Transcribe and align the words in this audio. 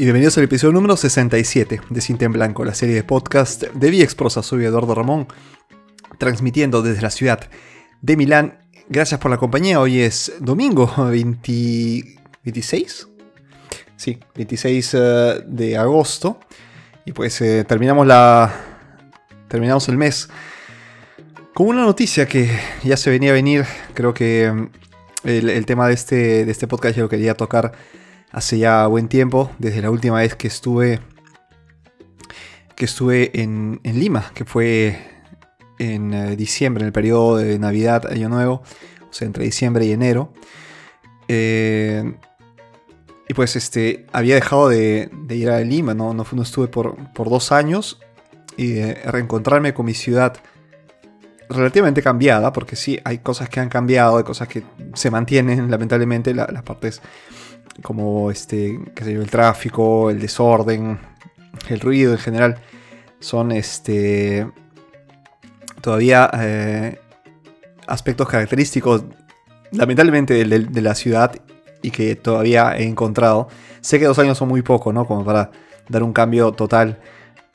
y 0.00 0.04
bienvenidos 0.04 0.38
al 0.38 0.44
episodio 0.44 0.72
número 0.72 0.96
67 0.96 1.82
de 1.90 2.00
Cinta 2.00 2.24
en 2.24 2.32
Blanco, 2.32 2.64
la 2.64 2.72
serie 2.72 2.94
de 2.94 3.04
podcast 3.04 3.64
de 3.64 3.90
Viexprosa. 3.90 4.42
Soy 4.42 4.64
Eduardo 4.64 4.94
Ramón, 4.94 5.28
transmitiendo 6.16 6.80
desde 6.80 7.02
la 7.02 7.10
ciudad 7.10 7.50
de 8.00 8.16
Milán. 8.16 8.60
Gracias 8.88 9.20
por 9.20 9.30
la 9.30 9.36
compañía. 9.36 9.78
Hoy 9.78 10.00
es 10.00 10.32
domingo 10.40 10.90
26. 11.10 13.08
Sí, 13.94 14.18
26 14.36 14.94
eh, 14.94 15.44
de 15.44 15.76
agosto. 15.76 16.40
Y 17.04 17.12
pues 17.12 17.38
eh, 17.42 17.64
terminamos 17.64 18.06
la. 18.06 18.54
Terminamos 19.48 19.86
el 19.90 19.98
mes 19.98 20.30
con 21.52 21.66
una 21.66 21.82
noticia 21.82 22.24
que 22.26 22.48
ya 22.84 22.96
se 22.96 23.10
venía 23.10 23.32
a 23.32 23.34
venir. 23.34 23.66
Creo 23.92 24.14
que 24.14 24.50
mm, 24.50 24.70
el, 25.24 25.66
tema 25.66 25.88
de 25.88 25.92
este, 25.92 26.46
de 26.46 26.50
este 26.50 26.66
podcast 26.66 26.96
ya 26.96 27.02
lo 27.02 27.10
quería 27.10 27.34
tocar 27.34 27.72
hace 28.32 28.58
ya 28.58 28.86
buen 28.86 29.08
tiempo, 29.08 29.50
desde 29.58 29.82
la 29.82 29.90
última 29.90 30.18
vez 30.18 30.34
que 30.34 30.48
estuve, 30.48 31.00
que 32.76 32.84
estuve 32.84 33.40
en, 33.40 33.80
Lima, 33.82 34.30
que 34.34 34.44
fue 34.44 34.98
en 35.78 36.14
eh, 36.14 36.36
diciembre, 36.36 36.82
en 36.82 36.86
el 36.86 36.92
periodo 36.92 37.36
de 37.36 37.58
Navidad, 37.58 38.06
Año 38.10 38.28
Nuevo, 38.28 38.62
o 39.08 39.12
sea, 39.12 39.26
entre 39.26 39.44
diciembre 39.44 39.84
y 39.86 39.92
enero. 39.92 40.32
Eh, 41.28 42.14
y 43.28 43.34
pues 43.34 43.54
este, 43.54 44.06
había 44.12 44.34
dejado 44.34 44.68
de, 44.68 45.08
ir 45.30 45.50
a 45.50 45.60
Lima, 45.60 45.94
no, 45.94 46.12
no, 46.14 46.42
estuve 46.42 46.66
por, 46.68 46.96
dos 47.14 47.52
años 47.52 48.00
y 48.56 48.82
reencontrarme 48.82 49.72
con 49.72 49.86
mi 49.86 49.94
ciudad 49.94 50.36
relativamente 51.48 52.02
cambiada, 52.02 52.52
porque 52.52 52.76
sí, 52.76 52.98
hay 53.04 53.18
cosas 53.18 53.48
que 53.48 53.60
han 53.60 53.68
cambiado, 53.68 54.18
hay 54.18 54.24
cosas 54.24 54.48
que 54.48 54.64
se 54.94 55.10
mantienen, 55.10 55.70
lamentablemente, 55.70 56.34
las 56.34 56.62
partes 56.62 57.00
como 57.82 58.30
este, 58.30 58.80
qué 58.94 59.04
sé 59.04 59.14
yo, 59.14 59.22
el 59.22 59.30
tráfico, 59.30 60.10
el 60.10 60.20
desorden, 60.20 60.98
el 61.68 61.80
ruido 61.80 62.12
en 62.12 62.18
general, 62.18 62.60
son 63.18 63.52
este, 63.52 64.46
todavía 65.80 66.30
eh, 66.34 67.00
aspectos 67.86 68.28
característicos, 68.28 69.04
lamentablemente, 69.72 70.44
de, 70.44 70.82
la 70.82 70.94
ciudad 70.94 71.34
y 71.82 71.90
que 71.90 72.16
todavía 72.16 72.76
he 72.76 72.84
encontrado. 72.84 73.48
Sé 73.80 73.98
que 73.98 74.06
dos 74.06 74.18
años 74.18 74.38
son 74.38 74.48
muy 74.48 74.62
poco, 74.62 74.92
¿no? 74.92 75.06
Como 75.06 75.24
para 75.24 75.50
dar 75.88 76.02
un 76.02 76.12
cambio 76.12 76.52
total 76.52 77.00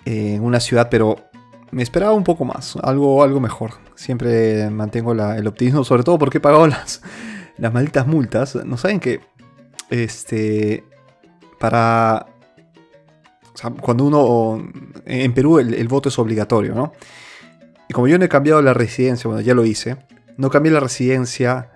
en 0.06 0.44
una 0.44 0.60
ciudad, 0.60 0.90
pero 0.90 1.18
me 1.72 1.84
esperaba 1.84 2.14
un 2.14 2.24
poco 2.24 2.46
más, 2.46 2.78
algo, 2.84 3.24
algo 3.24 3.40
mejor. 3.40 3.72
Siempre 3.96 4.70
mantengo 4.70 5.14
el 5.14 5.48
optimismo, 5.48 5.84
sobre 5.84 6.04
todo 6.04 6.18
porque 6.18 6.38
he 6.38 6.42
pagado 6.42 6.68
las, 6.68 7.02
las 7.58 7.74
malditas 7.74 8.08
multas. 8.08 8.56
No 8.56 8.78
saben 8.78 9.00
que 9.00 9.22
este, 9.90 10.84
para... 11.60 12.28
cuando 13.82 14.06
uno... 14.06 14.72
En 15.06 15.34
Perú 15.34 15.60
el, 15.60 15.88
voto 15.88 16.10
es 16.10 16.18
obligatorio, 16.18 16.74
¿no? 16.74 16.94
Y 17.88 17.94
como 17.94 18.08
yo 18.08 18.18
no 18.18 18.26
he 18.26 18.30
cambiado 18.30 18.62
la 18.62 18.74
residencia, 18.74 19.28
bueno, 19.28 19.42
ya 19.42 19.54
lo 19.54 19.66
hice, 19.66 19.98
no 20.38 20.50
cambié 20.50 20.72
la 20.72 20.80
residencia 20.80 21.72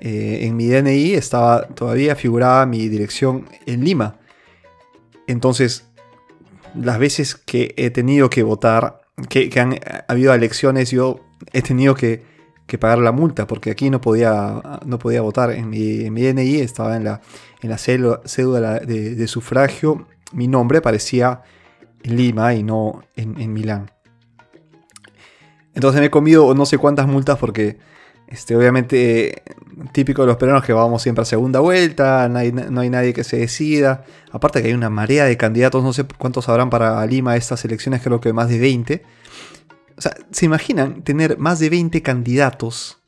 eh, 0.00 0.40
en 0.42 0.56
mi 0.56 0.66
DNI, 0.66 1.14
estaba 1.14 1.68
todavía 1.68 2.16
figurada 2.16 2.66
mi 2.66 2.88
dirección 2.88 3.48
en 3.66 3.84
Lima. 3.84 4.18
Entonces, 5.28 5.86
las 6.74 6.98
veces 6.98 7.36
que 7.36 7.72
he 7.76 7.90
tenido 7.90 8.28
que 8.28 8.42
votar, 8.42 9.02
que, 9.28 9.48
que 9.48 9.60
han 9.60 9.78
habido 10.08 10.34
elecciones, 10.34 10.90
yo 10.90 11.20
he 11.52 11.62
tenido 11.62 11.94
que 11.94 12.33
que 12.66 12.78
pagar 12.78 12.98
la 12.98 13.12
multa, 13.12 13.46
porque 13.46 13.70
aquí 13.70 13.90
no 13.90 14.00
podía, 14.00 14.62
no 14.84 14.98
podía 14.98 15.20
votar. 15.20 15.50
En 15.50 15.68
mi, 15.68 16.08
DNI 16.08 16.60
estaba 16.60 16.96
en 16.96 17.04
la, 17.04 17.20
en 17.60 17.70
la 17.70 17.78
cédula, 17.78 18.80
de, 18.80 19.28
sufragio, 19.28 20.06
mi 20.32 20.48
nombre 20.48 20.78
aparecía 20.78 21.42
en 22.02 22.16
Lima 22.16 22.54
y 22.54 22.62
no 22.62 23.02
en, 23.16 23.52
Milán. 23.52 23.90
Entonces 25.74 26.00
me 26.00 26.06
he 26.06 26.10
comido 26.10 26.54
no 26.54 26.66
sé 26.66 26.78
cuántas 26.78 27.06
multas 27.06 27.38
porque 27.38 27.78
este, 28.28 28.56
obviamente 28.56 29.42
típico 29.92 30.22
de 30.22 30.28
los 30.28 30.36
peruanos 30.36 30.64
que 30.64 30.72
vamos 30.72 31.02
siempre 31.02 31.22
a 31.22 31.24
segunda 31.24 31.60
vuelta, 31.60 32.28
no 32.28 32.38
hay, 32.38 32.52
no 32.52 32.80
hay, 32.80 32.90
nadie 32.90 33.12
que 33.12 33.24
se 33.24 33.38
decida. 33.38 34.04
Aparte 34.30 34.62
que 34.62 34.68
hay 34.68 34.74
una 34.74 34.88
marea 34.88 35.24
de 35.24 35.36
candidatos, 35.36 35.82
no 35.82 35.92
sé 35.92 36.04
cuántos 36.16 36.48
habrán 36.48 36.70
para 36.70 37.04
Lima 37.06 37.36
estas 37.36 37.64
elecciones, 37.64 38.02
creo 38.02 38.20
que 38.20 38.32
más 38.32 38.48
de 38.48 38.58
20. 38.58 39.02
O 39.96 40.00
sea, 40.00 40.14
¿se 40.30 40.46
imaginan 40.46 41.02
tener 41.02 41.38
más 41.38 41.58
de 41.58 41.70
20 41.70 42.02
candidatos 42.02 43.00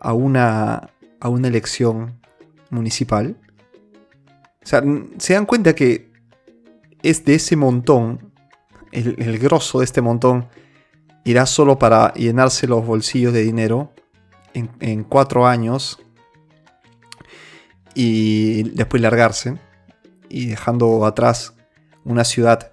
a 0.00 0.12
una, 0.12 0.90
a 1.20 1.28
una 1.28 1.48
elección 1.48 2.20
municipal? 2.70 3.36
O 4.62 4.66
sea, 4.66 4.82
¿se 5.18 5.34
dan 5.34 5.46
cuenta 5.46 5.74
que 5.74 6.10
es 7.02 7.24
de 7.24 7.34
ese 7.34 7.56
montón, 7.56 8.32
el, 8.90 9.38
grosso 9.38 9.78
de 9.78 9.84
este 9.84 10.00
montón, 10.00 10.48
irá 11.24 11.46
solo 11.46 11.78
para 11.78 12.12
llenarse 12.14 12.66
los 12.66 12.84
bolsillos 12.84 13.32
de 13.32 13.42
dinero 13.42 13.92
en, 14.54 14.70
en 14.80 15.04
cuatro 15.04 15.46
años 15.46 16.00
y 17.94 18.64
después 18.70 19.02
largarse 19.02 19.58
y 20.28 20.46
dejando 20.46 21.04
atrás 21.04 21.54
una 22.04 22.24
ciudad 22.24 22.72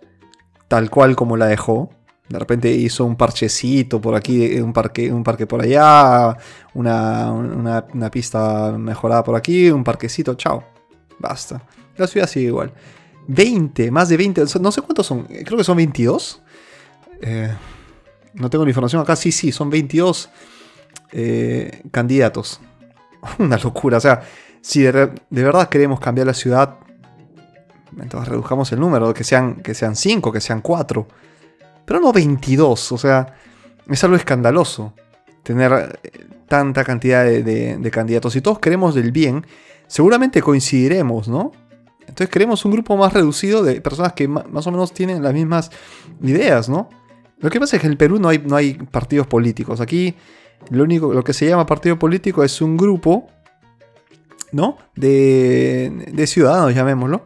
tal 0.67 0.89
cual 0.89 1.15
como 1.15 1.37
la 1.37 1.47
dejó? 1.47 1.89
De 2.29 2.37
repente 2.37 2.71
hizo 2.71 3.05
un 3.05 3.15
parchecito 3.15 3.99
por 3.99 4.13
aquí, 4.13 4.59
un 4.59 4.71
parque, 4.71 5.11
un 5.11 5.23
parque 5.23 5.47
por 5.47 5.61
allá, 5.61 6.37
una, 6.75 8.09
pista 8.11 8.71
mejorada 8.77 9.23
por 9.23 9.35
aquí, 9.35 9.71
un 9.71 9.83
parquecito, 9.83 10.35
chao. 10.35 10.63
Basta. 11.17 11.61
La 11.97 12.05
ciudad 12.05 12.27
sigue 12.27 12.47
igual. 12.47 12.71
20, 13.27 13.89
más 13.89 14.09
de 14.09 14.17
20, 14.17 14.43
no 14.61 14.71
sé 14.71 14.81
cuántos 14.81 15.07
son, 15.07 15.23
creo 15.23 15.57
que 15.57 15.63
son 15.63 15.77
22. 15.77 16.41
Eh, 17.21 17.51
no 18.35 18.49
tengo 18.49 18.63
la 18.63 18.69
información 18.69 19.01
acá, 19.01 19.15
sí, 19.15 19.31
sí, 19.31 19.51
son 19.51 19.71
22 19.71 20.29
eh, 21.11 21.81
candidatos. 21.89 22.61
Una 23.39 23.57
locura, 23.57 23.97
o 23.97 24.01
sea, 24.01 24.21
si 24.61 24.83
de, 24.83 25.11
verdad 25.31 25.67
queremos 25.67 25.99
cambiar 25.99 26.27
la 26.27 26.35
ciudad, 26.35 26.77
entonces 27.99 28.29
redujamos 28.29 28.71
el 28.71 28.79
número, 28.79 29.15
que 29.15 29.23
sean, 29.23 29.55
que 29.55 29.73
sean 29.73 29.95
5, 29.95 30.31
que 30.31 30.41
sean 30.41 30.61
4 30.61 31.07
pero 31.89 31.99
no 31.99 32.13
22, 32.13 32.91
o 32.91 32.97
sea, 32.99 33.33
es 33.89 34.03
algo 34.03 34.15
escandaloso 34.15 34.93
tener 35.41 35.99
eh, 36.03 36.27
tanta 36.47 36.83
cantidad 36.83 37.25
de, 37.25 37.89
candidatos. 37.91 38.33
Si 38.33 38.41
todos 38.41 38.59
queremos 38.59 38.93
del 38.93 39.11
bien, 39.11 39.43
seguramente 39.87 40.39
coincidiremos, 40.39 41.27
¿no? 41.27 41.51
Entonces 42.01 42.29
queremos 42.29 42.63
un 42.63 42.73
grupo 42.73 42.95
más 42.95 43.11
reducido 43.11 43.63
de 43.63 43.81
personas 43.81 44.13
que 44.13 44.27
más 44.27 44.67
o 44.67 44.71
menos 44.71 44.93
tienen 44.93 45.23
las 45.23 45.33
mismas 45.33 45.71
ideas, 46.21 46.69
¿no? 46.69 46.91
Lo 47.39 47.49
que 47.49 47.59
pasa 47.59 47.77
es 47.77 47.81
que 47.81 47.87
en 47.87 47.93
el 47.93 47.97
Perú 47.97 48.19
no 48.19 48.29
hay, 48.29 48.37
no 48.37 48.55
hay 48.55 48.75
partidos 48.75 49.25
políticos. 49.25 49.81
Aquí 49.81 50.13
lo 50.69 50.83
único, 50.83 51.11
lo 51.11 51.23
que 51.23 51.33
se 51.33 51.47
llama 51.47 51.65
partido 51.65 51.97
político 51.97 52.43
es 52.43 52.61
un 52.61 52.77
grupo, 52.77 53.31
¿no? 54.51 54.77
De, 54.95 56.05
de 56.13 56.27
ciudadanos, 56.27 56.75
llamémoslo, 56.75 57.25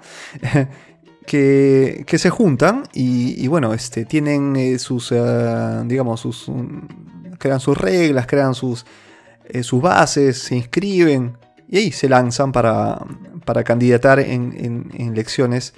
que, 1.25 2.17
se 2.17 2.29
juntan 2.29 2.83
y, 2.93 3.47
bueno, 3.47 3.73
este, 3.73 4.05
tienen 4.05 4.55
eh, 4.55 4.79
sus, 4.79 5.11
eh, 5.11 5.83
digamos, 5.85 6.19
sus, 6.19 6.51
crean 7.37 7.59
sus 7.59 7.77
reglas, 7.77 8.27
crean 8.27 8.53
sus, 8.53 8.85
eh, 9.45 9.63
sus 9.63 9.81
bases, 9.81 10.37
se 10.39 10.55
inscriben 10.55 11.37
y 11.67 11.77
ahí 11.77 11.91
se 11.91 12.09
lanzan 12.09 12.51
para, 12.51 12.99
para 13.45 13.63
candidatar 13.63 14.19
en, 14.19 14.91
elecciones. 14.97 15.73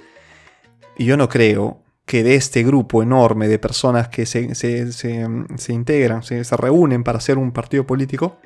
Y 0.98 1.04
yo 1.04 1.16
no 1.16 1.28
creo 1.28 1.82
que 2.04 2.22
de 2.22 2.36
este 2.36 2.62
grupo 2.62 3.02
enorme 3.02 3.48
de 3.48 3.58
personas 3.58 4.08
que 4.08 4.26
se, 4.26 4.54
se, 4.54 5.72
integran, 5.72 6.22
se, 6.22 6.42
reúnen 6.56 7.02
para 7.02 7.18
hacer 7.18 7.38
un 7.38 7.52
partido 7.52 7.86
político, 7.86 8.38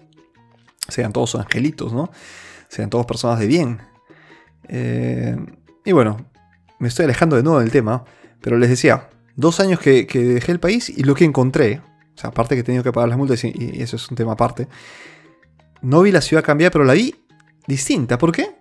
sean 0.88 1.12
todos 1.12 1.34
angelitos, 1.34 1.92
¿no? 1.92 2.10
Sean 2.68 2.88
todos 2.88 3.06
personas 3.06 3.38
de 3.38 3.46
bien. 3.46 3.80
y 5.84 5.92
bueno, 5.92 6.29
me 6.80 6.88
estoy 6.88 7.04
alejando 7.04 7.36
de 7.36 7.44
nuevo 7.44 7.60
del 7.60 7.70
tema, 7.70 8.04
pero 8.40 8.58
les 8.58 8.70
decía, 8.70 9.10
dos 9.36 9.60
años 9.60 9.78
que, 9.78 10.04
dejé 10.04 10.50
el 10.50 10.58
país 10.58 10.88
y 10.88 11.04
lo 11.04 11.14
que 11.14 11.24
encontré, 11.24 11.82
o 12.16 12.18
sea, 12.18 12.30
aparte 12.30 12.56
que 12.56 12.62
he 12.62 12.64
tenido 12.64 12.82
que 12.82 12.90
pagar 12.90 13.08
las 13.08 13.18
multas 13.18 13.44
y, 13.44 13.80
eso 13.80 13.96
es 13.96 14.10
un 14.10 14.16
tema 14.16 14.32
aparte, 14.32 14.66
no 15.82 16.02
vi 16.02 16.10
la 16.10 16.20
ciudad 16.20 16.42
cambiar, 16.42 16.72
pero 16.72 16.84
la 16.84 16.94
vi 16.94 17.14
distinta. 17.66 18.18
¿Por 18.18 18.32
qué? 18.32 18.56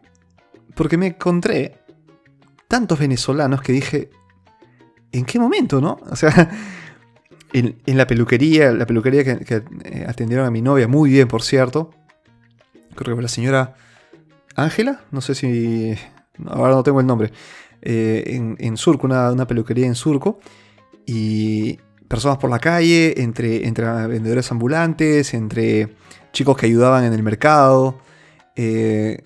Porque 0.76 0.98
me 0.98 1.08
encontré 1.08 1.80
tantos 2.68 3.00
venezolanos 3.00 3.62
que 3.62 3.74
dije, 3.74 4.10
¿en 5.12 5.26
qué 5.26 5.40
momento, 5.40 5.82
no? 5.82 6.00
O 6.10 6.16
sea, 6.16 6.50
en, 7.54 7.76
la 7.86 8.06
peluquería, 8.06 8.72
la 8.72 8.86
peluquería 8.86 9.24
que, 9.24 9.64
eh, 9.84 10.06
atendieron 10.08 10.46
a 10.46 10.52
mi 10.52 10.62
novia, 10.62 10.88
muy 10.88 11.10
bien, 11.10 11.28
por 11.28 11.42
cierto. 11.42 11.92
Creo 12.96 13.12
que 13.12 13.14
fue 13.14 13.24
la 13.24 13.30
señora 13.30 13.76
Ángela, 14.56 15.02
no 15.12 15.22
sé 15.22 15.36
si... 15.36 15.96
Ahora 16.48 16.74
no 16.74 16.84
tengo 16.84 17.02
el 17.02 17.06
nombre. 17.06 17.32
Eh, 17.82 18.56
en, 18.60 18.78
Surco, 18.78 19.08
una, 19.08 19.48
peluquería 19.48 19.88
en 19.88 19.96
Surco, 19.96 20.40
y 21.06 21.80
personas 22.08 22.38
por 22.38 22.50
la 22.50 22.60
calle, 22.60 23.22
entre, 23.22 23.68
entre 23.68 23.86
vendedores 24.08 24.52
ambulantes, 24.52 25.34
entre 25.34 25.96
chicos 26.32 26.58
que 26.58 26.66
ayudaban 26.66 27.06
en 27.06 27.14
el 27.14 27.24
mercado, 27.24 28.00
eh, 28.56 29.24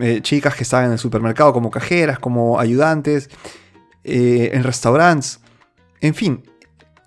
eh, 0.00 0.20
chicas 0.22 0.54
que 0.54 0.62
estaban 0.62 0.86
en 0.86 0.92
el 0.92 0.98
supermercado 0.98 1.52
como 1.52 1.70
cajeras, 1.70 2.18
como 2.18 2.60
ayudantes, 2.60 3.28
en 4.04 4.62
restaurantes. 4.62 5.40
En 6.00 6.14
fin, 6.14 6.42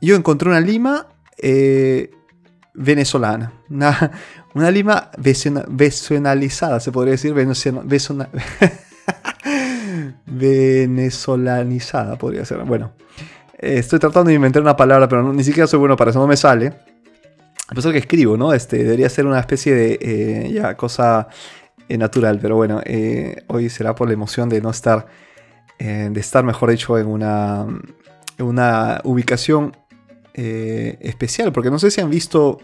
yo 0.01 0.15
encontré 0.15 0.49
una 0.49 0.59
lima 0.59 1.07
venezolana. 2.73 3.53
Una, 3.69 4.71
lima 4.71 5.11
venezolanizada, 5.17 6.79
se 6.79 6.91
podría 6.91 7.11
decir. 7.11 7.33
venezolanizada, 10.29 12.17
podría 12.17 12.45
ser. 12.45 12.59
Bueno, 12.59 12.93
estoy 13.57 13.99
tratando 13.99 14.29
de 14.29 14.35
inventar 14.35 14.61
una 14.61 14.75
palabra, 14.75 15.07
pero 15.07 15.33
ni 15.33 15.43
siquiera 15.43 15.67
soy 15.67 15.79
bueno 15.79 15.95
para 15.95 16.11
eso, 16.11 16.19
no 16.19 16.27
me 16.27 16.37
sale. 16.37 16.73
A 17.67 17.75
pesar 17.75 17.91
que 17.91 17.99
escribo, 17.99 18.35
¿no? 18.35 18.53
Este, 18.53 18.77
debería 18.77 19.09
ser 19.09 19.27
una 19.27 19.39
especie 19.39 19.75
de 19.75 19.99
eh, 20.01 20.51
ya, 20.51 20.75
cosa 20.75 21.27
eh, 21.87 21.97
natural, 21.97 22.39
pero 22.41 22.55
bueno, 22.55 22.81
eh, 22.83 23.43
hoy 23.47 23.69
será 23.69 23.93
por 23.93 24.07
la 24.07 24.13
emoción 24.13 24.49
de 24.49 24.59
no 24.59 24.71
estar, 24.71 25.05
de 25.77 26.19
estar, 26.19 26.43
mejor 26.43 26.71
dicho, 26.71 26.97
en 26.97 27.07
una, 27.07 27.65
en 28.37 28.45
una 28.45 28.99
ubicación 29.05 29.77
especial, 30.33 31.53
porque 31.53 31.69
no 31.69 31.79
sé 31.79 31.89
si 31.89 32.01
han 32.01 32.09
visto 32.09 32.59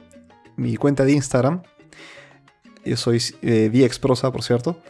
mi 0.58 0.76
cuenta 0.76 1.06
de 1.06 1.14
Instagram. 1.14 1.62
Yo 2.84 2.98
soy 2.98 3.20
VXProsa, 3.42 4.32
por 4.34 4.44
cierto. 4.44 4.82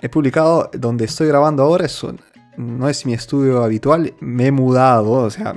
He 0.00 0.08
publicado 0.08 0.70
donde 0.72 1.06
estoy 1.06 1.28
grabando 1.28 1.62
ahora, 1.62 1.86
eso 1.86 2.14
no 2.56 2.88
es 2.88 3.06
mi 3.06 3.14
estudio 3.14 3.62
habitual, 3.62 4.14
me 4.20 4.46
he 4.46 4.52
mudado, 4.52 5.12
o 5.12 5.30
sea, 5.30 5.54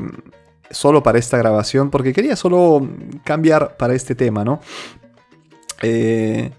solo 0.69 1.03
para 1.03 1.19
esta 1.19 1.37
grabación, 1.37 1.89
porque 1.89 2.13
quería 2.13 2.35
solo 2.35 2.87
cambiar 3.23 3.77
para 3.77 3.93
este 3.93 4.15
tema, 4.15 4.43
¿no? 4.43 4.59
Eh, 5.81 6.51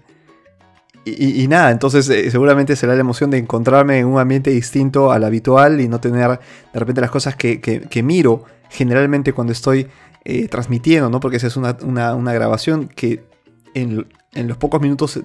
y, 1.03 1.47
nada, 1.47 1.71
entonces 1.71 2.07
eh, 2.09 2.29
seguramente 2.29 2.75
será 2.75 2.93
la 2.93 3.01
emoción 3.01 3.31
de 3.31 3.39
encontrarme 3.39 3.97
en 3.97 4.05
un 4.05 4.19
ambiente 4.19 4.51
distinto 4.51 5.11
al 5.11 5.23
habitual 5.23 5.81
y 5.81 5.87
no 5.87 5.99
tener 5.99 6.39
de 6.71 6.79
repente 6.79 7.01
las 7.01 7.09
cosas 7.09 7.35
que, 7.35 8.03
miro 8.03 8.43
generalmente 8.69 9.33
cuando 9.33 9.51
estoy 9.51 9.87
eh, 10.25 10.47
transmitiendo, 10.47 11.09
¿no? 11.09 11.19
Porque 11.19 11.37
esa 11.37 11.47
es 11.47 11.57
una, 11.57 12.33
grabación 12.33 12.87
que 12.87 13.23
en, 13.73 14.05
en, 14.35 14.47
los 14.47 14.57
pocos 14.57 14.79
minutos 14.79 15.19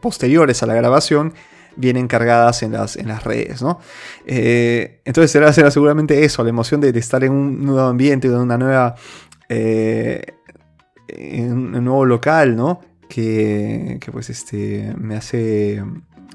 posteriores 0.00 0.64
a 0.64 0.66
la 0.66 0.74
grabación 0.74 1.34
vienen 1.76 2.08
cargadas 2.08 2.62
en 2.62 2.72
las, 2.72 2.96
en 2.96 3.08
las 3.08 3.24
redes, 3.24 3.62
¿no? 3.62 3.78
Eh, 4.26 5.00
entonces 5.04 5.30
será, 5.30 5.52
será, 5.52 5.70
seguramente 5.70 6.24
eso, 6.24 6.42
la 6.42 6.50
emoción 6.50 6.80
de, 6.80 6.90
estar 6.98 7.22
en 7.24 7.32
un 7.32 7.64
nuevo 7.64 7.88
ambiente, 7.88 8.28
en 8.28 8.34
una 8.34 8.58
nueva... 8.58 8.94
Eh, 9.48 10.22
en 11.08 11.52
un 11.52 11.84
nuevo 11.84 12.04
local, 12.04 12.56
¿no? 12.56 12.80
Que, 13.08 13.98
que, 14.00 14.10
pues 14.10 14.28
este 14.30 14.92
me 14.98 15.16
hace 15.16 15.80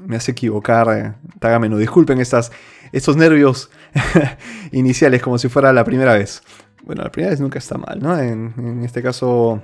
me 0.06 0.16
hace 0.16 0.32
equivocar 0.32 1.16
tágamelo 1.40 1.78
disculpen 1.78 2.20
estas, 2.20 2.52
estos 2.92 3.18
nervios 3.18 3.70
iniciales 4.72 5.22
como 5.22 5.38
si 5.38 5.50
fuera 5.50 5.74
la 5.74 5.84
primera 5.84 6.14
vez 6.14 6.42
bueno 6.84 7.04
la 7.04 7.12
primera 7.12 7.32
vez 7.32 7.40
nunca 7.40 7.60
está 7.60 7.78
mal 7.78 8.00
no 8.02 8.18
en, 8.18 8.84
este 8.84 9.02
caso 9.04 9.62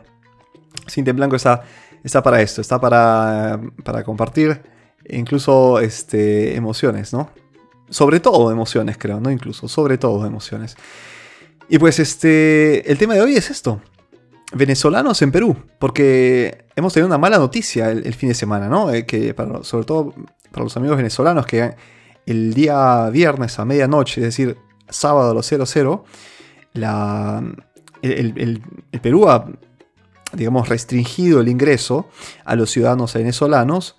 Cinta 0.88 1.12
en 1.12 1.18
Blanco 1.18 1.35
está, 1.35 1.63
está 2.03 2.21
para 2.21 2.41
esto 2.41 2.62
está 2.62 2.80
para, 2.80 3.59
para 3.83 4.03
compartir 4.03 4.62
incluso 5.09 5.80
este, 5.80 6.56
emociones, 6.56 7.13
¿no? 7.13 7.30
Sobre 7.89 8.19
todo 8.19 8.51
emociones, 8.51 8.98
creo, 8.98 9.19
no 9.19 9.31
incluso, 9.31 9.68
sobre 9.68 9.98
todo 9.98 10.25
emociones. 10.25 10.75
Y 11.69 11.80
pues 11.80 12.00
este, 12.00 12.89
el 12.89 12.98
tema 12.98 13.13
de 13.13 13.21
hoy 13.21 13.36
es 13.36 13.50
esto. 13.50 13.81
Venezolanos 14.54 15.21
en 15.21 15.31
Perú, 15.31 15.57
porque 15.80 16.65
hemos 16.75 16.94
tenido 16.94 17.07
una 17.07 17.18
mala 17.18 17.38
noticia 17.38 17.92
el, 17.92 18.13
fin 18.13 18.30
de 18.30 18.36
semana, 18.36 18.69
¿no? 18.69 18.92
Eh, 18.92 19.06
que 19.06 19.36
sobre 19.63 19.86
todo 19.86 20.13
para 20.51 20.63
los 20.63 20.77
amigos 20.77 20.98
venezolanos 20.98 21.45
que 21.45 21.75
el 22.25 22.54
día 22.54 23.09
viernes 23.09 23.59
a 23.59 23.65
medianoche, 23.65 24.21
es 24.21 24.27
decir, 24.27 24.57
sábado 24.89 25.31
a 25.31 25.33
los 25.33 25.45
00, 25.45 26.06
la, 26.74 27.44
el, 28.01 28.62
el 28.92 29.01
Perú 29.01 29.30
ha, 29.30 29.50
digamos, 30.31 30.69
restringido 30.69 31.42
el 31.42 31.50
ingreso 31.50 32.07
a 32.45 32.56
los 32.56 32.71
ciudadanos 32.71 33.13
venezolanos 33.13 33.98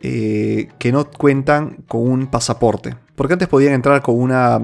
eh, 0.00 0.68
que 0.78 0.92
no 0.92 1.08
cuentan 1.10 1.78
con 1.88 2.06
un 2.06 2.26
pasaporte. 2.26 2.94
Porque 3.14 3.32
antes 3.32 3.48
podían 3.48 3.72
entrar 3.72 4.02
con 4.02 4.20
una. 4.20 4.60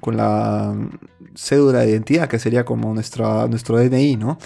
con 0.00 0.16
la 0.16 0.74
cédula 1.36 1.80
de 1.80 1.90
identidad, 1.90 2.28
que 2.28 2.38
sería 2.38 2.64
como 2.64 2.92
nuestra, 2.92 3.46
nuestro 3.46 3.78
DNI, 3.78 4.16
¿no? 4.16 4.38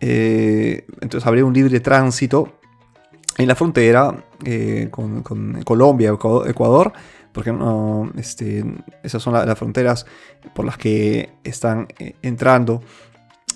Eh, 0.00 0.86
entonces 1.00 1.26
habría 1.26 1.44
un 1.44 1.52
libre 1.52 1.80
tránsito 1.80 2.52
en 3.36 3.48
la 3.48 3.54
frontera 3.54 4.24
eh, 4.44 4.88
con, 4.90 5.22
Colombia, 5.64 6.10
Ecuador, 6.10 6.92
porque 7.32 7.52
no, 7.52 8.10
este, 8.16 8.64
esas 9.02 9.22
son 9.22 9.34
las 9.34 9.58
fronteras 9.58 10.06
por 10.54 10.64
las 10.64 10.76
que 10.76 11.30
están 11.44 11.88
entrando 12.22 12.82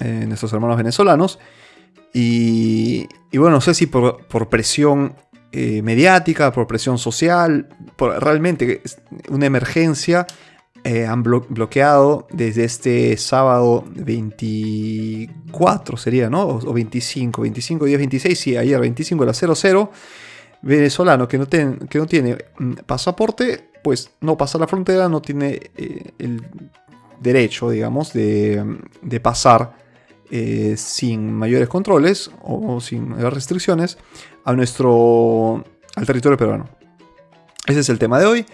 nuestros 0.01 0.53
hermanos 0.53 0.77
venezolanos. 0.77 1.39
Y, 2.13 3.07
bueno, 3.33 3.57
no 3.57 3.61
sé 3.61 3.75
si 3.75 3.87
por 3.87 4.49
presión 4.49 5.15
eh, 5.55 5.83
mediática, 5.83 6.51
por 6.51 6.67
presión 6.67 6.97
social, 6.97 7.69
realmente 7.99 8.81
una 9.29 9.45
emergencia, 9.45 10.27
eh, 10.83 11.05
han 11.05 11.23
bloqueado 11.23 12.27
desde 12.33 12.65
este 12.65 13.15
sábado 13.19 13.85
24 13.95 15.99
sería, 15.99 16.31
¿no? 16.31 16.45
O, 16.45 16.73
25, 16.73 17.43
25, 17.43 17.85
días 17.85 17.99
26, 17.99 18.41
sí, 18.41 18.57
ayer 18.57 18.81
25 18.81 19.25
a 19.25 19.27
las 19.27 19.37
00, 19.37 19.93
venezolano 20.63 21.29
que 21.29 21.37
no, 21.37 21.47
que 21.47 21.99
no 21.99 22.07
tiene 22.07 22.39
mm, 22.59 22.73
pasaporte, 22.87 23.69
pues 23.85 24.11
no 24.23 24.39
pasa 24.39 24.57
la 24.57 24.67
frontera, 24.67 25.07
no 25.11 25.21
tiene 25.21 25.61
eh, 25.77 26.13
el 26.19 26.47
derecho, 27.21 27.69
digamos, 27.69 28.15
de, 28.15 28.79
de 29.03 29.21
pasar 29.21 29.83
sin 30.77 31.31
mayores 31.31 31.69
controles 31.69 32.31
o 32.43 32.81
sin 32.81 33.11
mayores 33.11 33.35
restricciones 33.35 33.99
a 34.45 34.53
nuestro 34.53 35.65
al 35.97 36.07
territorio 36.07 36.39
peruano. 36.39 36.69
Ese 37.67 37.81
es 37.81 37.89
el 37.89 37.99
tema 37.99 38.19
de 38.19 38.27
hoy. 38.27 38.47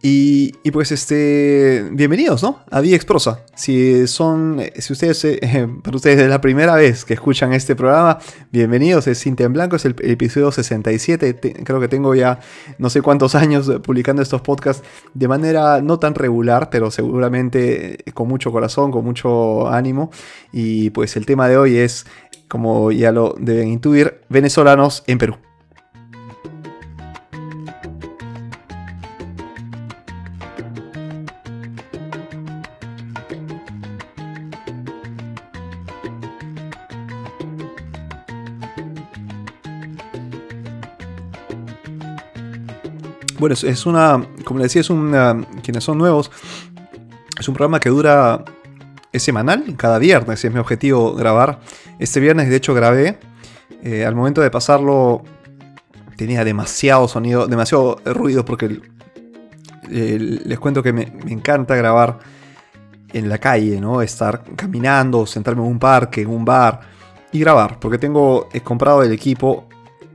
Y, 0.00 0.52
pues 0.70 0.92
este, 0.92 1.88
bienvenidos, 1.90 2.44
¿no? 2.44 2.60
A 2.70 2.80
Vía 2.80 2.96
Prosa. 3.04 3.40
Si 3.56 4.06
son, 4.06 4.62
si 4.76 4.92
ustedes, 4.92 5.24
eh, 5.24 5.68
para 5.82 5.96
ustedes 5.96 6.20
es 6.20 6.28
la 6.28 6.40
primera 6.40 6.76
vez 6.76 7.04
que 7.04 7.14
escuchan 7.14 7.52
este 7.52 7.74
programa, 7.74 8.18
bienvenidos, 8.52 9.08
es 9.08 9.18
Cinta 9.18 9.42
en 9.42 9.52
Blanco, 9.54 9.74
es 9.74 9.84
el, 9.86 9.96
episodio 10.02 10.52
67, 10.52 11.34
creo 11.64 11.80
que 11.80 11.88
tengo 11.88 12.14
ya 12.14 12.38
no 12.78 12.90
sé 12.90 13.02
cuántos 13.02 13.34
años 13.34 13.68
publicando 13.82 14.22
estos 14.22 14.40
podcasts 14.40 14.84
de 15.14 15.26
manera 15.26 15.82
no 15.82 15.98
tan 15.98 16.14
regular, 16.14 16.70
pero 16.70 16.92
seguramente 16.92 17.98
con 18.14 18.28
mucho 18.28 18.52
corazón, 18.52 18.92
con 18.92 19.04
mucho 19.04 19.68
ánimo. 19.68 20.10
Y 20.52 20.90
pues 20.90 21.16
el 21.16 21.26
tema 21.26 21.48
de 21.48 21.56
hoy 21.56 21.76
es 21.76 22.06
como 22.48 22.90
ya 22.90 23.12
lo 23.12 23.34
deben 23.38 23.68
intuir, 23.68 24.22
venezolanos 24.28 25.04
en 25.06 25.18
Perú. 25.18 25.36
Bueno, 43.38 43.54
es 43.54 43.86
una, 43.86 44.26
como 44.44 44.58
le 44.58 44.64
decía, 44.64 44.80
es 44.80 44.90
una, 44.90 45.46
quienes 45.62 45.84
son 45.84 45.96
nuevos, 45.96 46.30
es 47.38 47.46
un 47.46 47.54
programa 47.54 47.78
que 47.78 47.88
dura 47.88 48.44
semanal, 49.18 49.76
cada 49.76 49.98
viernes 49.98 50.44
es 50.44 50.52
mi 50.52 50.58
objetivo 50.58 51.14
grabar. 51.14 51.60
Este 51.98 52.20
viernes 52.20 52.48
de 52.48 52.56
hecho 52.56 52.74
grabé. 52.74 53.18
Eh, 53.82 54.04
al 54.04 54.14
momento 54.14 54.40
de 54.40 54.50
pasarlo 54.50 55.22
tenía 56.16 56.44
demasiado 56.44 57.06
sonido, 57.06 57.46
demasiado 57.46 58.00
ruido 58.04 58.44
porque 58.44 58.80
les 59.88 60.58
cuento 60.58 60.82
que 60.82 60.92
me, 60.92 61.12
encanta 61.28 61.76
grabar 61.76 62.18
en 63.12 63.28
la 63.28 63.38
calle, 63.38 63.80
¿no? 63.80 64.02
Estar 64.02 64.42
caminando, 64.56 65.26
sentarme 65.26 65.62
en 65.62 65.68
un 65.68 65.78
parque, 65.78 66.22
en 66.22 66.28
un 66.28 66.44
bar 66.44 66.80
y 67.32 67.40
grabar, 67.40 67.78
porque 67.78 67.98
tengo 67.98 68.48
he 68.52 68.60
comprado 68.60 69.02
el 69.02 69.12
equipo 69.12 69.68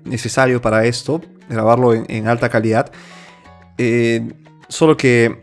necesario 0.03 0.61
para 0.61 0.85
esto, 0.85 1.21
grabarlo 1.49 1.93
en, 1.93 2.27
alta 2.27 2.49
calidad. 2.49 2.91
Eh, 3.77 4.31
solo 4.67 4.97
que 4.97 5.42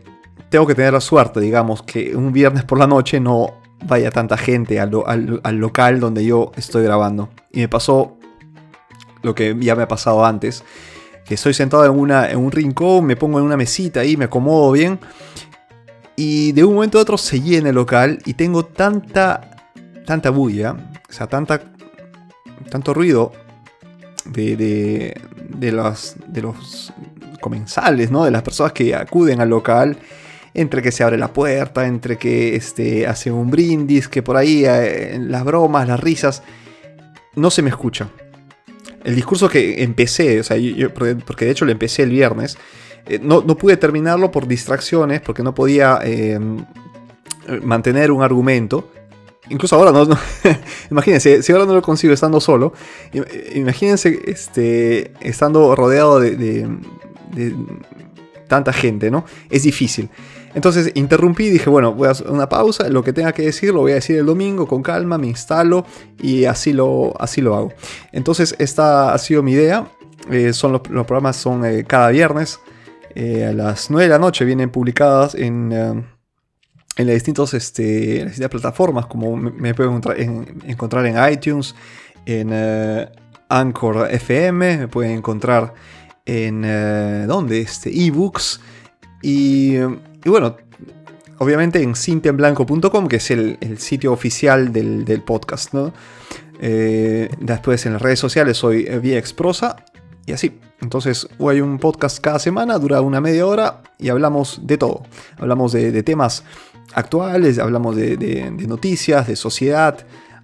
tengo 0.51 0.67
que 0.67 0.75
tener 0.75 0.91
la 0.91 0.99
suerte, 0.99 1.39
digamos, 1.39 1.81
que 1.81 2.13
un 2.13 2.33
viernes 2.33 2.65
por 2.65 2.77
la 2.77 2.85
noche 2.85 3.21
no 3.21 3.61
vaya 3.85 4.11
tanta 4.11 4.35
gente 4.35 4.81
al, 4.81 4.91
local 5.53 6.01
donde 6.01 6.25
yo 6.25 6.51
estoy 6.57 6.83
grabando. 6.83 7.29
Y 7.53 7.61
me 7.61 7.69
pasó 7.69 8.17
lo 9.23 9.33
que 9.33 9.55
ya 9.57 9.77
me 9.77 9.83
ha 9.83 9.87
pasado 9.87 10.25
antes, 10.25 10.65
que 11.25 11.35
estoy 11.35 11.53
sentado 11.53 11.85
en, 11.85 11.97
una, 11.97 12.29
en 12.29 12.37
un 12.37 12.51
rincón, 12.51 13.05
me 13.05 13.15
pongo 13.15 13.39
en 13.39 13.45
una 13.45 13.55
mesita 13.55 14.01
ahí, 14.01 14.17
me 14.17 14.25
acomodo 14.25 14.73
bien, 14.73 14.99
y 16.17 16.51
de 16.51 16.65
un 16.65 16.75
momento 16.75 16.99
a 16.99 17.01
otro 17.01 17.17
se 17.17 17.39
llena 17.39 17.69
el 17.69 17.75
local 17.75 18.19
y 18.25 18.33
tengo 18.33 18.65
tanta, 18.65 19.69
tanta 20.05 20.31
bulla, 20.31 20.75
o 21.09 21.13
sea, 21.13 21.27
tanta, 21.27 21.61
tanto 22.69 22.93
ruido 22.93 23.31
de, 24.25 25.15
de 25.37 25.71
los, 25.71 26.17
de 26.27 26.41
los 26.41 26.91
comensales, 27.39 28.11
¿no? 28.11 28.25
De 28.25 28.31
las 28.31 28.41
personas 28.41 28.73
que 28.73 28.93
acuden 28.93 29.39
al 29.39 29.47
local 29.47 29.97
entre 30.53 30.81
que 30.81 30.91
se 30.91 31.03
abre 31.03 31.17
la 31.17 31.31
puerta, 31.31 31.87
entre 31.87 32.17
que 32.17 32.55
este, 32.55 33.07
hace 33.07 33.31
un 33.31 33.49
brindis, 33.49 34.07
que 34.07 34.21
por 34.21 34.37
ahí 34.37 34.63
eh, 34.65 35.17
las 35.19 35.43
bromas, 35.43 35.87
las 35.87 35.99
risas, 35.99 36.43
no 37.35 37.49
se 37.49 37.61
me 37.61 37.69
escucha. 37.69 38.09
El 39.03 39.15
discurso 39.15 39.49
que 39.49 39.81
empecé, 39.83 40.39
o 40.39 40.43
sea, 40.43 40.57
porque 40.93 41.45
de 41.45 41.51
hecho 41.51 41.65
lo 41.65 41.71
empecé 41.71 42.03
el 42.03 42.09
viernes, 42.11 42.57
eh, 43.07 43.19
no, 43.21 43.43
pude 43.57 43.77
terminarlo 43.77 44.29
por 44.31 44.47
distracciones, 44.47 45.21
porque 45.21 45.41
no 45.41 45.55
podía 45.55 45.99
em, 46.03 46.63
mantener 47.63 48.11
un 48.11 48.21
argumento. 48.21 48.91
Incluso 49.49 49.75
ahora 49.75 49.91
no, 49.91 50.07
imagínense, 50.91 51.41
si 51.41 51.51
ahora 51.51 51.65
no 51.65 51.73
lo 51.73 51.81
consigo 51.81 52.13
estando 52.13 52.39
solo, 52.39 52.73
imagínense 53.55 54.21
este, 54.25 55.13
estando 55.19 55.75
rodeado 55.75 56.19
de, 56.19 56.35
de 56.35 57.55
tanta 58.47 58.71
gente, 58.71 59.09
¿no? 59.09 59.25
Es 59.49 59.63
difícil. 59.63 60.09
Entonces 60.53 60.91
interrumpí 60.95 61.45
y 61.45 61.49
dije, 61.49 61.69
bueno, 61.69 61.93
voy 61.93 62.07
a 62.07 62.11
hacer 62.11 62.29
una 62.29 62.49
pausa, 62.49 62.89
lo 62.89 63.03
que 63.03 63.13
tenga 63.13 63.31
que 63.31 63.43
decir 63.43 63.73
lo 63.73 63.81
voy 63.81 63.93
a 63.93 63.95
decir 63.95 64.17
el 64.17 64.25
domingo 64.25 64.67
con 64.67 64.83
calma, 64.83 65.17
me 65.17 65.27
instalo 65.27 65.85
y 66.21 66.45
así 66.45 66.73
lo, 66.73 67.13
así 67.19 67.41
lo 67.41 67.55
hago. 67.55 67.73
Entonces 68.11 68.55
esta 68.59 69.13
ha 69.13 69.17
sido 69.17 69.43
mi 69.43 69.53
idea. 69.53 69.87
Eh, 70.29 70.53
son 70.53 70.73
los, 70.73 70.81
programas 70.81 71.35
son 71.35 71.65
eh, 71.65 71.83
cada 71.83 72.09
viernes 72.09 72.59
eh, 73.15 73.45
a 73.45 73.53
las 73.53 73.89
9 73.89 74.03
de 74.03 74.09
la 74.09 74.19
noche 74.19 74.45
vienen 74.45 74.69
publicadas 74.69 75.33
en, 75.33 75.71
en 75.71 77.07
las, 77.07 77.13
distintos, 77.15 77.55
este, 77.55 78.19
las 78.19 78.27
distintas 78.27 78.51
plataformas 78.51 79.07
como 79.07 79.35
me, 79.35 79.73
pueden 79.73 79.93
encontrar 80.67 81.05
en, 81.07 81.33
iTunes, 81.33 81.73
en 82.27 82.53
Anchor 83.49 84.09
FM, 84.11 84.77
me 84.77 84.87
pueden 84.87 85.13
encontrar 85.13 85.73
en 86.25 86.61
¿dónde? 87.27 87.61
Este, 87.61 87.89
ebooks 88.05 88.61
y 89.23 89.77
y 90.23 90.29
bueno, 90.29 90.57
obviamente 91.39 91.81
en 91.81 91.95
cintiaenblanco.com, 91.95 93.07
que 93.07 93.15
es 93.15 93.31
el, 93.31 93.57
sitio 93.79 94.13
oficial 94.13 94.71
del, 94.71 95.23
podcast, 95.25 95.73
¿no? 95.73 95.91
Eh, 96.61 97.29
después 97.39 97.85
en 97.87 97.93
las 97.93 98.01
redes 98.01 98.19
sociales 98.19 98.57
soy 98.57 98.83
VXProsa 98.83 99.77
y 100.27 100.33
así. 100.33 100.59
Entonces 100.81 101.27
hay 101.39 101.61
un 101.61 101.79
podcast 101.79 102.19
cada 102.19 102.39
semana, 102.39 102.77
dura 102.77 103.01
una 103.01 103.21
media 103.21 103.45
hora 103.45 103.81
y 103.97 104.09
hablamos 104.09 104.61
de 104.63 104.77
todo. 104.77 105.03
Hablamos 105.37 105.71
de, 105.71 106.03
temas 106.03 106.43
actuales, 106.93 107.59
hablamos 107.59 107.95
de, 107.95 108.51
noticias, 108.67 109.27
de 109.27 109.35
sociedad. 109.35 109.97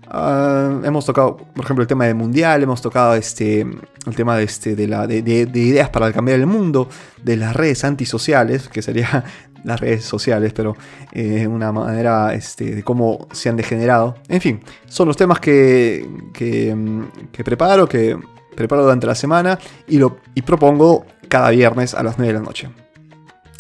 Ah, 0.10 0.80
hemos 0.84 1.06
tocado, 1.06 1.38
por 1.38 1.66
ejemplo, 1.66 1.82
el 1.82 1.88
tema 1.88 2.06
del 2.06 2.16
mundial, 2.16 2.64
hemos 2.64 2.82
tocado 2.82 3.16
este, 3.16 3.62
el 3.62 4.16
tema 4.16 4.38
de, 4.38 4.44
este, 4.46 4.76
de, 4.76 4.88
de, 4.88 5.60
ideas 5.60 5.90
para 5.90 6.14
cambiar 6.14 6.40
el 6.40 6.46
mundo, 6.46 6.88
de 7.24 7.36
las 7.36 7.56
redes 7.56 7.84
antisociales, 7.84 8.70
que 8.70 8.82
sería 8.82 9.26
las 9.68 9.82
redes 9.82 10.06
sociales, 10.06 10.54
pero 10.54 10.78
eh, 11.12 11.46
una 11.46 11.74
manera 11.74 12.34
este, 12.34 12.74
de 12.74 12.84
cómo 12.84 13.28
se 13.34 13.50
han 13.50 13.58
degenerado. 13.58 14.16
En 14.30 14.40
fin, 14.40 14.62
son 14.88 15.10
los 15.10 15.18
temas 15.18 15.42
que, 15.42 16.08
que, 16.34 16.74
mm, 16.74 17.04
preparo, 17.44 17.88
que 17.88 18.18
preparo 18.56 18.84
durante 18.84 19.06
la 19.06 19.14
semana 19.14 19.60
y, 19.86 19.98
lo, 19.98 20.20
y 20.34 20.42
propongo 20.42 21.06
cada 21.28 21.50
viernes 21.50 21.94
a 21.94 22.02
las 22.02 22.18
9 22.18 22.32
de 22.32 22.40
la 22.40 22.46
noche. 22.46 22.70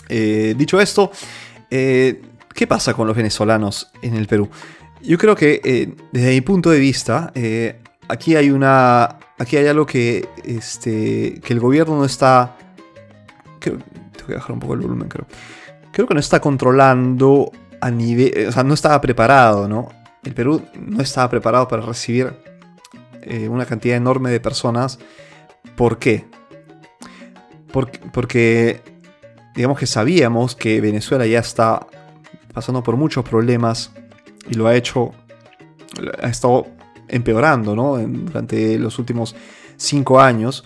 Eh, 0.07 0.55
dicho 0.57 0.79
esto, 0.79 1.11
eh, 1.69 2.21
¿qué 2.53 2.65
pasa 2.67 2.93
con 2.93 3.05
los 3.05 3.15
venezolanos 3.15 3.91
en 4.01 4.15
el 4.15 4.27
Perú? 4.27 4.49
Yo 5.01 5.17
creo 5.17 5.35
que 5.35 5.93
desde 6.13 6.29
mi 6.29 6.41
punto 6.41 6.69
de 6.71 6.79
vista, 6.79 7.31
aquí 8.07 8.35
hay 8.35 8.49
una. 8.49 9.19
Aquí 9.37 9.55
hay 9.57 9.67
algo 9.67 9.85
que, 9.85 10.27
este, 10.43 11.39
que 11.43 11.53
el 11.53 11.59
gobierno 11.59 11.97
no 11.97 12.05
está. 12.05 12.57
tengo 13.59 13.77
que 14.25 14.33
bajar 14.33 14.53
un 14.53 14.59
poco 14.59 14.73
el 14.73 14.79
volumen, 14.79 15.09
creo 15.09 15.27
creo 15.97 16.05
que 16.05 16.13
no 16.13 16.19
está 16.19 16.39
controlando 16.39 17.51
a 17.81 17.89
nivel, 17.89 18.49
o 18.49 18.51
sea, 18.51 18.63
no 18.63 18.75
estaba 18.75 19.01
preparado, 19.01 19.67
¿no? 19.67 19.89
El 20.23 20.35
Perú 20.35 20.61
no 20.79 21.01
estaba 21.01 21.27
preparado 21.27 21.67
para 21.67 21.81
recibir 21.81 22.35
eh, 23.23 23.49
una 23.49 23.65
cantidad 23.65 23.97
enorme 23.97 24.29
de 24.29 24.39
personas. 24.39 24.99
¿Por 25.75 25.97
qué? 25.97 26.27
Porque, 27.71 28.83
digamos 29.55 29.79
que 29.79 29.87
sabíamos 29.87 30.55
que 30.55 30.81
Venezuela 30.81 31.25
ya 31.25 31.39
está 31.39 31.87
pasando 32.53 32.83
por 32.83 32.95
muchos 32.95 33.27
problemas 33.27 33.89
y 34.47 34.53
lo 34.53 34.67
ha 34.67 34.75
hecho, 34.75 35.13
ha 36.21 36.27
estado 36.27 36.67
empeorando, 37.07 37.75
¿no? 37.75 37.97
Durante 37.97 38.77
los 38.77 38.99
últimos 38.99 39.35
cinco 39.77 40.21
años. 40.21 40.63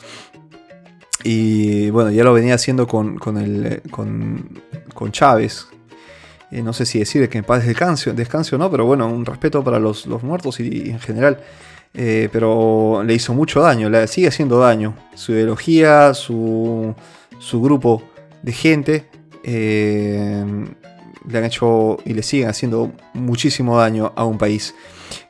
Y 1.24 1.90
bueno, 1.90 2.12
ya 2.12 2.24
lo 2.24 2.34
venía 2.34 2.56
haciendo 2.56 2.88
con, 2.88 3.18
con, 3.18 4.62
con 4.94 5.12
Chávez. 5.12 5.68
Eh, 6.51 6.62
no 6.62 6.74
sé 6.74 6.86
si 6.86 7.00
decir 7.00 7.28
que 7.30 7.38
en 7.38 7.46
paz 7.46 7.66
descanse, 7.66 8.12
descanse 8.12 8.56
o 8.56 8.58
no, 8.58 8.70
pero 8.70 8.86
bueno, 8.86 9.08
un 9.08 9.25
respeto 9.25 9.63
para 9.63 9.80
los, 9.80 10.06
muertos 10.24 10.60
y, 10.60 10.90
en 10.90 11.00
general. 11.00 11.40
Eh, 11.94 12.30
pero 12.32 13.04
le 13.06 13.13
hizo 13.13 13.34
mucho 13.34 13.62
daño, 13.62 13.90
le 13.90 14.08
sigue 14.08 14.28
haciendo 14.28 14.60
daño. 14.60 14.94
Su 15.16 15.32
ideología, 15.32 16.13
su, 16.13 16.94
su 17.40 17.62
grupo 17.62 18.04
de 18.44 18.51
gente 18.51 19.06
eh, 19.44 20.46
le 21.28 21.38
han 21.38 21.46
hecho 21.46 21.98
y 22.06 22.13
le 22.13 22.24
siguen 22.24 22.50
haciendo 22.50 22.92
muchísimo 23.13 23.78
daño 23.78 24.12
a 24.16 24.25
un 24.25 24.38
país 24.38 24.75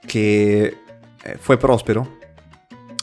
que 0.07 0.75
fue 1.39 1.57
próspero, 1.57 2.07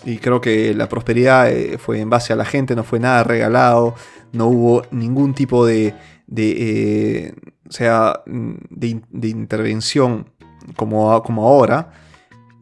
y 0.08 0.16
creo 0.16 0.40
que 0.40 0.72
la 0.72 0.88
prosperidad 0.88 1.52
eh, 1.52 1.76
fue 1.76 2.00
en 2.00 2.08
base 2.08 2.32
a 2.32 2.36
la 2.36 2.46
gente, 2.46 2.74
no 2.74 2.82
fue 2.82 2.98
nada 2.98 3.24
regalado, 3.24 3.94
no 4.32 4.46
hubo 4.46 4.82
ningún 4.90 5.34
tipo 5.34 5.66
de, 5.66 5.94
de 6.26 7.26
eh, 7.26 7.34
sea, 7.68 8.22
de, 8.26 9.28
intervención 9.28 10.30
como, 10.76 11.22
como 11.22 11.46
ahora. 11.46 11.92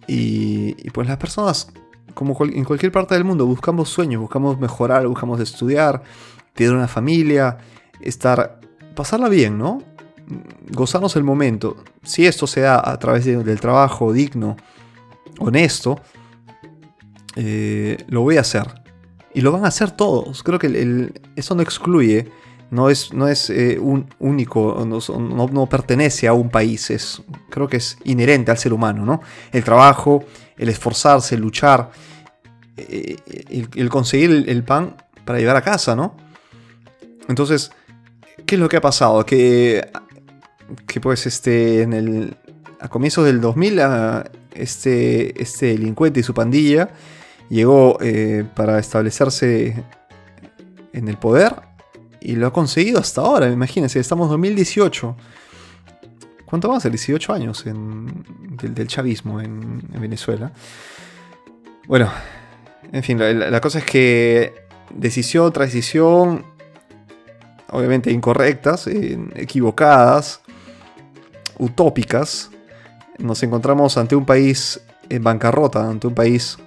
Y, 0.08 0.90
pues 0.90 1.06
las 1.06 1.18
personas, 1.18 1.72
como 2.14 2.36
en 2.46 2.64
cualquier 2.64 2.90
parte 2.90 3.14
del 3.14 3.22
mundo, 3.22 3.46
buscamos 3.46 3.90
sueños, 3.90 4.20
buscamos 4.20 4.58
mejorar, 4.58 5.06
buscamos 5.06 5.38
estudiar, 5.38 6.02
tener 6.52 6.72
una 6.72 6.88
familia, 6.88 7.58
estar, 8.00 8.58
pasarla 8.96 9.28
bien, 9.28 9.56
¿no? 9.56 9.82
Gozarnos 10.72 11.14
el 11.14 11.22
momento. 11.22 11.76
Si 12.02 12.26
esto 12.26 12.48
se 12.48 12.62
da 12.62 12.82
a 12.84 12.98
través 12.98 13.24
del 13.24 13.60
trabajo 13.60 14.12
digno, 14.12 14.56
honesto, 15.38 16.00
eh, 17.36 17.98
lo 18.08 18.22
voy 18.22 18.38
a 18.38 18.40
hacer. 18.40 18.66
Y 19.34 19.42
lo 19.42 19.52
van 19.52 19.64
a 19.66 19.68
hacer 19.68 19.90
todos. 19.90 20.42
Creo 20.42 20.58
que 20.58 21.12
eso 21.36 21.54
no 21.54 21.62
excluye, 21.62 22.30
no 22.70 22.88
es, 22.88 23.12
no 23.12 23.28
es 23.28 23.50
eh, 23.50 23.78
un 23.78 24.08
único, 24.18 24.84
no, 24.86 25.66
pertenece 25.66 26.26
a 26.26 26.32
un 26.32 26.48
país. 26.48 26.90
Es, 26.90 27.22
creo 27.50 27.68
que 27.68 27.76
es 27.76 27.98
inherente 28.04 28.50
al 28.50 28.58
ser 28.58 28.72
humano, 28.72 29.04
¿no? 29.04 29.20
El 29.52 29.62
trabajo, 29.62 30.24
el 30.56 30.70
esforzarse, 30.70 31.34
el 31.34 31.42
luchar, 31.42 31.90
eh, 32.78 33.16
el, 33.74 33.88
conseguir 33.90 34.44
el, 34.48 34.64
pan 34.64 34.96
para 35.26 35.38
llevar 35.38 35.56
a 35.56 35.62
casa, 35.62 35.94
¿no? 35.94 36.16
Entonces, 37.28 37.70
¿qué 38.46 38.54
es 38.54 38.60
lo 38.60 38.70
que 38.70 38.78
ha 38.78 38.80
pasado? 38.80 39.26
Que, 39.26 39.86
que 40.86 40.98
pues 40.98 41.26
este, 41.26 41.82
en 41.82 41.92
el, 41.92 42.36
a 42.80 42.88
comienzos 42.88 43.26
del 43.26 43.42
2000, 43.42 43.80
este, 44.54 45.42
este 45.42 45.66
delincuente 45.66 46.20
y 46.20 46.22
su 46.22 46.32
pandilla 46.32 46.88
llegó 47.48 47.98
eh, 48.00 48.44
para 48.54 48.78
establecerse 48.78 49.84
en 50.92 51.08
el 51.08 51.16
poder 51.16 51.54
y 52.20 52.36
lo 52.36 52.48
ha 52.48 52.52
conseguido 52.52 52.98
hasta 52.98 53.20
ahora. 53.20 53.50
Imagínense, 53.50 54.00
estamos 54.00 54.26
en 54.26 54.30
2018. 54.32 55.16
¿Cuánto 56.44 56.68
va 56.68 56.76
a 56.76 56.80
ser? 56.80 56.92
18 56.92 57.32
años 57.32 57.64
del, 57.64 58.86
chavismo 58.86 59.40
en, 59.40 59.82
Venezuela. 60.00 60.52
Bueno, 61.86 62.10
en 62.92 63.02
fin, 63.02 63.18
la, 63.18 63.60
cosa 63.60 63.80
es 63.80 63.84
que 63.84 64.54
decisión 64.94 65.52
tras 65.52 65.68
decisión, 65.68 66.44
obviamente 67.70 68.12
incorrectas, 68.12 68.86
equivocadas, 68.86 70.40
utópicas, 71.58 72.50
nos 73.18 73.42
encontramos 73.42 73.96
ante 73.96 74.14
un 74.14 74.24
país 74.24 74.80
en 75.08 75.22
bancarrota, 75.22 75.88
ante 75.88 76.06
un 76.06 76.14
país 76.14 76.58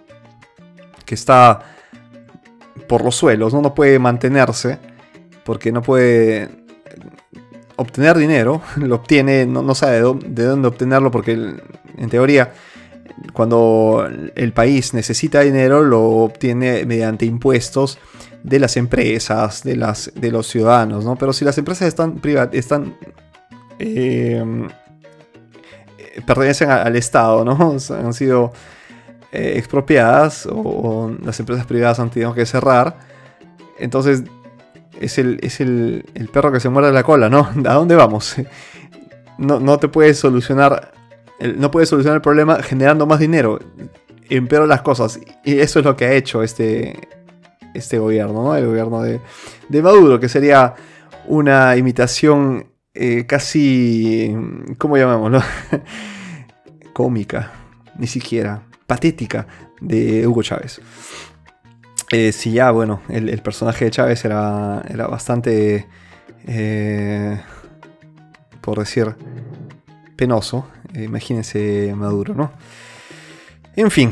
que 1.09 1.15
está 1.15 1.61
por 2.87 3.03
los 3.03 3.15
suelos, 3.15 3.51
¿no? 3.51 3.63
no 3.63 3.73
puede 3.73 3.97
mantenerse 3.97 4.77
porque 5.43 5.71
no 5.71 5.81
puede 5.81 6.49
obtener 7.77 8.15
dinero, 8.15 8.61
lo 8.75 8.97
obtiene, 8.97 9.47
no, 9.47 9.73
sabe 9.73 9.95
de 9.95 10.43
dónde, 10.43 10.67
obtenerlo 10.67 11.09
porque 11.09 11.31
en 11.31 12.09
teoría 12.11 12.53
cuando 13.33 14.07
el 14.35 14.53
país 14.53 14.93
necesita 14.93 15.41
dinero 15.41 15.81
lo 15.81 16.03
obtiene 16.03 16.85
mediante 16.85 17.25
impuestos 17.25 17.97
de 18.43 18.59
las 18.59 18.77
empresas, 18.77 19.63
de, 19.63 19.77
las, 19.77 20.11
de 20.13 20.31
los 20.31 20.45
ciudadanos, 20.45 21.05
¿no? 21.05 21.15
Pero 21.15 21.33
si 21.33 21.43
las 21.43 21.57
empresas 21.57 21.87
están, 21.87 22.21
están 22.51 22.95
eh, 23.79 24.43
pertenecen 26.25 26.69
al 26.69 26.95
Estado, 26.95 27.43
¿no? 27.43 27.75
han 27.89 28.13
sido 28.13 28.53
eh, 29.31 29.53
expropiadas 29.57 30.47
o, 30.51 31.11
las 31.23 31.39
empresas 31.39 31.65
privadas 31.65 31.99
han 31.99 32.09
tenido 32.09 32.33
que 32.33 32.45
cerrar, 32.45 32.97
Entonces, 33.77 34.23
es 34.99 35.17
el, 35.17 35.39
es 35.41 35.61
el, 35.61 36.03
perro 36.33 36.51
que 36.51 36.59
se 36.59 36.69
muerde 36.69 36.91
la 36.91 37.03
cola, 37.03 37.29
¿no? 37.29 37.49
¿A 37.65 37.73
dónde 37.73 37.95
vamos? 37.95 38.35
No, 39.37 39.57
no 39.57 39.79
te 39.79 39.87
puedes 39.87 40.19
solucionar, 40.19 40.91
no 41.39 41.71
puedes 41.71 41.87
solucionar 41.87 42.17
el 42.17 42.21
problema 42.21 42.61
generando 42.61 43.05
más 43.05 43.19
dinero. 43.19 43.57
Empeora 44.29 44.67
las 44.67 44.81
cosas. 44.81 45.17
Y 45.45 45.59
eso 45.59 45.79
es 45.79 45.85
lo 45.85 45.95
que 45.95 46.03
ha 46.03 46.11
hecho 46.11 46.43
este, 46.43 47.07
este 47.73 47.99
gobierno, 47.99 48.43
¿no? 48.43 48.55
El 48.57 48.65
gobierno 48.65 49.01
de, 49.01 49.21
de 49.69 49.81
Maduro, 49.81 50.19
que 50.19 50.27
sería 50.27 50.75
una 51.25 51.77
imitación 51.77 52.69
eh, 52.93 53.25
casi, 53.25 54.35
¿cómo 54.77 54.97
llamámoslo? 54.97 55.41
Cómica, 56.93 57.53
ni 57.97 58.07
siquiera, 58.07 58.63
patética 58.89 59.45
de 59.79 60.25
Hugo 60.27 60.41
Chávez. 60.41 60.81
Eh, 62.11 62.31
si 62.31 62.51
ya, 62.51 62.71
bueno, 62.71 63.01
el, 63.07 63.39
personaje 63.43 63.85
de 63.85 63.91
Chávez 63.91 64.25
era, 64.25 64.81
era 64.89 65.05
bastante, 65.05 65.87
eh, 66.47 67.39
por 68.61 68.79
decir, 68.79 69.15
penoso, 70.15 70.67
imagínense 70.95 71.93
Maduro, 71.95 72.33
¿no? 72.33 72.51
En 73.75 73.91
fin, 73.91 74.11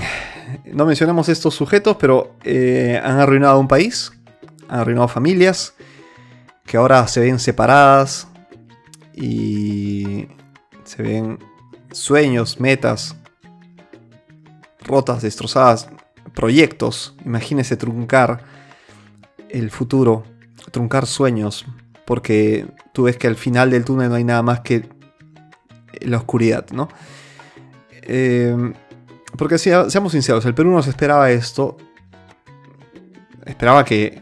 no 0.66 0.86
mencionamos 0.86 1.28
estos 1.28 1.56
sujetos, 1.56 1.98
pero 2.00 2.36
han 2.46 3.20
arruinado 3.20 3.60
un 3.60 3.68
país, 3.68 4.12
han 4.70 4.82
arruinado 4.82 5.08
familias, 5.08 5.74
que 6.68 6.78
ahora 6.78 7.08
se 7.08 7.20
ven 7.22 7.40
separadas 7.40 8.28
y 9.16 10.28
se 10.84 11.02
ven 11.02 11.40
sueños, 11.92 12.60
metas 12.60 13.16
rotas, 14.88 15.22
destrozadas, 15.22 15.90
proyectos. 16.34 17.16
Imagínese 17.26 17.78
truncar 17.78 18.44
el 19.50 19.70
futuro, 19.70 20.24
truncar 20.72 21.06
sueños, 21.06 21.66
porque 22.06 22.66
tú 22.94 23.04
ves 23.04 23.18
que 23.18 23.28
al 23.28 23.36
final 23.36 23.70
del 23.70 23.86
túnel 23.86 24.10
no 24.10 24.16
hay 24.16 24.24
nada 24.24 24.42
más 24.42 24.62
que 24.62 24.90
la 26.02 26.18
oscuridad, 26.18 26.66
¿no? 26.72 26.90
Eh, 28.04 28.74
porque 29.38 29.58
seamos 29.58 30.12
sinceros, 30.12 30.46
el 30.46 30.56
Perú 30.56 30.72
no 30.72 30.82
se 30.82 30.90
esperaba 30.90 31.30
esto. 31.32 31.78
Esperaba 33.46 33.86
que, 33.86 34.22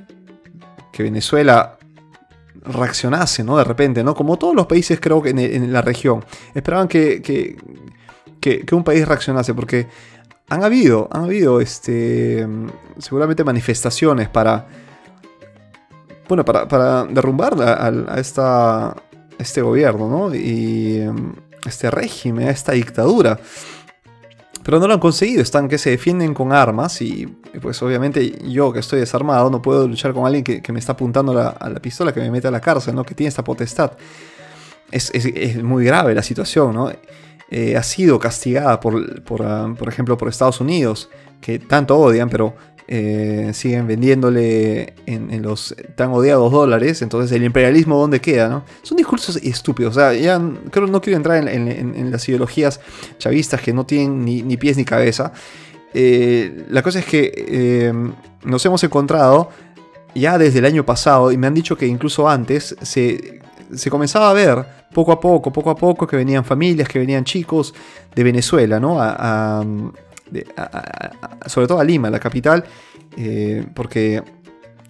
que 0.91 1.03
Venezuela 1.03 1.77
reaccionase, 2.65 3.43
¿no? 3.43 3.57
De 3.57 3.63
repente, 3.63 4.03
¿no? 4.03 4.15
Como 4.15 4.37
todos 4.37 4.55
los 4.55 4.65
países 4.65 4.99
creo 4.99 5.21
que 5.21 5.29
en, 5.29 5.71
la 5.71 5.81
región. 5.81 6.23
Esperaban 6.53 6.87
que, 6.87 7.21
que, 7.21 8.75
un 8.75 8.83
país 8.83 9.07
reaccionase 9.07 9.53
porque 9.53 9.87
han 10.49 10.63
habido, 10.63 11.07
han 11.11 11.23
habido, 11.23 11.59
este, 11.59 12.47
seguramente 12.99 13.43
manifestaciones 13.43 14.29
para, 14.29 14.67
bueno, 16.27 16.45
para, 16.45 17.05
derrumbar 17.05 17.55
a, 17.61 18.19
esta, 18.19 18.95
este 19.37 19.61
gobierno, 19.61 20.09
¿no? 20.09 20.35
Y 20.35 21.03
este 21.65 21.89
régimen, 21.89 22.47
a 22.47 22.51
esta 22.51 22.73
dictadura. 22.73 23.39
Pero 24.63 24.79
no 24.79 24.87
lo 24.87 24.95
han 24.95 24.99
conseguido, 24.99 25.43
están 25.43 25.67
que 25.67 25.77
se 25.77 25.91
defienden 25.91 26.33
con 26.33 26.51
armas 26.51 26.99
y, 27.01 27.27
pues 27.61 27.81
obviamente 27.83 28.31
yo 28.49 28.73
que 28.73 28.79
estoy 28.79 28.99
desarmado 28.99 29.49
no 29.51 29.61
puedo 29.61 29.87
luchar 29.87 30.11
con 30.11 30.25
alguien 30.25 30.43
que, 30.43 30.73
me 30.73 30.79
está 30.79 30.93
apuntando 30.93 31.39
a 31.39 31.69
la 31.69 31.79
pistola, 31.79 32.11
que 32.13 32.19
me 32.19 32.31
mete 32.31 32.47
a 32.47 32.51
la 32.51 32.61
cárcel, 32.61 32.95
¿no? 32.95 33.03
que 33.03 33.13
tiene 33.13 33.29
esta 33.29 33.43
potestad. 33.43 33.91
Es, 34.91 35.11
muy 35.63 35.85
grave 35.85 36.15
la 36.15 36.23
situación, 36.23 36.73
¿no? 36.73 36.91
Eh, 37.49 37.77
ha 37.77 37.83
sido 37.83 38.19
castigada 38.19 38.79
por, 38.79 39.21
por, 39.23 39.43
ah, 39.43 39.73
por 39.77 39.87
ejemplo, 39.87 40.17
por 40.17 40.29
Estados 40.29 40.59
Unidos, 40.61 41.09
que 41.41 41.59
tanto 41.59 41.97
odian, 41.97 42.29
pero 42.29 42.55
eh, 42.87 43.51
siguen 43.53 43.85
vendiéndole 43.87 44.93
en, 45.05 45.41
los 45.43 45.75
tan 45.95 46.11
odiados 46.11 46.51
dólares. 46.51 47.01
Entonces, 47.01 47.31
el 47.31 47.43
imperialismo, 47.43 47.97
¿dónde 47.97 48.19
queda? 48.19 48.63
Son 48.81 48.97
discursos 48.97 49.37
estúpidos. 49.37 49.95
O 49.95 49.99
sea, 49.99 50.13
ya 50.13 50.41
creo 50.71 50.87
no 50.87 51.01
quiero 51.01 51.17
entrar 51.17 51.47
en, 51.47 52.11
las 52.11 52.27
ideologías 52.27 52.79
chavistas 53.19 53.61
que 53.61 53.73
no 53.73 53.85
tienen 53.85 54.25
ni, 54.25 54.57
pies 54.57 54.77
ni 54.77 54.85
cabeza. 54.85 55.31
Eh, 55.93 56.65
la 56.69 56.81
cosa 56.81 56.99
es 56.99 57.05
que 57.05 57.93
nos 58.43 58.65
hemos 58.65 58.83
encontrado 58.83 59.49
ya 60.15 60.37
desde 60.37 60.59
el 60.59 60.65
año 60.65 60.85
pasado, 60.85 61.31
y 61.31 61.37
me 61.37 61.47
han 61.47 61.53
dicho 61.53 61.77
que 61.77 61.85
incluso 61.85 62.27
antes 62.27 62.75
se, 62.81 63.41
se 63.73 63.89
comenzaba 63.89 64.29
a 64.29 64.33
ver 64.33 64.65
poco 64.95 65.11
a 65.11 65.19
poco, 65.19 65.51
poco 65.51 65.69
a 65.71 65.75
poco, 65.75 66.07
que 66.07 66.15
venían 66.15 66.45
familias, 66.45 66.87
que 66.87 66.99
venían 66.99 67.25
chicos 67.25 67.75
de 68.15 68.23
Venezuela, 68.23 68.79
¿no? 68.79 68.95
sobre 71.45 71.67
todo 71.67 71.79
a 71.81 71.83
Lima, 71.83 72.09
la 72.09 72.19
capital, 72.19 72.63
eh, 73.17 73.65
porque 73.75 74.23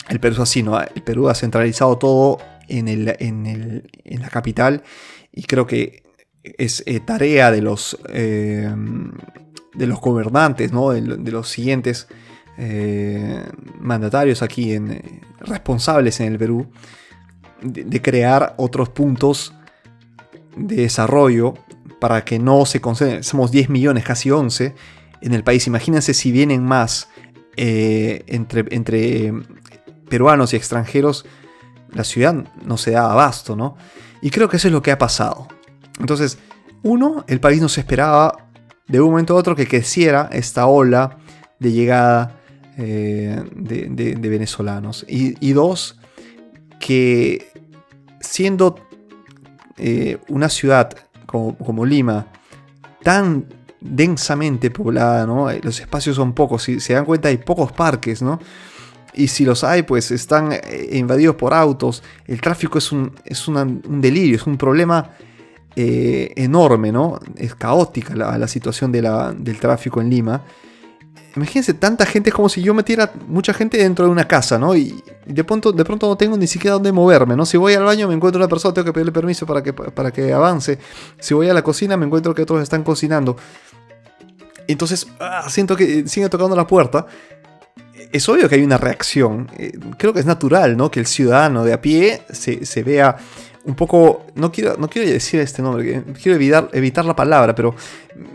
el 0.08 0.20
Perú 0.20 0.36
es 0.36 0.42
así, 0.42 0.62
¿no? 0.62 0.80
El 0.80 1.02
Perú 1.02 1.28
ha 1.28 1.34
centralizado 1.34 1.98
todo 1.98 2.38
en, 2.68 2.88
en, 2.88 4.22
la 4.22 4.30
capital 4.30 4.84
y 5.34 5.42
creo 5.42 5.66
que 5.66 6.04
es 6.44 6.84
eh, 6.86 7.00
tarea 7.00 7.50
de 7.50 7.64
los, 7.64 7.98
eh, 8.10 8.72
de 9.74 9.88
los 9.88 10.00
gobernantes, 10.00 10.72
¿no? 10.72 10.92
de, 10.92 11.32
los 11.32 11.50
siguientes 11.50 12.08
mandatarios 13.80 14.44
aquí, 14.44 14.74
en, 14.74 15.02
responsables 15.40 16.20
en 16.20 16.34
el 16.34 16.38
Perú, 16.38 16.68
de 17.64 18.02
crear 18.04 18.54
otros 18.58 18.90
puntos 18.90 19.56
de 20.56 20.78
desarrollo 20.78 21.54
para 22.00 22.26
que 22.26 22.40
no 22.40 22.66
se 22.66 22.82
concentren, 22.82 23.24
somos 23.24 23.52
10 23.52 23.70
millones, 23.70 24.04
casi 24.04 24.32
11, 24.32 24.76
en 25.22 25.34
el 25.34 25.44
país. 25.44 25.68
Imagínense 25.68 26.14
si 26.14 26.32
vienen 26.32 26.64
más 26.64 27.10
eh, 27.58 28.24
entre, 28.28 28.66
entre 28.72 29.34
peruanos 30.10 30.54
y 30.54 30.58
extranjeros, 30.58 31.26
la 31.94 32.04
ciudad 32.04 32.46
no 32.66 32.78
se 32.78 32.92
da 32.92 33.12
abasto, 33.12 33.56
¿no? 33.56 33.78
Y 34.22 34.30
creo 34.30 34.50
que 34.50 34.58
eso 34.58 34.68
es 34.68 34.74
lo 34.74 34.82
que 34.82 34.92
ha 34.92 34.98
pasado. 34.98 35.48
Entonces, 36.00 36.38
uno, 36.84 37.24
el 37.28 37.40
país 37.40 37.62
no 37.62 37.70
se 37.70 37.80
esperaba 37.80 38.50
de 38.88 39.02
un 39.02 39.12
momento 39.12 39.34
a 39.34 39.38
otro 39.38 39.56
que 39.56 39.68
creciera 39.68 40.30
esta 40.32 40.68
ola 40.68 41.18
de 41.60 41.72
llegada 41.72 42.40
eh, 42.78 43.42
de, 43.56 44.30
venezolanos. 44.30 45.06
Y, 45.08 45.54
dos, 45.54 45.98
que 46.80 47.48
siendo 48.20 48.76
eh, 49.78 50.20
una 50.30 50.50
ciudad 50.50 50.96
como, 51.26 51.58
como 51.58 51.86
Lima 51.86 52.28
tan 53.04 53.46
densamente 53.82 54.72
poblada, 54.72 55.26
¿no? 55.26 55.50
Eh, 55.50 55.60
los 55.64 55.80
espacios 55.80 56.16
son 56.16 56.34
pocos, 56.34 56.64
si 56.64 56.80
se 56.80 56.94
dan 56.94 57.06
cuenta 57.06 57.28
hay 57.28 57.38
pocos 57.38 57.72
parques, 57.72 58.22
¿no? 58.22 58.40
Y 59.14 59.28
si 59.28 59.46
los 59.46 59.64
hay, 59.64 59.84
pues 59.84 60.12
están 60.12 60.52
eh, 60.52 60.90
invadidos 60.94 61.36
por 61.36 61.54
autos. 61.54 62.04
El 62.26 62.42
tráfico 62.42 62.78
es 62.78 62.92
un, 62.92 63.14
es 63.24 63.48
un 63.48 64.02
delirio, 64.02 64.36
es 64.36 64.48
un 64.48 64.58
problema 64.58 65.12
enorme, 65.78 66.90
¿no? 66.90 67.20
Es 67.36 67.54
caótica 67.54 68.16
la, 68.16 68.48
situación 68.48 68.94
del 68.94 69.60
tráfico 69.60 70.00
en 70.00 70.10
Lima. 70.10 70.42
Imagínense, 71.36 71.74
tanta 71.74 72.06
gente, 72.06 72.30
es 72.30 72.36
como 72.36 72.48
si 72.48 72.62
yo 72.62 72.74
metiera 72.74 73.12
mucha 73.28 73.54
gente 73.54 73.78
dentro 73.78 74.06
de 74.06 74.12
una 74.12 74.28
casa, 74.28 74.58
¿no? 74.58 74.76
Y, 74.76 75.04
de, 75.26 75.44
pronto, 75.44 75.74
de 75.74 75.84
pronto 75.84 76.08
no 76.08 76.16
tengo 76.16 76.38
ni 76.38 76.48
siquiera 76.48 76.76
dónde 76.76 76.92
moverme, 76.94 77.36
¿no? 77.36 77.46
Si 77.46 77.58
voy 77.58 77.74
al 77.74 77.84
baño 77.84 78.08
me 78.08 78.14
encuentro 78.14 78.40
una 78.40 78.48
persona, 78.48 78.74
tengo 78.74 78.86
que 78.86 78.94
pedirle 78.94 79.12
permiso 79.12 79.46
para 79.46 79.62
que, 79.62 79.74
para 79.74 80.12
que 80.12 80.32
avance. 80.32 80.80
Si 81.20 81.34
voy 81.34 81.50
a 81.50 81.54
la 81.54 81.62
cocina 81.62 81.98
me 81.98 82.06
encuentro 82.06 82.34
que 82.34 82.44
otros 82.44 82.64
están 82.64 82.84
cocinando. 82.84 83.36
Entonces, 84.68 85.08
ah, 85.20 85.46
siento 85.50 85.76
que 85.76 86.08
sigue 86.08 86.30
tocando 86.30 86.56
la 86.56 86.66
puerta. 86.66 87.06
Es 88.12 88.28
obvio 88.30 88.48
que 88.48 88.56
hay 88.56 88.64
una 88.64 88.78
reacción. 88.78 89.52
Eh, 89.58 89.78
creo 89.98 90.14
que 90.14 90.22
es 90.22 90.26
natural, 90.26 90.78
¿no? 90.78 90.90
Que 90.90 91.02
el 91.02 91.06
ciudadano 91.06 91.66
de 91.66 91.74
a 91.74 91.82
pie 91.82 92.22
se, 92.30 92.84
vea 92.84 93.18
un 93.66 93.76
poco. 93.76 94.26
No 94.36 94.52
quiero, 94.52 94.78
no 94.78 94.90
quiero 94.90 95.10
decir 95.10 95.40
este 95.40 95.62
nombre, 95.62 96.04
quiero 96.22 96.36
evitar, 96.36 96.70
evitar 96.74 97.06
la 97.06 97.16
palabra, 97.16 97.54
pero 97.56 97.76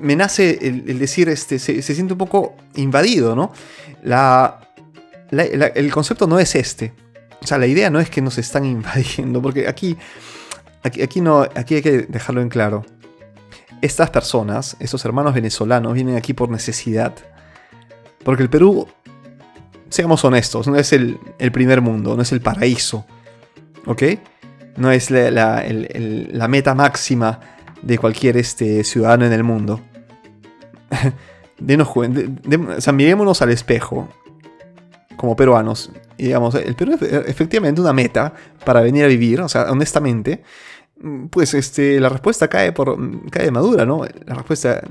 me 0.01 0.17
nace 0.17 0.59
el, 0.61 0.99
decir, 0.99 1.29
este, 1.29 1.59
se, 1.59 1.83
siente 1.83 2.13
un 2.13 2.19
poco 2.19 2.57
invadido, 2.75 3.35
¿no? 3.35 3.53
La, 4.03 4.61
el 5.31 5.91
concepto 5.93 6.27
no 6.27 6.39
es 6.39 6.55
este. 6.55 6.93
O 7.43 7.47
sea, 7.47 7.59
la 7.59 7.67
idea 7.67 7.91
no 7.91 8.01
es 8.01 8.11
que 8.11 8.21
nos 8.21 8.39
están 8.39 8.65
invadiendo, 8.67 9.41
porque 9.41 9.69
aquí, 9.69 9.97
aquí, 10.83 11.03
aquí, 11.03 11.21
no, 11.21 11.41
aquí 11.43 11.77
hay 11.77 11.83
que 11.83 12.03
dejarlo 12.03 12.43
en 12.43 12.49
claro 12.49 12.85
estas 13.81 14.11
personas, 14.11 14.77
estos 14.79 15.05
hermanos 15.05 15.35
venezolanos, 15.35 15.95
vienen 15.95 16.17
aquí 16.17 16.35
por 16.35 16.51
necesidad. 16.51 17.15
Porque 18.25 18.43
el 18.43 18.51
Perú, 18.51 18.87
seamos 19.89 20.25
honestos, 20.25 20.67
no 20.69 20.77
es 20.77 20.93
el, 20.93 21.19
primer 21.53 21.81
mundo, 21.81 22.15
no 22.17 22.23
es 22.23 22.33
el 22.33 22.41
paraíso. 22.41 23.07
¿Ok? 23.87 24.03
No 24.77 24.91
es 24.91 25.11
la, 25.11 26.47
meta 26.49 26.75
máxima 26.75 27.41
de 27.83 27.99
cualquier 27.99 28.37
este, 28.37 28.85
ciudadano 28.85 29.27
en 29.27 29.33
el 29.33 29.45
mundo. 29.45 29.81
Denos, 31.59 31.91
mirémonos 32.93 33.43
al 33.43 33.51
espejo 33.51 34.09
como 35.17 35.37
peruanos. 35.37 35.91
Y 36.17 36.25
digamos, 36.25 36.55
el 36.55 36.75
Perú 36.75 36.97
es 37.01 37.03
efectivamente 37.03 37.81
una 37.81 37.93
meta 37.93 38.33
para 38.65 38.81
venir 38.81 39.05
a 39.05 39.07
vivir, 39.07 39.41
o 39.43 39.49
sea, 39.49 39.71
honestamente. 39.71 40.43
Pues 41.31 41.55
este, 41.55 41.99
la 42.01 42.11
respuesta 42.11 42.49
cae, 42.49 42.73
por, 42.73 42.97
cae 43.31 43.45
de 43.45 43.51
madura, 43.51 43.87
¿no? 43.87 44.05
La 44.27 44.35
respuesta 44.35 44.83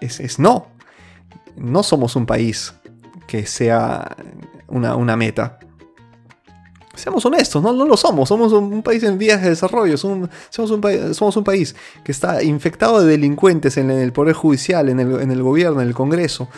es, 0.00 0.38
no. 0.38 0.68
No 1.56 1.82
somos 1.82 2.16
un 2.16 2.26
país 2.26 2.74
que 3.26 3.46
sea 3.46 4.16
una, 4.68 5.16
meta. 5.16 5.58
Seamos 6.98 7.24
honestos, 7.24 7.62
no, 7.62 7.72
no 7.72 7.84
lo 7.84 7.96
somos. 7.96 8.28
Somos 8.28 8.52
un, 8.52 8.82
país 8.82 9.02
en 9.02 9.18
vías 9.18 9.42
de 9.42 9.50
desarrollo. 9.50 9.96
Somos, 9.96 10.28
un, 10.70 11.14
somos 11.14 11.36
un 11.36 11.44
país 11.44 11.74
que 12.04 12.12
está 12.12 12.42
infectado 12.42 13.00
de 13.00 13.10
delincuentes 13.10 13.76
en, 13.76 13.90
el 13.90 14.12
Poder 14.12 14.34
Judicial, 14.34 14.88
en 14.88 15.00
el, 15.00 15.42
gobierno, 15.42 15.80
en 15.80 15.88
el 15.88 15.94
Congreso. 15.94 16.48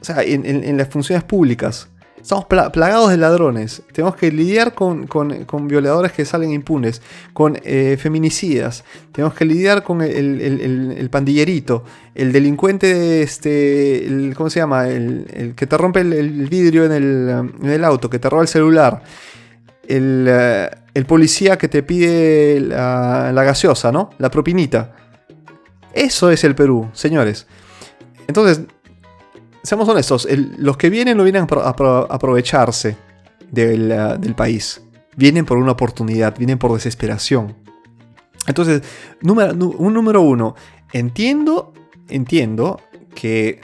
O 0.00 0.04
sea, 0.04 0.22
en 0.22 0.76
las 0.76 0.88
funciones 0.88 1.24
públicas. 1.24 1.88
Estamos 2.20 2.46
plagados 2.46 3.10
de 3.10 3.16
ladrones. 3.16 3.82
Tenemos 3.92 4.16
que 4.16 4.32
lidiar 4.32 4.74
con, 4.74 5.06
violadores 5.68 6.12
que 6.12 6.24
salen 6.24 6.50
impunes, 6.50 7.00
con 7.32 7.58
eh, 7.62 7.96
feminicidas. 7.98 8.84
Tenemos 9.12 9.34
que 9.34 9.44
lidiar 9.44 9.82
con 9.84 10.02
el, 10.02 11.08
pandillerito, 11.10 11.84
el 12.14 12.32
delincuente, 12.32 13.22
este, 13.22 14.32
¿cómo 14.36 14.50
se 14.50 14.60
llama? 14.60 14.88
El, 14.88 15.54
que 15.56 15.66
te 15.66 15.76
rompe 15.78 16.00
el, 16.00 16.48
vidrio 16.48 16.84
en 16.84 16.92
el, 17.62 17.84
auto, 17.84 18.10
que 18.10 18.18
te 18.18 18.28
roba 18.28 18.42
el 18.42 18.48
celular. 18.48 19.02
Eh, 19.90 20.70
el, 20.94 21.06
policía 21.06 21.56
que 21.56 21.68
te 21.68 21.82
pide 21.82 22.60
la, 22.60 23.32
la 23.32 23.44
gaseosa, 23.44 23.90
¿no? 23.90 24.10
La 24.18 24.30
propinita. 24.30 24.94
Eso 25.92 26.30
es 26.30 26.44
el 26.44 26.54
Perú, 26.54 26.88
señores. 26.92 27.46
Entonces, 28.26 28.60
seamos 29.62 29.88
honestos, 29.88 30.26
los 30.58 30.76
que 30.76 30.90
vienen 30.90 31.16
no 31.16 31.24
vienen 31.24 31.46
a, 31.50 31.74
aprovecharse 32.08 32.96
del, 33.50 34.34
país. 34.36 34.82
Vienen 35.16 35.44
por 35.44 35.58
una 35.58 35.72
oportunidad, 35.72 36.36
vienen 36.36 36.58
por 36.58 36.72
desesperación. 36.72 37.56
Entonces, 38.46 38.82
número, 39.20 39.52
un 39.52 39.92
número 39.92 40.22
uno, 40.22 40.54
entiendo, 40.92 41.72
entiendo 42.08 42.80
que 43.14 43.60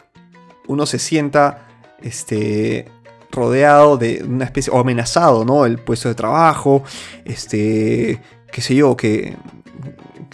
uno 0.67 0.85
se 0.87 0.99
sienta 0.99 1.69
este, 2.03 2.91
rodeado 3.35 3.97
de 3.97 4.25
una 4.27 4.45
especie, 4.45 4.73
o 4.73 4.79
amenazado, 4.79 5.45
¿no? 5.45 5.67
El 5.67 5.79
puesto 5.79 6.09
de 6.09 6.15
trabajo, 6.15 6.83
este, 7.25 8.21
qué 8.51 8.61
sé 8.61 8.75
yo, 8.75 8.97
que, 8.97 9.37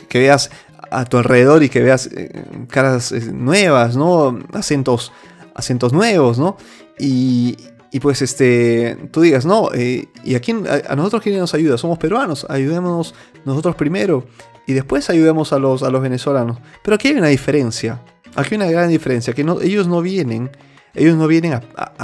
que 0.09 0.19
veas 0.21 0.51
a 0.91 1.05
tu 1.05 1.19
alrededor 1.19 1.63
y 1.63 1.69
que 1.69 1.83
veas 1.83 2.07
eh, 2.07 2.31
caras 2.69 3.13
eh, 3.13 3.21
nuevas, 3.33 3.97
¿no? 3.97 4.39
Acentos 4.53 5.13
acentos 5.55 5.93
nuevos, 5.93 6.39
¿no? 6.39 6.57
Y, 6.99 7.57
pues 8.01 8.23
este, 8.23 8.97
tú 9.11 9.21
digas, 9.21 9.45
no, 9.47 9.71
eh, 9.75 10.09
¿y 10.25 10.35
a, 10.35 10.41
quién, 10.41 10.65
a, 10.67 10.95
nosotros 10.95 11.23
quién 11.23 11.39
nos 11.39 11.55
ayuda? 11.55 11.79
Somos 11.79 11.99
peruanos, 11.99 12.47
ayudémonos 12.49 13.15
nosotros 13.45 13.75
primero 13.75 14.27
y 14.67 14.75
después 14.75 15.11
ayudemos 15.11 15.53
a 15.53 15.59
los, 15.59 15.83
a 15.83 15.91
los 15.91 16.01
venezolanos. 16.03 16.59
Pero 16.83 16.95
aquí 16.95 17.09
hay 17.09 17.15
una 17.15 17.29
diferencia, 17.29 18.01
aquí 18.37 18.55
hay 18.55 18.57
una 18.57 18.71
gran 18.71 18.89
diferencia, 18.89 19.33
que 19.33 19.45
no, 19.45 19.61
ellos 19.61 19.89
no 19.89 20.03
vienen, 20.03 20.51
ellos 20.94 21.16
no 21.16 21.26
vienen 21.26 21.61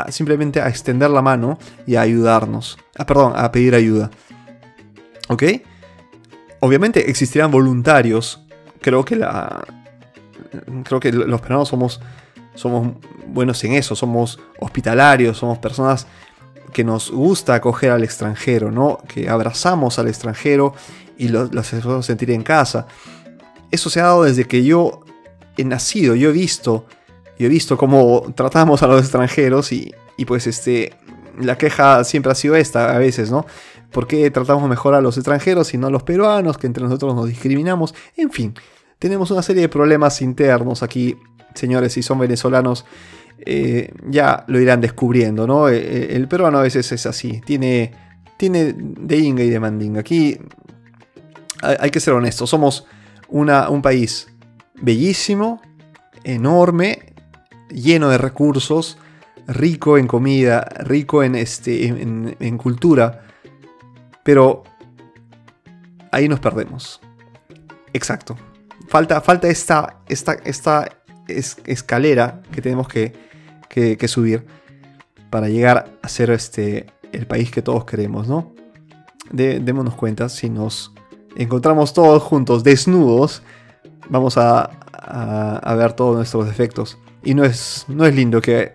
simplemente 0.09 0.61
a 0.61 0.69
extender 0.69 1.11
la 1.11 1.23
mano 1.23 1.59
y 1.87 1.97
a 1.97 2.03
ayudarnos, 2.03 2.79
ah, 2.97 3.07
perdón, 3.07 3.33
a 3.37 3.51
pedir 3.53 3.75
ayuda. 3.75 4.11
¿Ok? 5.29 5.43
Obviamente 6.61 7.11
existirán 7.11 7.51
voluntarios, 7.51 8.43
creo 8.81 9.05
que 9.05 9.17
la... 9.17 9.65
Creo 10.85 11.01
que 11.01 11.13
los 11.13 11.41
peruanos 11.41 11.69
somos 11.69 12.01
somos 12.57 12.97
buenos 13.27 13.63
en 13.65 13.75
eso, 13.75 13.95
somos 13.95 14.41
hospitalarios, 14.59 15.39
somos 15.39 15.59
personas 15.59 16.07
que 16.73 16.83
nos 16.83 17.11
gusta 17.11 17.55
acoger 17.55 17.91
al 17.91 18.03
extranjero, 18.03 18.71
¿no? 18.71 18.99
Que 19.07 19.29
abrazamos 19.29 19.99
al 19.99 20.09
extranjero 20.09 20.75
y 21.17 21.29
los, 21.29 21.55
hacemos 21.55 22.05
sentir 22.05 22.31
en 22.31 22.43
casa. 22.43 22.87
Eso 23.71 23.89
se 23.91 24.01
ha 24.01 24.05
dado 24.05 24.25
desde 24.25 24.47
que 24.47 24.65
yo 24.65 25.05
he 25.57 25.65
nacido, 25.65 26.15
yo 26.15 26.31
he 26.31 26.33
visto, 26.33 26.87
yo 27.39 27.47
he 27.47 27.49
visto 27.49 27.77
cómo 27.77 28.33
tratamos 28.35 28.83
a 28.83 28.87
los 28.87 29.01
extranjeros 29.01 29.73
y, 29.73 29.95
pues 30.27 30.47
este, 30.47 30.95
la 31.41 31.59
queja 31.59 32.05
siempre 32.05 32.33
ha 32.33 32.35
sido 32.35 32.57
esta 32.57 32.95
a 32.95 32.99
veces, 32.99 33.31
¿no? 33.31 33.47
¿Por 33.93 34.07
qué 34.07 34.31
tratamos 34.31 34.69
mejor 34.69 34.95
a 34.95 35.01
los 35.01 35.17
extranjeros 35.17 35.73
y 35.75 35.79
no 35.79 35.87
a 35.87 35.91
los 35.91 36.03
peruanos, 36.03 36.59
que 36.59 36.67
entre 36.67 36.85
nosotros 36.85 37.15
nos 37.15 37.29
discriminamos? 37.29 37.95
En 38.17 38.31
fin, 38.31 38.55
tenemos 38.99 39.31
una 39.31 39.43
serie 39.43 39.63
de 39.63 39.69
problemas 39.69 40.21
internos 40.23 40.83
aquí 40.83 41.17
señores, 41.57 41.93
si 41.93 42.03
son 42.03 42.19
venezolanos, 42.19 42.85
eh, 43.39 43.93
ya 44.09 44.45
lo 44.47 44.61
irán 44.61 44.81
descubriendo, 44.81 45.47
¿no? 45.47 45.69
Eh, 45.69 45.77
eh, 45.77 46.09
el, 46.13 46.29
peruano 46.29 46.59
a 46.59 46.63
veces 46.63 46.91
es 46.93 47.07
así, 47.07 47.41
tiene, 47.45 47.93
tiene 48.37 48.75
de 48.77 49.19
inga 49.19 49.43
y 49.43 49.51
de 49.51 49.61
mandinga. 49.61 50.01
Aquí 50.01 50.39
hay, 51.63 51.91
que 51.91 52.01
ser 52.01 52.15
honestos, 52.15 52.51
somos 52.51 52.87
una, 53.29 53.69
un 53.69 53.83
país 53.83 54.29
bellísimo, 54.75 55.61
enorme, 56.25 57.06
lleno 57.71 58.09
de 58.09 58.19
recursos, 58.19 58.99
rico 59.47 59.99
en 59.99 60.07
comida, 60.07 60.61
rico 60.81 61.23
en, 61.23 61.35
este, 61.35 61.87
en, 61.87 62.59
cultura, 62.59 63.27
pero 64.23 64.65
ahí 66.13 66.29
nos 66.29 66.41
perdemos. 66.41 67.01
Exacto. 67.93 68.37
Falta, 68.89 69.21
falta 69.21 69.49
esta, 69.49 70.01
esta, 70.09 70.35
esta 70.45 70.89
escalera 71.29 72.43
que 72.53 72.63
tenemos 72.63 72.89
que, 72.89 73.15
subir 74.09 74.47
para 75.31 75.49
llegar 75.49 75.91
a 76.03 76.09
ser 76.09 76.31
este, 76.31 76.87
el 77.13 77.27
país 77.27 77.51
que 77.51 77.63
todos 77.63 77.85
queremos, 77.85 78.29
¿no? 78.29 78.55
démonos 79.31 79.95
cuenta, 79.95 80.29
si 80.29 80.49
nos 80.49 80.93
encontramos 81.37 81.93
todos 81.93 82.23
juntos 82.23 82.65
desnudos, 82.65 83.43
vamos 84.09 84.37
a, 84.39 84.71
ver 85.77 85.93
todos 85.93 86.17
nuestros 86.17 86.47
defectos. 86.47 86.99
Y 87.27 87.35
no 87.35 87.45
es, 87.45 87.85
no 87.89 88.07
es 88.07 88.15
lindo 88.15 88.41
que, 88.41 88.73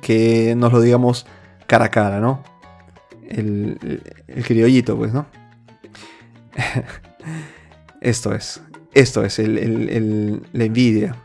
que 0.00 0.54
nos 0.56 0.72
lo 0.72 0.80
digamos 0.80 1.26
cara 1.66 1.86
a 1.86 1.90
cara, 1.90 2.20
¿no? 2.20 2.44
El, 3.28 4.00
el 4.28 4.44
criollito, 4.44 4.96
pues, 4.96 5.12
¿no? 5.12 5.26
Esto 8.00 8.32
es. 8.32 8.62
Esto 8.94 9.24
es 9.24 9.40
el, 9.40 10.42
la 10.52 10.64
envidia. 10.64 11.16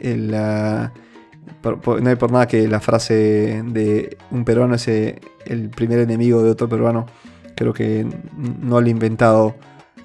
no 0.00 0.90
hay 2.08 2.16
por 2.16 2.30
nada 2.30 2.46
que 2.46 2.68
la 2.68 2.78
frase 2.78 3.60
de 3.66 4.16
un 4.30 4.44
peruano 4.44 4.76
es 4.76 4.86
eh, 4.86 5.20
el 5.46 5.68
primer 5.68 5.98
enemigo 5.98 6.44
de 6.44 6.50
otro 6.50 6.68
peruano. 6.68 7.06
Creo 7.56 7.72
que 7.72 8.06
no 8.60 8.80
lo 8.80 8.88
inventado. 8.88 9.56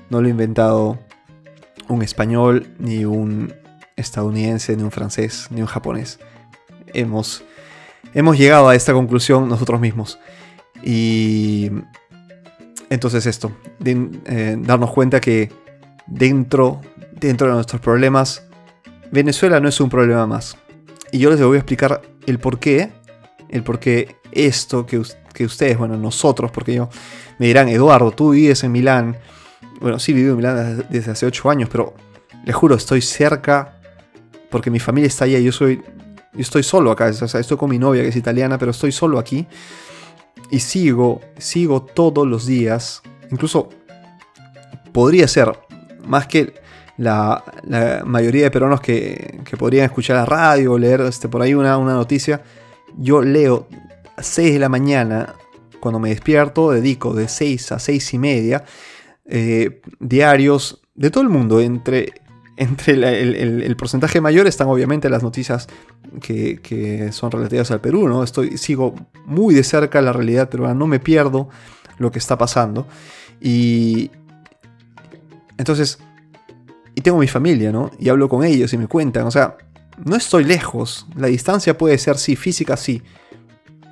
No 0.09 0.21
lo 0.21 0.27
ha 0.27 0.31
inventado 0.31 0.97
un 1.87 2.01
español, 2.01 2.65
ni 2.79 3.05
un 3.05 3.53
estadounidense, 3.99 4.75
ni 4.75 4.83
un 4.83 4.91
francés, 4.91 5.47
ni 5.49 5.61
un 5.61 5.67
japonés. 5.67 6.19
Hemos, 6.93 7.43
hemos 8.13 8.37
llegado 8.37 8.69
a 8.69 8.75
esta 8.75 8.93
conclusión 8.93 9.47
nosotros 9.47 9.79
mismos. 9.79 10.19
Y 10.83 11.71
entonces 12.89 13.25
esto, 13.25 13.51
eh, 13.83 14.55
darnos 14.59 14.91
cuenta 14.91 15.19
que 15.19 15.51
dentro 16.07 16.81
dentro 17.19 17.47
de 17.47 17.53
nuestros 17.53 17.81
problemas, 17.81 18.43
Venezuela 19.11 19.59
no 19.59 19.67
es 19.67 19.79
un 19.79 19.89
problema 19.89 20.25
más. 20.25 20.57
Y 21.11 21.19
yo 21.19 21.29
les 21.29 21.41
voy 21.41 21.55
a 21.55 21.59
explicar 21.59 22.01
el 22.27 22.39
por 22.39 22.59
qué, 22.59 22.91
el 23.49 23.63
por 23.63 23.79
qué 23.79 24.15
esto 24.31 24.85
que, 24.85 25.01
que 25.33 25.45
ustedes, 25.45 25.77
bueno, 25.77 25.97
nosotros, 25.97 26.51
porque 26.51 26.73
yo, 26.73 26.89
me 27.39 27.47
dirán, 27.47 27.67
Eduardo, 27.67 28.11
tú 28.11 28.31
vives 28.31 28.63
en 28.63 28.71
Milán. 28.71 29.17
Bueno, 29.81 29.99
sí, 29.99 30.13
vivo 30.13 30.31
en 30.31 30.37
Milán 30.37 30.85
desde 30.89 31.11
hace 31.11 31.25
8 31.25 31.49
años, 31.49 31.69
pero 31.71 31.93
les 32.45 32.55
juro, 32.55 32.75
estoy 32.75 33.01
cerca 33.01 33.78
porque 34.49 34.71
mi 34.71 34.79
familia 34.79 35.07
está 35.07 35.25
allá. 35.25 35.39
Yo 35.39 35.51
soy, 35.51 35.81
yo 36.33 36.41
estoy 36.41 36.63
solo 36.63 36.91
acá, 36.91 37.07
o 37.07 37.27
sea, 37.27 37.39
estoy 37.39 37.57
con 37.57 37.69
mi 37.69 37.79
novia 37.79 38.03
que 38.03 38.09
es 38.09 38.15
italiana, 38.15 38.57
pero 38.57 38.71
estoy 38.71 38.91
solo 38.91 39.19
aquí. 39.19 39.47
Y 40.51 40.59
sigo, 40.59 41.21
sigo 41.37 41.83
todos 41.83 42.27
los 42.27 42.45
días. 42.45 43.01
Incluso 43.31 43.69
podría 44.91 45.27
ser 45.27 45.51
más 46.07 46.27
que 46.27 46.53
la, 46.97 47.43
mayoría 48.05 48.43
de 48.43 48.51
peruanos 48.51 48.81
que, 48.81 49.39
podrían 49.57 49.85
escuchar 49.85 50.17
la 50.17 50.25
radio 50.25 50.73
o 50.73 50.77
leer 50.77 51.01
este, 51.01 51.29
por 51.29 51.41
ahí 51.41 51.53
una, 51.53 51.77
una 51.77 51.93
noticia, 51.93 52.41
yo 52.97 53.21
leo 53.21 53.67
a 54.17 54.23
6 54.23 54.53
de 54.53 54.59
la 54.59 54.69
mañana, 54.69 55.35
cuando 55.79 55.99
me 55.99 56.09
despierto, 56.09 56.71
dedico 56.71 57.13
de 57.13 57.27
6 57.27 57.71
a 57.71 57.79
6 57.79 58.13
y 58.13 58.17
media 58.17 58.65
eh, 59.25 59.81
diarios 59.99 60.81
de 60.95 61.11
todo 61.11 61.23
el 61.23 61.29
mundo. 61.29 61.61
Entre, 61.61 62.13
entre 62.59 62.93
el, 62.93 63.75
porcentaje 63.77 64.21
mayor 64.21 64.45
están 64.45 64.67
obviamente 64.67 65.09
las 65.09 65.23
noticias 65.23 65.67
que, 66.21 67.09
son 67.11 67.31
relativas 67.31 67.71
al 67.71 67.81
Perú. 67.81 68.07
¿no? 68.07 68.23
Estoy, 68.23 68.57
sigo 68.57 68.95
muy 69.25 69.55
de 69.55 69.63
cerca 69.63 70.01
la 70.01 70.13
realidad 70.13 70.49
peruana, 70.49 70.75
no 70.75 70.85
me 70.85 70.99
pierdo 70.99 71.49
lo 71.97 72.11
que 72.11 72.19
está 72.19 72.37
pasando. 72.37 72.85
Y 73.41 74.11
entonces 75.57 75.99
y 76.99 77.01
tengo 77.01 77.17
mi 77.17 77.27
familia, 77.27 77.71
¿no? 77.71 77.91
Y 77.97 78.09
hablo 78.09 78.27
con 78.27 78.43
ellos 78.43 78.73
y 78.73 78.77
me 78.77 78.87
cuentan, 78.87 79.25
o 79.25 79.31
sea, 79.31 79.55
no 80.03 80.17
estoy 80.17 80.43
lejos, 80.43 81.07
la 81.15 81.27
distancia 81.27 81.77
puede 81.77 81.97
ser 81.97 82.17
sí, 82.17 82.35
física 82.35 82.75
sí, 82.75 83.01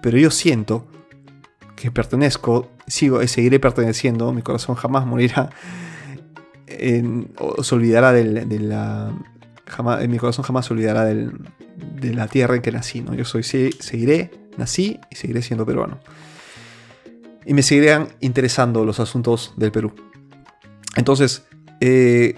pero 0.01 0.17
yo 0.17 0.29
siento 0.29 0.85
que 1.77 1.89
pertenezco, 1.89 2.69
sigo 2.85 3.23
y 3.23 3.29
seguiré 3.29 3.61
perteneciendo, 3.61 4.33
mi 4.33 4.41
corazón 4.41 4.75
jamás 4.75 5.05
morirá, 5.05 5.51
se 6.67 7.75
olvidará 7.75 8.11
de 8.11 8.59
la... 8.59 9.13
Jamás, 9.65 10.07
mi 10.07 10.17
corazón 10.17 10.45
jamás 10.45 10.65
se 10.65 10.73
olvidará 10.73 11.03
de 11.03 12.13
la 12.13 12.27
tierra 12.27 12.55
en 12.55 12.61
que 12.61 12.71
nací, 12.71 13.01
¿no? 13.01 13.13
Yo 13.13 13.25
soy, 13.25 13.43
seguiré, 13.43 14.31
nací 14.57 14.99
y 15.09 15.15
seguiré 15.15 15.41
siendo 15.41 15.65
peruano. 15.65 15.99
y 17.45 17.53
me 17.53 17.63
seguirían 17.63 18.07
interesando 18.19 18.85
los 18.85 18.99
asuntos 18.99 19.53
del 19.57 19.71
Perú. 19.71 19.93
Entonces, 20.95 21.43
eh, 21.79 22.35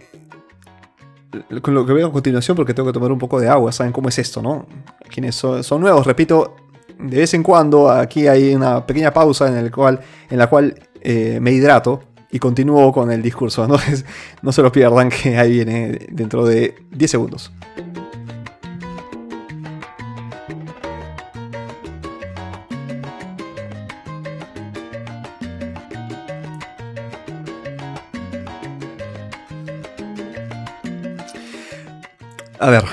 con 1.61 1.73
lo 1.73 1.85
que 1.85 1.93
veo 1.93 2.07
a 2.07 2.11
continuación, 2.11 2.55
porque 2.55 2.73
tengo 2.73 2.89
que 2.89 2.93
tomar 2.93 3.11
un 3.11 3.19
poco 3.19 3.39
de 3.39 3.47
agua, 3.47 3.71
saben 3.71 3.93
cómo 3.93 4.09
es 4.09 4.19
esto, 4.19 4.41
¿no? 4.41 4.65
Quienes 5.07 5.35
son, 5.35 5.81
nuevos, 5.81 6.05
repito, 6.05 6.55
de 6.97 7.17
vez 7.17 7.33
en 7.33 7.43
cuando 7.43 7.89
aquí 7.89 8.27
hay 8.27 8.53
una 8.53 8.85
pequeña 8.85 9.13
pausa 9.13 9.47
en, 9.47 9.55
el 9.55 9.71
cual, 9.71 9.99
en 10.29 10.37
la 10.37 10.47
cual 10.47 10.75
eh, 11.01 11.39
me 11.41 11.51
hidrato 11.51 12.03
y 12.31 12.39
continúo 12.39 12.91
con 12.91 13.11
el 13.11 13.21
discurso. 13.21 13.67
No 14.41 14.51
se 14.51 14.61
lo 14.61 14.71
pierdan 14.71 15.09
que 15.09 15.37
ahí 15.37 15.51
viene 15.51 16.07
dentro 16.11 16.45
de 16.45 16.75
10 16.91 17.11
segundos. 17.11 17.51
A 32.59 32.69
ver. 32.69 32.83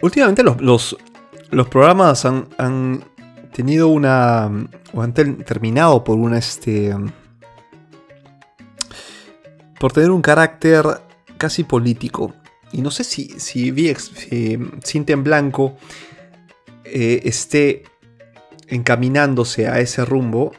Últimamente 0.00 0.42
los, 0.42 0.96
los, 1.50 1.68
programas 1.68 2.24
han, 2.24 3.04
tenido 3.52 3.88
una. 3.88 4.50
o 4.92 5.02
han 5.02 5.12
terminado 5.12 6.04
por 6.04 6.18
una. 6.18 6.38
Este, 6.38 6.94
por 9.78 9.92
tener 9.92 10.10
un 10.10 10.22
carácter 10.22 10.84
casi 11.38 11.64
político. 11.64 12.34
Y 12.72 12.82
no 12.82 12.90
sé 12.90 13.04
si, 13.04 13.28
si 13.40 13.70
VX, 13.70 14.12
si 14.14 14.58
Cinta 14.84 15.12
en 15.12 15.24
Blanco 15.24 15.76
eh, 16.84 17.22
esté 17.24 17.84
encaminándose 18.68 19.66
a 19.68 19.80
ese 19.80 20.04
rumbo. 20.04 20.52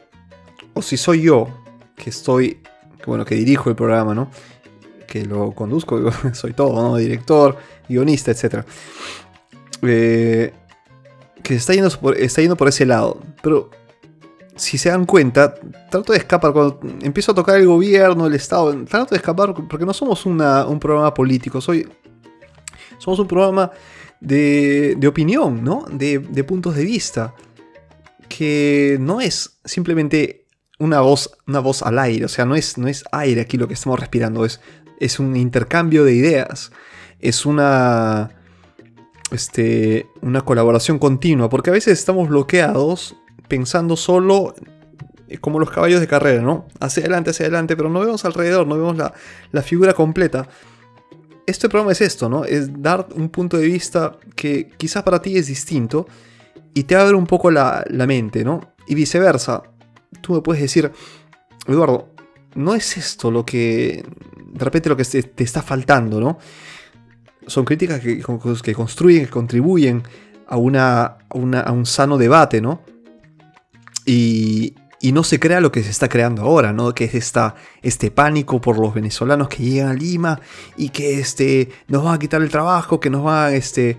O 0.74 0.82
si 0.82 0.96
soy 0.96 1.22
yo, 1.22 1.48
que 1.96 2.10
estoy. 2.10 2.62
bueno, 3.06 3.24
que 3.24 3.34
dirijo 3.34 3.70
el 3.70 3.76
programa, 3.76 4.14
¿no? 4.14 4.30
que 5.12 5.26
lo 5.26 5.52
conduzco, 5.52 6.10
soy 6.32 6.54
todo, 6.54 6.72
¿no? 6.72 6.96
Director, 6.96 7.58
guionista, 7.86 8.30
etc. 8.30 8.64
Eh, 9.82 10.54
que 11.42 11.54
está 11.54 11.74
yendo, 11.74 11.90
por, 11.90 12.16
está 12.16 12.40
yendo 12.40 12.56
por 12.56 12.68
ese 12.68 12.86
lado. 12.86 13.20
Pero 13.42 13.70
si 14.56 14.78
se 14.78 14.90
dan 14.90 15.04
cuenta, 15.04 15.54
trato 15.90 16.12
de 16.12 16.18
escapar. 16.18 16.52
Cuando 16.52 16.80
empiezo 17.02 17.32
a 17.32 17.34
tocar 17.34 17.56
el 17.56 17.66
gobierno, 17.66 18.26
el 18.26 18.34
Estado, 18.34 18.74
trato 18.84 19.10
de 19.10 19.16
escapar 19.16 19.54
porque 19.54 19.84
no 19.84 19.92
somos 19.92 20.24
un 20.26 20.78
programa 20.80 21.12
político. 21.14 21.60
Soy, 21.60 21.88
somos 22.98 23.18
un 23.18 23.28
programa 23.28 23.70
de, 24.20 24.94
de 24.96 25.08
opinión, 25.08 25.62
¿no? 25.64 25.84
De, 25.90 26.18
de, 26.18 26.44
puntos 26.44 26.74
de 26.76 26.84
vista. 26.84 27.34
Que 28.28 28.96
no 29.00 29.20
es 29.20 29.58
simplemente 29.64 30.46
una 30.78 31.00
voz, 31.00 31.30
una 31.46 31.60
voz 31.60 31.82
al 31.82 31.98
aire. 31.98 32.24
O 32.24 32.28
sea, 32.28 32.44
no 32.44 32.54
es, 32.54 32.78
no 32.78 32.88
es 32.88 33.04
aire 33.12 33.42
aquí 33.42 33.58
lo 33.58 33.68
que 33.68 33.74
estamos 33.74 34.00
respirando. 34.00 34.44
Es 34.44 34.60
es 35.02 35.18
un 35.18 35.36
intercambio 35.36 36.04
de 36.04 36.14
ideas, 36.14 36.70
es 37.18 37.44
una, 37.44 38.30
este, 39.32 40.08
una 40.20 40.42
colaboración 40.42 40.98
continua, 40.98 41.48
porque 41.48 41.70
a 41.70 41.72
veces 41.72 41.98
estamos 41.98 42.28
bloqueados 42.28 43.16
pensando 43.48 43.96
solo 43.96 44.54
como 45.40 45.58
los 45.58 45.70
caballos 45.70 46.00
de 46.00 46.06
carrera, 46.06 46.42
¿no? 46.42 46.66
Hacia 46.80 47.02
adelante, 47.02 47.30
hacia 47.30 47.46
adelante, 47.46 47.76
pero 47.76 47.88
no 47.88 48.00
vemos 48.00 48.24
alrededor, 48.24 48.66
no 48.66 48.76
vemos 48.76 48.96
la, 48.96 49.62
figura 49.62 49.94
completa. 49.94 50.48
Este 51.46 51.68
programa 51.68 51.92
es 51.92 52.00
esto, 52.00 52.28
¿no? 52.28 52.44
Es 52.44 52.82
dar 52.82 53.08
un 53.14 53.28
punto 53.30 53.56
de 53.56 53.66
vista 53.66 54.18
que 54.36 54.68
quizás 54.76 55.02
para 55.02 55.20
ti 55.22 55.36
es 55.36 55.46
distinto 55.46 56.06
y 56.74 56.84
te 56.84 56.96
abre 56.96 57.14
un 57.14 57.26
poco 57.26 57.50
la, 57.50 57.84
la 57.88 58.06
mente, 58.06 58.44
¿no? 58.44 58.74
Y 58.86 58.94
viceversa. 58.94 59.62
Tú 60.20 60.34
me 60.34 60.40
puedes 60.42 60.62
decir, 60.62 60.92
Eduardo, 61.66 62.08
no 62.54 62.74
es 62.74 62.96
esto 62.96 63.30
lo 63.30 63.44
que 63.44 64.04
de 64.52 64.64
repente 64.64 64.88
lo 64.88 64.96
que 64.96 65.04
te 65.04 65.44
está 65.44 65.62
faltando, 65.62 66.20
¿no? 66.20 66.38
Son 67.46 67.64
críticas 67.64 68.00
que, 68.00 68.22
que 68.62 68.74
construyen, 68.74 69.24
que 69.24 69.30
contribuyen 69.30 70.02
a, 70.46 70.56
una, 70.56 71.16
un 71.34 71.86
sano 71.86 72.18
debate, 72.18 72.60
¿no? 72.60 72.82
Y, 74.04 74.74
y, 75.00 75.12
no 75.12 75.22
se 75.22 75.38
crea 75.38 75.60
lo 75.60 75.70
que 75.70 75.82
se 75.82 75.90
está 75.90 76.08
creando 76.08 76.42
ahora, 76.42 76.72
¿no? 76.72 76.94
Que 76.94 77.04
es 77.04 77.14
esta, 77.14 77.54
este 77.82 78.10
pánico 78.10 78.60
por 78.60 78.78
los 78.78 78.94
venezolanos 78.94 79.48
que 79.48 79.62
llegan 79.62 79.90
a 79.90 79.94
Lima 79.94 80.40
y 80.76 80.88
que 80.90 81.20
este, 81.20 81.70
nos 81.88 82.04
van 82.04 82.14
a 82.14 82.18
quitar 82.18 82.42
el 82.42 82.50
trabajo, 82.50 83.00
que 83.00 83.10
nos 83.10 83.22
van 83.22 83.54
este, 83.54 83.98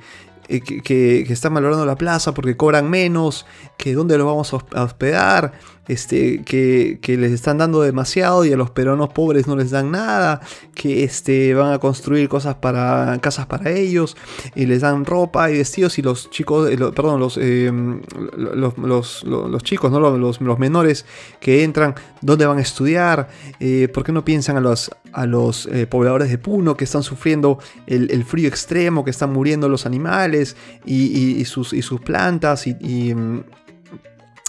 eh, 0.50 0.60
que, 0.60 0.82
que, 0.82 1.34
están 1.34 1.54
valorando 1.54 1.86
la 1.86 1.96
plaza 1.96 2.34
porque 2.34 2.58
cobran 2.58 2.90
menos, 2.90 3.46
que 3.78 3.94
dónde 3.94 4.18
los 4.18 4.28
vamos 4.28 4.54
a 4.54 4.84
hospedar, 4.84 5.54
este, 5.88 6.44
que, 6.44 7.00
les 7.18 7.32
están 7.32 7.58
dando 7.58 7.82
demasiado 7.82 8.46
y 8.46 8.54
a 8.54 8.58
los 8.58 8.72
peruanos 8.72 9.10
pobres 9.10 9.48
no 9.48 9.56
les 9.56 9.72
dan 9.72 9.92
nada, 9.92 10.42
que 10.74 11.04
este, 11.04 11.54
van 11.54 11.74
a 11.74 11.80
construir 11.80 12.30
cosas 12.30 12.56
para, 12.56 13.18
casas 13.22 13.46
para 13.46 13.72
ellos 13.72 14.16
y 14.56 14.66
les 14.66 14.82
dan 14.82 15.06
ropa 15.06 15.52
y 15.52 15.58
vestidos 15.58 16.00
y 16.00 16.02
los 16.02 16.30
chicos, 16.30 16.70
eh, 16.70 16.78
perdón, 16.78 17.20
los, 17.20 17.38
em, 17.38 18.02
los, 18.38 19.64
chicos, 19.64 19.92
¿no? 19.92 20.00
los, 20.00 20.60
menores 20.60 21.06
que 21.40 21.64
entran, 21.64 21.96
¿dónde 22.22 22.46
van 22.46 22.58
a 22.58 22.62
estudiar? 22.62 23.30
Eh, 23.60 23.88
¿Por 23.94 24.04
qué 24.04 24.12
no 24.12 24.24
piensan 24.24 24.58
a 24.58 24.62
los, 24.62 24.92
a 25.12 25.26
los 25.26 25.66
eh, 25.68 25.88
pobladores 25.88 26.30
de 26.30 26.38
Puno 26.38 26.78
que 26.78 26.86
están 26.86 27.04
sufriendo 27.04 27.60
el, 27.88 28.24
frío 28.24 28.48
extremo, 28.48 29.04
que 29.04 29.12
están 29.12 29.34
muriendo 29.34 29.68
los 29.68 29.86
animales 29.86 30.56
y, 30.86 31.44
sus, 31.46 31.74
y 31.74 31.82
sus 31.82 32.00
plantas 32.02 32.68
y 32.68 33.14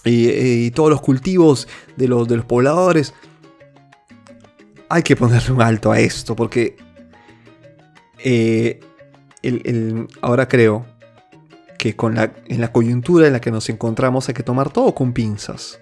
y, 0.04 0.70
todos 0.72 0.90
los 0.90 1.00
cultivos 1.00 1.68
de 1.96 2.08
los, 2.08 2.28
de 2.28 2.36
los 2.36 2.44
pobladores. 2.44 3.14
Hay 4.88 5.02
que 5.02 5.16
ponerle 5.16 5.52
un 5.52 5.62
alto 5.62 5.90
a 5.90 5.98
esto 5.98 6.36
porque 6.36 6.76
eh, 8.18 8.80
ahora 10.20 10.48
creo 10.48 10.86
que 11.78 11.96
con 11.96 12.14
la, 12.14 12.32
en 12.46 12.60
la 12.60 12.72
coyuntura 12.72 13.26
en 13.26 13.32
la 13.32 13.40
que 13.40 13.50
nos 13.50 13.68
encontramos 13.68 14.28
hay 14.28 14.34
que 14.34 14.42
tomar 14.42 14.70
todo 14.70 14.94
con 14.94 15.12
pinzas. 15.12 15.78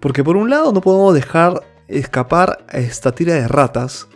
Porque 0.00 0.22
por 0.22 0.36
un 0.36 0.50
lado 0.50 0.72
no 0.72 0.80
podemos 0.80 1.14
dejar 1.14 1.62
escapar 1.88 2.64
a 2.68 2.78
esta 2.78 3.12
tira 3.12 3.34
de 3.34 3.48
ratas 3.48 4.08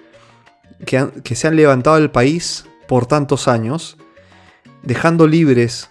que, 0.87 1.09
que 1.25 1.35
se 1.35 1.49
han 1.49 1.57
levantado 1.57 1.97
el 1.97 2.11
país 2.11 2.67
por 2.87 3.07
tantos 3.07 3.49
años, 3.49 3.99
dejando 4.83 5.27
libres 5.27 5.91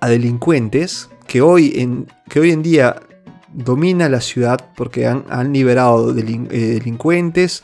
a 0.00 0.08
delincuentes 0.08 1.08
que 1.26 1.40
hoy 1.40 1.72
en, 1.76 2.06
que 2.28 2.40
hoy 2.40 2.50
en 2.50 2.62
día 2.62 2.96
domina 3.52 4.08
la 4.08 4.20
ciudad 4.20 4.72
porque 4.76 5.06
han, 5.06 5.52
liberado 5.52 6.10
eh, 6.10 6.22
delincuentes, 6.22 7.62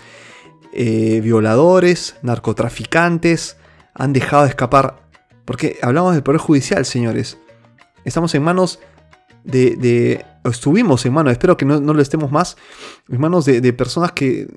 eh, 0.72 1.20
violadores, 1.22 2.16
narcotraficantes, 2.22 3.56
han 3.94 4.12
dejado 4.12 4.44
de 4.44 4.48
escapar. 4.48 5.02
Porque 5.44 5.78
hablamos 5.82 6.14
del 6.14 6.22
Poder 6.22 6.40
Judicial, 6.40 6.84
señores. 6.86 7.38
Estamos 8.04 8.34
en 8.34 8.42
manos 8.42 8.78
de... 9.44 10.24
estuvimos 10.44 11.04
en 11.04 11.12
manos, 11.12 11.32
espero 11.32 11.56
que 11.56 11.64
no, 11.64 11.78
lo 11.80 12.00
estemos 12.00 12.30
más, 12.30 12.56
en 13.08 13.20
manos 13.20 13.44
de, 13.44 13.72
personas 13.72 14.12
que, 14.12 14.48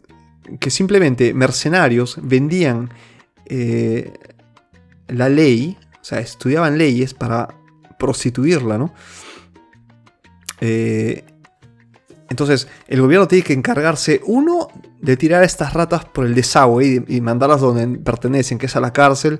que, 0.60 0.70
simplemente, 0.70 1.34
mercenarios, 1.34 2.18
vendían 2.22 2.92
eh, 3.48 4.14
la 5.08 5.28
ley, 5.28 5.78
o 6.02 6.04
sea, 6.04 6.20
estudiaban 6.20 6.78
leyes 6.78 7.14
para 7.14 7.50
prostituirla, 8.06 8.78
¿no? 8.78 8.94
Eh, 10.62 11.24
entonces, 12.30 12.68
el 12.88 13.02
gobierno 13.02 13.28
tiene 13.28 13.44
que 13.44 13.54
encargarse, 13.54 14.22
uno, 14.26 14.68
de 15.02 15.18
tirar 15.18 15.42
a 15.42 15.46
estas 15.46 15.74
ratas 15.74 16.06
por 16.06 16.26
el 16.26 16.36
desagüe 16.36 17.04
y, 17.08 17.22
mandarlas 17.22 17.62
donde 17.62 18.00
pertenecen, 18.00 18.60
que 18.60 18.68
es 18.68 18.76
a 18.76 18.80
la 18.80 18.94
cárcel, 18.94 19.40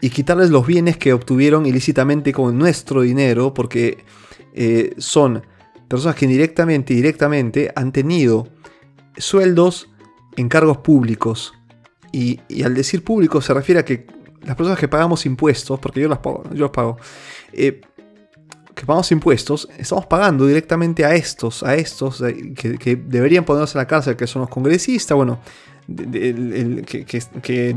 y 0.00 0.10
quitarles 0.10 0.50
los 0.50 0.66
bienes 0.66 0.96
que 0.96 1.12
obtuvieron 1.12 1.66
ilícitamente 1.66 2.32
con 2.32 2.56
nuestro 2.56 3.02
dinero, 3.02 3.52
porque 3.52 4.04
eh, 4.54 4.94
son 4.98 5.42
personas 5.88 6.16
que 6.16 6.26
indirectamente 6.26 6.92
y 6.92 6.96
directamente 6.96 7.72
han 7.74 7.90
tenido 7.90 8.48
sueldos 9.16 9.88
en 10.36 10.48
cargos 10.48 10.78
públicos. 10.78 11.54
Y, 12.12 12.40
al 12.62 12.74
decir 12.74 13.02
públicos 13.02 13.44
se 13.44 13.54
refiere 13.54 13.80
a 13.80 13.84
que 13.84 14.06
las 14.42 14.56
personas 14.56 14.78
que 14.78 14.88
pagamos 14.88 15.26
impuestos, 15.26 15.80
porque 15.80 16.00
yo 16.00 16.08
las 16.08 16.18
pago, 16.18 16.44
yo 16.52 16.62
los 16.62 16.70
pago, 16.70 16.98
eh, 17.52 17.80
que 18.76 18.84
pagamos 18.84 19.10
impuestos, 19.10 19.68
estamos 19.78 20.04
pagando 20.04 20.46
directamente 20.46 21.06
a 21.06 21.14
estos, 21.14 21.62
a 21.62 21.74
estos 21.74 22.20
eh, 22.20 22.52
que, 22.54 22.96
deberían 22.96 23.42
ponerse 23.42 23.78
en 23.78 23.80
la 23.80 23.86
cárcel, 23.86 24.16
que 24.16 24.26
son 24.26 24.40
los 24.42 24.50
congresistas, 24.50 25.16
bueno, 25.16 25.40
que, 27.42 27.74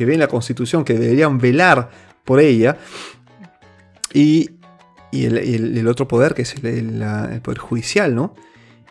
ven 0.00 0.18
la 0.18 0.28
constitución, 0.28 0.84
que 0.84 0.92
deberían 0.92 1.38
velar 1.38 1.88
por 2.24 2.40
ella, 2.40 2.76
y, 4.12 4.50
el, 5.12 5.88
otro 5.88 6.06
poder, 6.06 6.34
que 6.34 6.42
es 6.42 6.54
el, 6.62 7.40
poder 7.40 7.58
judicial, 7.58 8.14
¿no? 8.14 8.34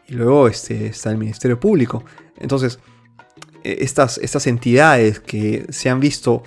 Y 0.08 0.16
luego 0.16 0.48
este, 0.48 0.88
está 0.88 1.12
el 1.12 1.18
Ministerio 1.18 1.60
Público. 1.60 2.04
Entonces, 2.40 2.80
e, 3.64 3.78
estas, 3.82 4.18
estas 4.18 4.48
entidades 4.48 5.20
que 5.20 5.68
se 5.70 5.92
han 5.92 6.00
visto 6.00 6.42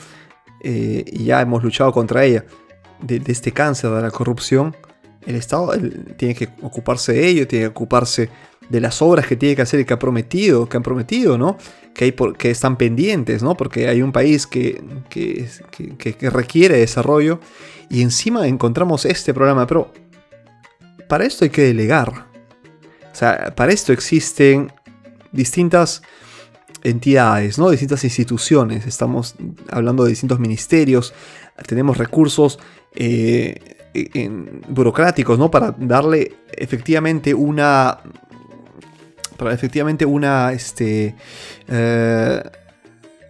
eh, 0.64 1.04
y 1.06 1.26
ya 1.26 1.40
hemos 1.40 1.62
luchado 1.62 1.92
contra 1.92 2.24
ella, 2.24 2.44
de, 3.00 3.22
este 3.26 3.52
cáncer 3.52 3.90
de 3.90 4.02
la 4.02 4.10
corrupción, 4.10 4.76
el 5.26 5.36
Estado 5.36 5.72
tiene 6.16 6.34
que 6.34 6.48
ocuparse 6.62 7.12
de 7.12 7.28
ello, 7.28 7.46
tiene 7.46 7.66
que 7.66 7.70
ocuparse 7.70 8.30
de 8.68 8.80
las 8.80 9.00
obras 9.02 9.26
que 9.26 9.36
tiene 9.36 9.56
que 9.56 9.62
hacer 9.62 9.80
y 9.80 9.84
que 9.84 9.94
ha 9.94 9.98
prometido, 9.98 10.68
que 10.68 10.76
han 10.76 10.82
prometido, 10.82 11.38
¿no? 11.38 11.56
Que, 11.94 12.04
hay 12.04 12.14
que 12.36 12.50
están 12.50 12.76
pendientes, 12.76 13.42
¿no? 13.42 13.56
Porque 13.56 13.88
hay 13.88 14.02
un 14.02 14.12
país 14.12 14.46
que, 14.46 14.82
que, 15.08 15.48
que, 15.98 16.30
requiere 16.30 16.78
desarrollo 16.78 17.40
y 17.90 18.02
encima 18.02 18.46
encontramos 18.46 19.04
este 19.04 19.32
programa, 19.34 19.66
pero 19.66 19.90
para 21.08 21.24
esto 21.24 21.44
hay 21.44 21.50
que 21.50 21.62
delegar. 21.62 22.26
O 23.10 23.14
sea, 23.14 23.54
para 23.56 23.72
esto 23.72 23.92
existen 23.92 24.70
distintas 25.32 26.02
entidades, 26.82 27.58
¿no? 27.58 27.70
distintas 27.70 28.04
instituciones. 28.04 28.86
Estamos 28.86 29.34
hablando 29.70 30.04
de 30.04 30.10
distintos 30.10 30.38
ministerios, 30.38 31.14
tenemos 31.66 31.98
recursos 31.98 32.58
eh, 32.94 34.30
burocráticos, 34.68 35.38
¿no? 35.38 35.50
Para 35.50 35.74
darle 35.78 36.36
efectivamente 36.52 37.34
una 37.34 37.98
para 39.36 39.54
efectivamente 39.54 40.04
una, 40.04 40.52
este, 40.52 41.14
eh, 41.68 42.42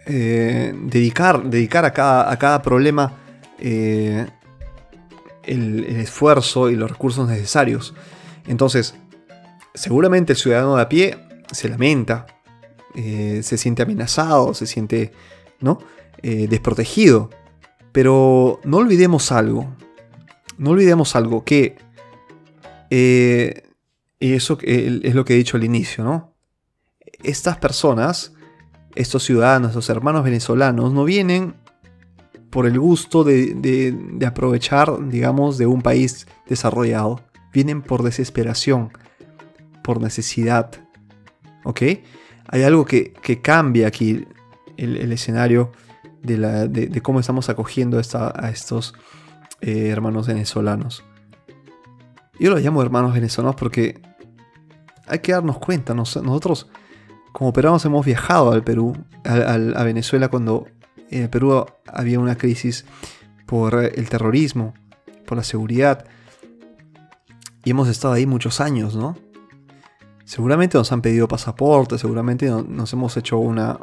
eh, 0.07 0.73
dedicar, 0.75 1.43
dedicar 1.43 1.85
a 1.85 1.93
cada, 1.93 2.31
a 2.31 2.39
cada 2.39 2.63
problema 2.63 3.13
el, 3.59 4.17
esfuerzo 5.45 6.71
y 6.71 6.75
los 6.75 6.89
recursos 6.89 7.29
necesarios. 7.29 7.93
Entonces, 8.47 8.95
seguramente 9.75 10.33
el 10.33 10.37
ciudadano 10.37 10.77
de 10.77 10.81
a 10.81 10.89
pie 10.89 11.15
se 11.51 11.69
lamenta, 11.69 12.25
se 12.95 13.57
siente 13.57 13.83
amenazado, 13.83 14.55
se 14.55 14.65
siente 14.65 15.11
¿no? 15.59 15.77
desprotegido. 16.23 17.29
Pero 17.91 18.59
no 18.63 18.77
olvidemos 18.77 19.31
algo. 19.31 19.75
No 20.57 20.71
olvidemos 20.71 21.15
algo 21.15 21.43
que 21.43 21.77
y 24.19 24.33
eso 24.33 24.57
es 24.61 25.15
lo 25.15 25.23
que 25.23 25.33
he 25.33 25.37
dicho 25.37 25.57
al 25.57 25.63
inicio, 25.63 26.03
¿no? 26.03 26.33
Estas 27.23 27.57
personas, 27.57 28.33
estos 28.95 29.23
ciudadanos, 29.23 29.69
estos 29.69 29.89
hermanos 29.89 30.23
venezolanos, 30.23 30.91
no 30.91 31.05
vienen 31.05 31.55
por 32.49 32.65
el 32.65 32.79
gusto 32.79 33.23
de, 33.23 33.95
aprovechar, 34.25 35.07
digamos, 35.09 35.57
de 35.57 35.67
un 35.67 35.81
país 35.81 36.27
desarrollado. 36.47 37.21
Vienen 37.53 37.81
por 37.81 38.03
desesperación, 38.03 38.91
por 39.83 40.01
necesidad. 40.01 40.71
¿Ok? 41.63 41.81
Hay 42.47 42.63
algo 42.63 42.85
que, 42.85 43.13
cambia 43.41 43.87
aquí 43.87 44.25
el, 44.77 45.11
escenario 45.11 45.71
de, 46.21 47.01
cómo 47.01 47.19
estamos 47.19 47.49
acogiendo 47.49 47.97
a 47.99 48.49
estos 48.49 48.93
eh, 49.61 49.89
hermanos 49.89 50.27
venezolanos. 50.27 51.03
Yo 52.39 52.49
los 52.51 52.61
llamo 52.61 52.81
hermanos 52.81 53.13
venezolanos 53.13 53.55
porque 53.55 54.01
hay 55.07 55.19
que 55.19 55.31
darnos 55.31 55.57
cuenta, 55.57 55.93
nosotros 55.93 56.67
como 57.31 57.53
peruanos 57.53 57.85
hemos 57.85 58.05
viajado 58.05 58.51
al 58.51 58.63
Perú, 58.63 58.95
a, 59.23 59.83
Venezuela 59.83 60.29
cuando 60.29 60.67
en 61.09 61.23
el 61.23 61.29
Perú 61.29 61.65
había 61.85 62.19
una 62.19 62.37
crisis 62.37 62.85
por 63.45 63.75
el 63.75 64.09
terrorismo, 64.09 64.73
por 65.25 65.37
la 65.37 65.43
seguridad. 65.43 66.05
Y 67.63 67.71
hemos 67.71 67.87
estado 67.87 68.13
ahí 68.13 68.25
muchos 68.25 68.61
años, 68.61 68.95
¿no? 68.95 69.17
Seguramente 70.25 70.77
nos 70.77 70.91
han 70.91 71.01
pedido 71.01 71.27
pasaporte, 71.27 71.97
seguramente 71.97 72.49
nos 72.49 72.93
hemos 72.93 73.17
hecho 73.17 73.37
una, 73.37 73.77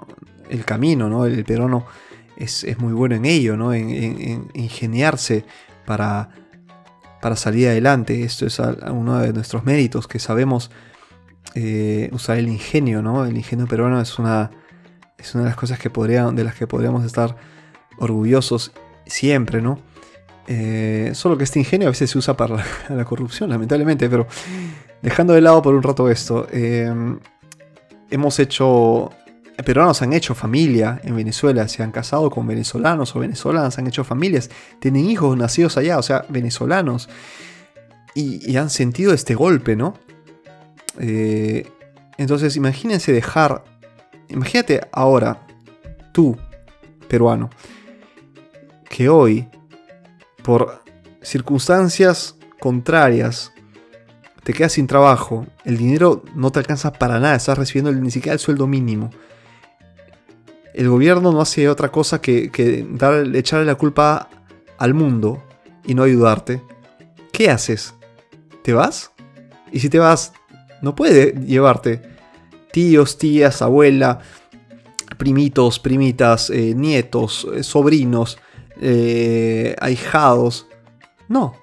el 0.49 0.65
camino, 0.65 1.09
¿no? 1.09 1.25
El, 1.27 1.45
peruano 1.45 1.87
es, 2.37 2.79
muy 2.79 2.93
bueno 2.93 3.15
en 3.15 3.25
ello, 3.25 3.57
¿no? 3.57 3.73
En, 3.73 4.49
ingeniarse 4.55 5.45
para, 5.85 6.31
para 7.21 7.37
salir 7.37 7.69
adelante. 7.69 8.23
Esto 8.23 8.47
es 8.47 8.59
uno 8.59 9.19
de 9.19 9.33
nuestros 9.33 9.65
méritos, 9.65 10.07
que 10.07 10.19
sabemos 10.19 10.71
eh, 11.55 12.11
usar 12.13 12.39
el 12.39 12.49
ingenio, 12.49 13.03
¿no? 13.03 13.25
El 13.25 13.37
ingenio 13.37 13.67
peruano 13.67 14.01
es 14.01 14.19
una, 14.19 14.51
es 15.19 15.35
una 15.35 15.45
de 15.45 15.51
las 15.51 15.57
cosas 15.57 15.79
que 15.79 15.91
de 15.91 16.45
las 16.45 16.55
que 16.55 16.67
podríamos 16.67 17.05
estar 17.05 17.37
orgullosos 17.99 18.73
siempre, 19.07 19.63
¿no? 19.63 19.79
Eh, 20.49 21.11
solo 21.15 21.37
que 21.37 21.45
este 21.45 21.59
ingenio 21.59 21.89
a 21.89 21.91
veces 21.91 22.11
se 22.11 22.19
usa 22.19 22.37
para 22.37 22.65
la, 22.89 23.05
corrupción, 23.07 23.51
lamentablemente, 23.51 24.09
pero 24.09 24.27
dejando 25.03 25.33
de 25.33 25.41
lado 25.41 25.63
por 25.63 25.75
un 25.75 25.83
rato 25.83 26.09
esto, 26.11 26.47
eh, 26.53 26.93
hemos 28.11 28.39
hecho, 28.39 29.11
peruanos 29.65 30.03
han 30.03 30.13
hecho 30.13 30.35
familia 30.35 31.01
en 31.03 31.17
Venezuela, 31.17 31.67
se 31.69 31.83
han 31.83 31.93
casado 31.93 32.31
con 32.31 32.47
venezolanos 32.47 33.17
o 33.17 33.21
venezolanas, 33.21 33.79
han 33.79 33.87
hecho 33.87 34.05
familias, 34.05 34.51
tienen 34.81 35.09
hijos 35.09 35.37
nacidos 35.37 35.77
allá, 35.77 35.99
o 35.99 36.03
sea, 36.03 36.25
venezolanos, 36.29 37.09
y 38.15 38.57
han 38.57 38.71
sentido 38.71 39.13
este 39.13 39.35
golpe, 39.35 39.77
¿no? 39.77 39.95
Eh, 40.99 41.67
entonces 42.17 42.57
imagínense 42.57 43.13
dejar, 43.13 43.65
imagínate 44.29 44.81
ahora, 44.93 45.47
tú, 46.13 46.37
peruano, 47.09 47.51
que 48.89 49.09
hoy, 49.09 49.49
por 50.43 50.83
circunstancias 51.23 52.37
contrarias, 52.59 53.53
te 54.45 54.53
quedas 54.53 54.73
sin 54.73 54.87
trabajo, 54.87 55.47
el 55.65 55.77
dinero 55.77 56.23
no 56.35 56.51
te 56.53 56.61
alcanza 56.61 56.93
para 56.93 57.19
nada, 57.19 57.35
estás 57.35 57.59
recibiendo 57.59 57.93
ni 57.93 58.11
siquiera 58.11 58.35
el 58.35 58.39
sueldo 58.39 58.67
mínimo. 58.67 59.11
El 60.77 60.91
gobierno 60.91 61.33
no 61.33 61.41
hace 61.41 61.69
otra 61.69 61.91
cosa 61.91 62.21
que, 62.21 62.53
que 62.53 62.87
echarle 63.35 63.65
la 63.65 63.77
culpa 63.77 64.29
al 64.77 64.93
mundo 64.93 65.43
y 65.87 65.95
no 65.95 66.03
ayudarte. 66.03 66.63
¿Qué 67.33 67.51
haces? 67.51 67.95
¿Te 68.63 68.75
vas? 68.75 69.11
Y 69.73 69.81
si 69.81 69.89
te 69.89 69.99
vas, 69.99 70.35
no 70.83 70.95
puede 70.95 71.33
llevarte 71.47 72.03
tíos, 72.73 73.17
tías, 73.17 73.63
abuela, 73.63 74.21
primitos, 75.17 75.79
primitas, 75.79 76.51
eh, 76.51 76.75
nietos, 76.75 77.47
eh, 77.55 77.63
sobrinos, 77.63 78.37
eh, 78.79 79.75
ahijados. 79.81 80.67
No. 81.27 81.55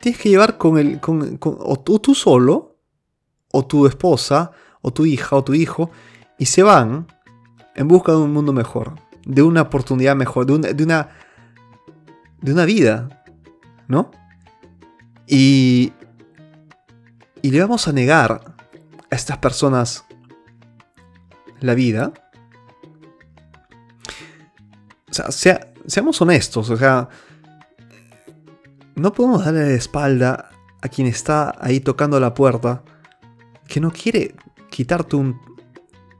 Tienes 0.00 0.18
que 0.18 0.30
llevar 0.30 0.56
con 0.56 0.78
el. 0.78 0.98
Con, 0.98 1.38
o, 1.42 1.78
tú, 1.78 2.14
solo, 2.14 2.78
o 3.52 3.66
tu 3.66 3.86
esposa, 3.86 4.52
o 4.80 4.94
tu 4.94 5.04
hija, 5.04 5.36
o 5.36 5.44
tu 5.44 5.52
hijo, 5.52 5.90
y 6.38 6.46
se 6.46 6.62
van 6.62 7.06
en 7.74 7.88
busca 7.88 8.12
de 8.12 8.18
un 8.18 8.32
mundo 8.32 8.52
mejor, 8.52 8.94
de 9.24 9.42
una 9.42 9.62
oportunidad 9.62 10.16
mejor, 10.16 10.46
de 10.46 10.52
una, 10.52 10.68
de 10.68 10.84
una, 10.84 11.08
de 12.40 12.52
una 12.52 12.64
vida, 12.64 13.24
¿no? 13.88 14.10
Y 15.26 15.92
y 17.44 17.50
le 17.50 17.60
vamos 17.60 17.86
a 17.88 17.92
negar 17.92 18.54
a 19.10 19.14
estas 19.14 19.36
personas 19.36 20.06
la 21.60 21.74
vida. 21.74 22.14
O 25.10 25.12
sea, 25.30 25.70
seamos 25.86 26.22
honestos, 26.22 26.70
o 26.70 26.76
sea, 26.78 27.10
no 28.94 29.12
podemos 29.12 29.44
darle 29.44 29.66
la 29.66 29.74
espalda 29.74 30.48
a 30.80 30.88
quien 30.88 31.06
está 31.06 31.54
ahí 31.60 31.80
tocando 31.80 32.18
la 32.18 32.32
puerta 32.32 32.82
que 33.68 33.78
no 33.78 33.90
quiere 33.90 34.34
quitarte 34.70 35.16
un, 35.16 35.38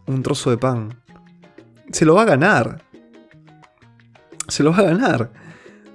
un 0.04 0.22
trozo 0.22 0.50
de 0.50 0.58
pan. 0.58 1.03
Se 1.94 2.04
lo 2.04 2.16
va 2.16 2.22
a 2.22 2.24
ganar. 2.24 2.82
Se 4.48 4.64
lo 4.64 4.72
va 4.72 4.78
a 4.78 4.82
ganar. 4.82 5.30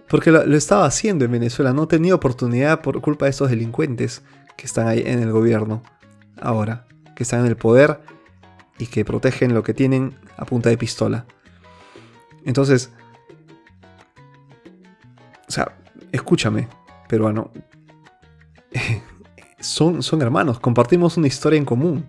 Porque 0.07 0.31
lo, 0.31 0.55
estaba 0.55 0.85
haciendo 0.85 1.25
en 1.25 1.31
Venezuela. 1.31 1.73
No 1.73 1.89
tenía 1.89 2.15
oportunidad 2.15 2.79
por 2.79 3.01
culpa 3.01 3.25
de 3.25 3.31
estos 3.31 3.49
delincuentes 3.49 4.21
que 4.55 4.65
están 4.65 4.87
ahí 4.87 5.03
en 5.05 5.21
el 5.21 5.33
gobierno 5.33 5.83
ahora, 6.41 6.87
que 7.17 7.23
están 7.23 7.41
en 7.41 7.47
el 7.47 7.57
poder 7.57 7.99
y 8.77 8.87
que 8.87 9.03
protegen 9.03 9.53
lo 9.53 9.61
que 9.61 9.73
tienen 9.73 10.15
a 10.37 10.45
punta 10.45 10.69
de 10.69 10.77
pistola. 10.77 11.25
Entonces, 12.45 12.93
o 15.49 15.51
sea, 15.51 15.75
escúchame, 16.13 16.69
peruano. 17.09 17.51
son, 19.59 20.01
son 20.01 20.21
hermanos, 20.21 20.61
compartimos 20.61 21.17
una 21.17 21.27
historia 21.27 21.57
en 21.57 21.65
común. 21.65 22.07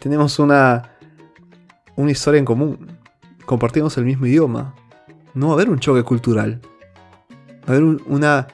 Tenemos 0.00 0.40
una, 0.40 0.91
una 1.96 2.10
historia 2.10 2.38
en 2.38 2.44
común. 2.44 2.98
Compartimos 3.44 3.96
el 3.98 4.04
mismo 4.04 4.26
idioma. 4.26 4.74
No 5.34 5.48
va 5.48 5.52
a 5.52 5.56
haber 5.56 5.70
un 5.70 5.78
choque 5.78 6.02
cultural. 6.02 6.60
Va 7.68 7.74
a 7.74 7.76
haber 7.76 7.82
una 8.06 8.48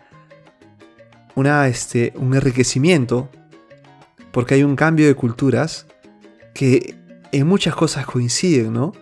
una, 1.39 1.69
este, 1.69 2.13
un 2.17 2.35
enriquecimiento, 2.35 3.29
porque 4.33 4.55
hay 4.55 4.65
un 4.65 4.75
cambio 4.75 5.07
de 5.07 5.15
culturas 5.15 5.87
que 6.53 6.97
en 7.31 7.47
muchas 7.47 7.77
cosas 7.77 8.07
coinciden, 8.07 8.73
¿no? 8.73 8.93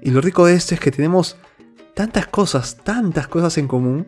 Y 0.00 0.12
lo 0.12 0.20
rico 0.20 0.46
de 0.46 0.54
esto 0.54 0.74
es 0.74 0.80
que 0.80 0.92
tenemos 0.92 1.36
tantas 1.94 2.28
cosas, 2.28 2.76
tantas 2.84 3.26
cosas 3.26 3.58
en 3.58 3.66
común, 3.66 4.06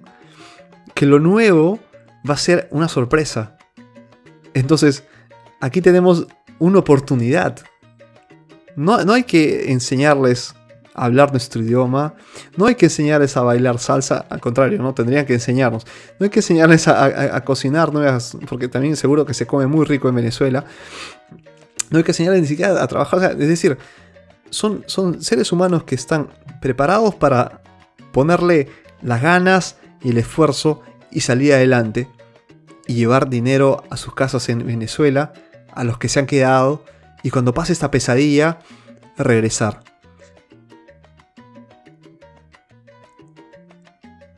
que 0.95 1.05
lo 1.05 1.19
nuevo 1.19 1.81
va 2.29 2.35
a 2.35 2.39
ser 2.39 2.69
una 2.71 2.87
sorpresa. 2.87 3.59
Entonces, 4.55 5.03
aquí 5.61 5.81
tenemos 5.81 6.29
una 6.61 6.79
oportunidad. 6.79 7.59
No, 8.77 9.05
no 9.05 9.13
hay 9.13 9.25
que 9.25 9.71
enseñarles 9.73 10.55
hablar 10.95 11.31
nuestro 11.31 11.63
idioma. 11.63 12.15
No 12.57 12.67
hay 12.67 12.75
que 12.75 12.87
enseñarles 12.87 13.37
a 13.37 13.43
bailar 13.43 13.79
salsa, 13.79 14.27
al 14.29 14.41
contrario, 14.41 14.79
¿no? 14.83 14.95
Tendrían 14.95 15.27
que 15.27 15.35
enseñarnos. 15.35 15.87
No 16.19 16.25
hay 16.25 16.31
que 16.31 16.41
enseñarles 16.41 16.89
a, 16.89 17.41
cocinar, 17.45 17.91
porque 18.49 18.69
también 18.69 18.97
seguro 18.97 19.25
que 19.25 19.35
se 19.35 19.47
come 19.47 19.67
muy 19.67 19.85
rico 19.85 20.09
en 20.09 20.15
Venezuela. 20.15 20.65
No 21.91 21.99
hay 21.99 22.05
que 22.05 22.13
enseñarles 22.13 22.43
ni 22.43 22.49
siquiera 22.49 22.83
a 22.83 22.87
trabajar. 22.87 23.33
es 23.33 23.49
decir, 23.49 23.79
son, 24.51 24.85
son 24.87 25.23
seres 25.23 25.53
humanos 25.53 25.85
que 25.85 25.95
están 25.95 26.29
preparados 26.61 27.15
para 27.15 27.63
ponerle 28.13 28.69
las 29.01 29.23
ganas 29.23 29.77
y 30.03 30.11
el 30.11 30.19
esfuerzo 30.19 30.83
y 31.11 31.21
salir 31.21 31.53
adelante 31.53 32.09
y 32.87 32.95
llevar 32.95 33.29
dinero 33.29 33.85
a 33.91 33.97
sus 33.97 34.15
casas 34.15 34.49
en 34.49 34.67
Venezuela, 34.67 35.33
a 35.73 35.85
los 35.85 35.99
que 35.99 36.09
se 36.09 36.21
han 36.21 36.27
quedado, 36.27 36.85
y 37.23 37.31
cuando 37.31 37.55
pase 37.55 37.73
esta 37.73 37.91
pesadilla, 37.91 38.59
regresar. 39.17 39.83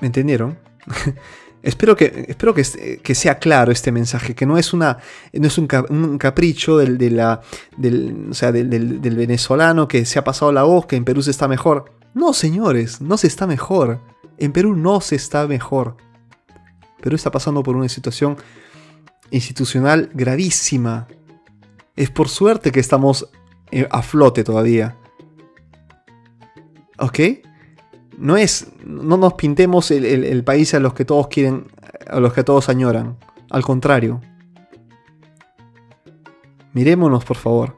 ¿Me 0.01 0.09
entendieron? 0.09 0.59
espero 1.62 1.97
que, 1.97 2.26
espero 2.28 2.55
que, 2.55 3.14
sea 3.14 3.39
claro 3.39 3.72
este 3.72 3.91
mensaje, 3.91 4.35
que 4.35 4.47
no 4.47 4.59
es, 4.59 4.72
una, 4.72 4.99
no 5.32 5.47
es 5.47 5.59
un, 5.59 6.18
capricho 6.18 6.76
del, 6.76 6.99
del, 6.99 8.28
o 8.30 8.35
sea, 8.35 8.53
del, 8.53 8.70
del, 9.01 9.16
venezolano 9.16 9.89
que 9.89 10.05
se 10.05 10.18
ha 10.18 10.24
pasado 10.24 10.53
la 10.53 10.64
voz, 10.64 10.87
que 10.87 10.97
en 10.97 11.05
Perú 11.05 11.22
se 11.22 11.30
está 11.30 11.49
mejor. 11.49 11.93
No, 12.12 12.32
señores, 12.32 13.01
no 13.01 13.16
se 13.16 13.26
está 13.26 13.47
mejor. 13.47 14.01
En 14.39 14.53
Perú 14.53 14.76
no 14.76 15.01
se 15.01 15.16
está 15.16 15.47
mejor. 15.49 15.97
Perú 17.03 17.16
está 17.16 17.30
pasando 17.30 17.62
por 17.62 17.76
una 17.76 17.89
situación 17.89 18.37
institucional 19.30 20.11
gravísima. 20.12 21.09
Es 21.97 22.11
por 22.11 22.28
suerte 22.28 22.72
que 22.72 22.80
estamos 22.80 23.30
eh, 23.70 23.86
a 23.90 24.03
flote 24.03 24.45
todavía. 24.45 24.97
¿Ok? 26.99 27.18
No 28.18 28.36
es. 28.36 28.68
No 28.84 29.16
nos 29.16 29.34
pintemos 29.34 29.90
el, 29.90 30.45
país 30.45 30.74
a 30.74 30.80
los 30.80 30.95
que 30.95 31.05
todos 31.05 31.28
quieren. 31.28 31.68
A 32.09 32.20
los 32.20 32.32
que 32.32 32.45
todos 32.45 32.68
añoran. 32.68 33.16
Al 33.51 33.62
contrario. 33.62 34.20
Mirémonos, 36.72 37.24
por 37.24 37.36
favor. 37.36 37.76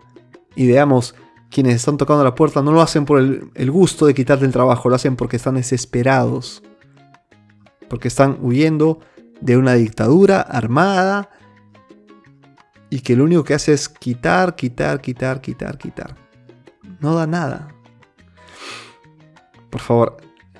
Y 0.54 0.66
veamos 0.66 1.14
quienes 1.50 1.76
están 1.76 1.96
tocando 1.96 2.24
la 2.24 2.34
puerta 2.34 2.62
no 2.62 2.72
lo 2.72 2.80
hacen 2.80 3.04
por 3.04 3.18
el, 3.18 3.50
el, 3.54 3.70
gusto 3.70 4.06
de 4.06 4.14
quitarte 4.14 4.44
el 4.44 4.52
trabajo, 4.52 4.88
lo 4.88 4.96
hacen 4.96 5.16
porque 5.16 5.36
están 5.36 5.54
desesperados. 5.54 6.62
Porque 7.88 8.08
están 8.08 8.38
huyendo 8.40 9.00
de 9.40 9.56
una 9.56 9.74
dictadura 9.74 10.40
armada 10.40 11.30
y 12.90 13.00
que 13.00 13.16
lo 13.16 13.24
único 13.24 13.44
que 13.44 13.54
hace 13.54 13.72
es 13.72 13.88
quitar, 13.88 14.54
quitar, 14.54 15.00
quitar, 15.00 15.40
quitar, 15.40 15.78
quitar. 15.78 16.14
No 17.00 17.14
da 17.14 17.26
nada. 17.26 17.68
Por 19.70 19.80
favor, 19.80 20.16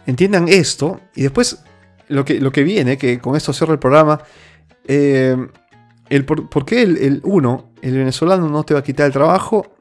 entiendan 0.07 0.49
esto 0.49 1.01
y 1.14 1.22
después 1.22 1.62
lo 2.09 2.24
que, 2.24 2.41
lo 2.41 2.53
que 2.53 2.64
viene, 2.64 2.99
que 2.99 3.18
con 3.18 3.37
esto 3.37 3.53
cierro 3.53 3.72
el 3.72 3.79
programa, 3.79 4.20
eh, 4.87 5.37
el 6.09 6.24
por, 6.24 6.64
qué 6.64 6.83
el, 6.83 7.20
uno, 7.24 7.70
el 7.83 7.97
venezolano 7.97 8.49
no 8.49 8.64
te 8.64 8.74
va 8.74 8.81
a 8.81 8.85
quitar 8.85 9.07
el 9.07 9.12
trabajo 9.12 9.74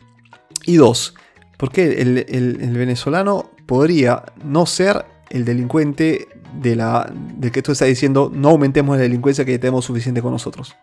y 0.65 0.77
dos, 0.77 1.15
por 1.57 1.71
qué 1.71 2.01
el, 2.01 2.17
el 2.27 2.77
venezolano 2.77 3.51
podría 3.65 4.23
no 4.43 4.65
ser 4.65 5.05
el 5.29 5.45
delincuente 5.45 6.27
de, 6.61 6.75
la, 6.75 7.11
de 7.37 7.51
que 7.51 7.61
tú 7.61 7.71
estás 7.71 7.87
diciendo 7.87 8.31
no 8.33 8.49
aumentemos 8.49 8.95
la 8.95 9.03
delincuencia 9.03 9.45
que 9.45 9.53
ya 9.53 9.59
tenemos 9.59 9.85
suficiente 9.85 10.21
con 10.21 10.31
nosotros. 10.31 10.75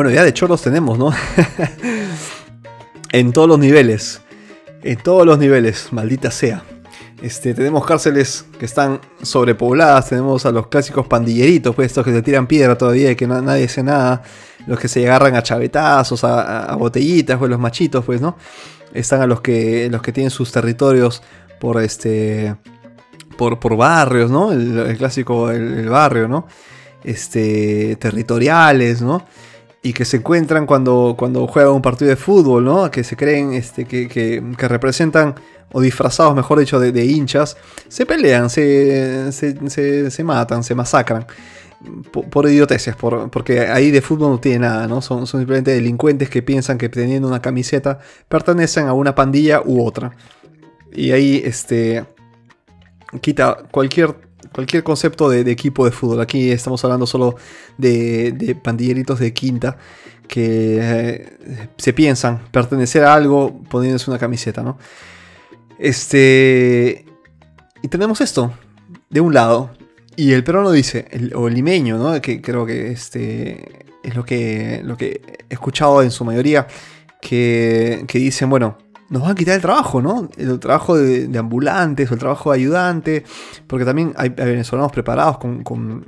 Bueno, 0.00 0.14
ya 0.14 0.22
de 0.22 0.30
hecho 0.30 0.48
los 0.48 0.62
tenemos, 0.62 0.98
¿no? 0.98 1.12
en 3.12 3.32
todos 3.32 3.46
los 3.46 3.58
niveles. 3.58 4.22
En 4.82 4.96
todos 4.96 5.26
los 5.26 5.38
niveles, 5.38 5.88
maldita 5.90 6.30
sea. 6.30 6.62
Este, 7.20 7.52
tenemos 7.52 7.84
cárceles 7.84 8.46
que 8.58 8.64
están 8.64 8.98
sobrepobladas, 9.20 10.08
tenemos 10.08 10.46
a 10.46 10.52
los 10.52 10.68
clásicos 10.68 11.06
pandilleritos, 11.06 11.74
pues 11.74 11.88
estos 11.88 12.06
que 12.06 12.12
se 12.12 12.22
tiran 12.22 12.46
piedra 12.46 12.78
todavía 12.78 13.10
y 13.10 13.14
que 13.14 13.26
nadie 13.26 13.66
hace 13.66 13.82
nada, 13.82 14.22
los 14.66 14.80
que 14.80 14.88
se 14.88 15.06
agarran 15.06 15.36
a 15.36 15.42
chavetazos, 15.42 16.24
a, 16.24 16.74
botellitas, 16.76 17.36
pues 17.36 17.50
los 17.50 17.60
machitos, 17.60 18.02
pues, 18.02 18.22
¿no? 18.22 18.38
Están 18.94 19.20
a 19.20 19.26
los 19.26 19.42
que, 19.42 19.90
los 19.90 20.00
que 20.00 20.12
tienen 20.12 20.30
sus 20.30 20.50
territorios 20.50 21.22
por 21.60 21.78
este. 21.82 22.56
Por, 23.36 23.60
por 23.60 23.76
barrios, 23.76 24.30
¿no? 24.30 24.50
El, 24.50 24.96
clásico, 24.96 25.50
el, 25.50 25.90
barrio, 25.90 26.26
¿no? 26.26 26.46
Este. 27.04 27.96
territoriales, 27.96 29.02
¿no? 29.02 29.26
Y 29.82 29.92
que 29.92 30.04
se 30.04 30.18
encuentran 30.18 30.66
cuando, 30.66 31.14
cuando 31.18 31.46
juegan 31.46 31.72
un 31.72 31.82
partido 31.82 32.10
de 32.10 32.16
fútbol, 32.16 32.64
¿no? 32.64 32.90
Que 32.90 33.02
se 33.02 33.16
creen 33.16 33.54
este, 33.54 33.86
que, 33.86 34.08
que, 34.08 34.68
representan 34.68 35.34
o 35.72 35.80
disfrazados, 35.80 36.34
mejor 36.34 36.58
dicho, 36.58 36.78
de, 36.78 37.04
hinchas, 37.04 37.56
se 37.88 38.04
pelean, 38.04 38.50
se, 38.50 39.32
se, 39.32 40.24
matan, 40.24 40.64
se 40.64 40.74
masacran. 40.74 41.26
Por, 42.12 42.46
idioteces, 42.46 42.94
por, 42.94 43.30
porque 43.30 43.60
ahí 43.60 43.90
de 43.90 44.02
fútbol 44.02 44.32
no 44.32 44.38
tiene 44.38 44.58
nada, 44.60 44.86
¿no? 44.86 45.00
Son, 45.00 45.26
son, 45.26 45.40
simplemente 45.40 45.70
delincuentes 45.70 46.28
que 46.28 46.42
piensan 46.42 46.76
que 46.76 46.90
teniendo 46.90 47.26
una 47.26 47.40
camiseta 47.40 48.00
pertenecen 48.28 48.86
a 48.86 48.92
una 48.92 49.14
pandilla 49.14 49.62
u 49.64 49.82
otra. 49.82 50.12
Y 50.92 51.12
ahí 51.12 51.40
este, 51.42 52.04
quita 53.22 53.62
cualquier, 53.70 54.14
cualquier 54.52 54.82
concepto 54.82 55.28
de, 55.28 55.48
equipo 55.50 55.84
de 55.84 55.90
fútbol. 55.90 56.20
Aquí 56.20 56.50
estamos 56.50 56.82
hablando 56.84 57.06
solo 57.06 57.36
de, 57.78 58.32
de 58.32 58.54
pandilleritos 58.54 59.18
de 59.18 59.32
quinta 59.32 59.76
que 60.30 60.78
eh, 60.80 61.68
se 61.76 61.92
piensan 61.92 62.38
pertenecer 62.52 63.02
a 63.02 63.14
algo 63.14 63.62
poniéndose 63.68 64.10
una 64.10 64.18
camiseta, 64.18 64.62
¿no? 64.62 64.78
Este. 65.78 67.04
Y 67.82 67.88
tenemos 67.88 68.20
esto, 68.20 68.52
de 69.08 69.20
un 69.20 69.34
lado. 69.34 69.70
Y 70.14 70.32
el 70.32 70.44
peruano 70.44 70.70
dice, 70.70 71.06
o 71.34 71.48
el 71.48 71.54
limeño, 71.54 71.98
¿no? 71.98 72.20
Que 72.20 72.40
creo 72.40 72.64
que 72.64 72.92
este 72.92 73.86
es 74.04 74.14
lo 74.14 74.24
que, 74.24 74.82
lo 74.84 74.96
que 74.96 75.20
he 75.48 75.54
escuchado 75.54 76.02
en 76.02 76.10
su 76.10 76.24
mayoría, 76.24 76.66
que, 77.20 78.04
que 78.06 78.18
dicen, 78.18 78.50
bueno, 78.50 78.78
nos 79.10 79.22
van 79.22 79.32
a 79.32 79.34
quitar 79.34 79.56
el 79.56 79.60
trabajo, 79.60 80.00
¿no? 80.00 80.28
El 80.36 80.58
trabajo 80.60 80.96
de, 80.96 81.36
ambulantes 81.36 82.08
o 82.10 82.14
el 82.14 82.20
trabajo 82.20 82.52
de 82.52 82.58
ayudante, 82.58 83.24
porque 83.66 83.84
también 83.84 84.14
hay, 84.16 84.28
venezolanos 84.28 84.92
preparados 84.92 85.38
con, 85.38 85.64
con, 85.64 86.04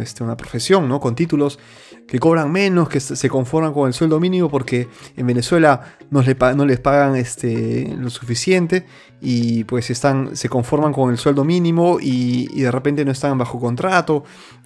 este, 0.00 0.22
una 0.22 0.36
profesión, 0.36 0.88
¿no? 0.88 1.00
Con 1.00 1.16
títulos 1.16 1.58
que 2.06 2.20
cobran 2.20 2.50
menos, 2.52 2.88
que 2.88 3.00
se 3.00 3.28
conforman 3.28 3.74
con 3.74 3.88
el 3.88 3.92
sueldo 3.92 4.20
mínimo 4.20 4.48
porque 4.48 4.88
en 5.16 5.26
Venezuela 5.26 5.96
no, 6.10 6.22
les 6.22 6.80
pagan 6.80 7.16
este, 7.16 7.92
lo 7.98 8.08
suficiente 8.08 8.86
y 9.20 9.64
pues 9.64 9.90
están, 9.90 10.36
se 10.36 10.48
conforman 10.48 10.92
con 10.92 11.10
el 11.10 11.18
sueldo 11.18 11.44
mínimo 11.44 11.98
y, 12.00 12.46
de 12.62 12.70
repente 12.70 13.04
no 13.04 13.10
están 13.10 13.36
bajo 13.36 13.58
contrato, 13.58 14.22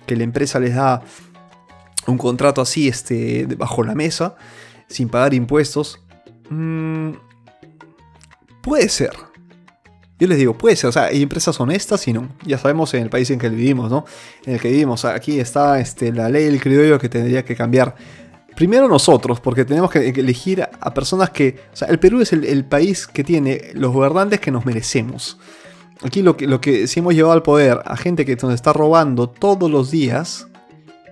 que 0.07 0.15
la 0.15 0.25
empresa 0.25 0.61
les 0.61 0.75
da 0.75 1.03
un 2.07 2.19
contrato 2.19 2.61
así 2.61 2.87
este, 2.87 3.47
bajo 3.57 3.83
la 3.83 3.95
mesa, 3.95 4.37
sin 4.89 5.09
pagar 5.09 5.33
impuestos. 5.33 6.01
Mm, 6.51 7.13
puede 8.63 8.89
ser, 8.89 9.13
yo 10.23 10.29
les 10.29 10.39
digo, 10.39 10.57
puede 10.57 10.77
ser, 10.77 10.89
o 10.89 10.93
sea, 10.93 11.07
hay 11.07 11.21
empresas 11.21 11.59
honestas 11.59 12.07
y 12.07 12.13
no. 12.13 12.29
Ya 12.47 12.57
sabemos 12.57 12.95
en 12.95 13.03
el 13.03 13.11
país 13.11 13.29
en 13.31 13.41
que 13.41 13.49
vivimos, 13.49 13.91
¿no? 13.91 14.05
En 14.47 14.55
el 14.55 14.61
que 14.61 14.71
vivimos. 14.71 15.05
Aquí 15.05 15.41
está 15.41 15.81
este, 15.81 16.13
la 16.13 16.29
ley 16.29 16.45
del 16.45 16.61
criollo 16.61 16.97
que 16.97 17.09
tendría 17.09 17.45
que 17.45 17.57
cambiar. 17.57 17.97
Primero 18.55 18.87
nosotros, 18.87 19.41
porque 19.41 19.65
tenemos 19.65 19.91
que 19.91 20.11
elegir 20.11 20.63
a 20.63 20.95
personas 20.95 21.31
que... 21.31 21.57
O 21.73 21.77
sea, 21.77 21.89
el 21.89 21.99
Perú 21.99 22.21
es 22.21 22.33
el, 22.33 22.65
país 22.65 23.09
que 23.09 23.25
tiene 23.25 23.73
los 23.75 23.93
gobernantes 23.93 24.39
que 24.39 24.53
nos 24.53 24.65
merecemos. 24.65 25.39
Aquí 26.05 26.23
lo 26.23 26.37
que, 26.37 26.47
lo 26.47 26.61
que 26.61 26.87
si 26.87 27.01
hemos 27.01 27.15
llevado 27.15 27.33
al 27.33 27.43
poder 27.43 27.81
a 27.85 27.97
gente 27.97 28.25
que 28.25 28.37
nos 28.37 28.55
está 28.55 28.73
robando 28.73 29.29
todos 29.29 29.69
los 29.69 29.91
días, 29.91 30.47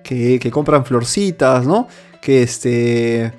que, 0.05 0.39
compran 0.53 0.85
florcitas, 0.85 1.67
¿no? 1.67 1.89
Que 2.23 2.45
este... 2.45 3.33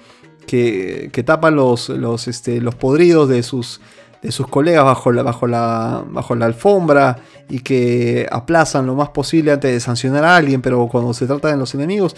Que, 0.47 1.11
que 1.13 1.23
tapan 1.23 1.55
los, 1.55 1.87
los, 1.87 2.27
este, 2.27 2.59
los 2.59 2.75
podridos 2.75 3.29
de 3.29 3.41
sus, 3.41 3.79
de 4.21 4.31
sus 4.31 4.47
colegas 4.47 4.85
bajo 4.85 5.11
la, 5.11 5.23
bajo, 5.23 5.47
la, 5.47 6.03
bajo 6.07 6.35
la 6.35 6.45
alfombra 6.45 7.17
y 7.49 7.59
que 7.59 8.27
aplazan 8.31 8.85
lo 8.85 8.95
más 8.95 9.09
posible 9.09 9.51
antes 9.51 9.71
de 9.71 9.79
sancionar 9.79 10.23
a 10.23 10.35
alguien, 10.35 10.61
pero 10.61 10.87
cuando 10.87 11.13
se 11.13 11.25
trata 11.25 11.49
de 11.49 11.57
los 11.57 11.73
enemigos, 11.73 12.15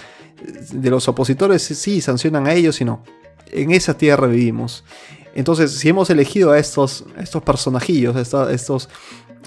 de 0.72 0.90
los 0.90 1.08
opositores, 1.08 1.62
sí 1.62 2.02
sancionan 2.02 2.48
a 2.48 2.54
ellos 2.54 2.82
y 2.82 2.86
no. 2.86 3.04
En 3.52 3.72
esa 3.72 3.98
tierra 3.98 4.28
vivimos. 4.28 4.84
Entonces, 5.36 5.72
si 5.72 5.90
hemos 5.90 6.10
elegido 6.10 6.52
a 6.52 6.60
estos, 6.60 7.06
estos 7.18 7.42
personajillos, 7.42 8.16
estos, 8.18 8.52
estos 8.52 8.90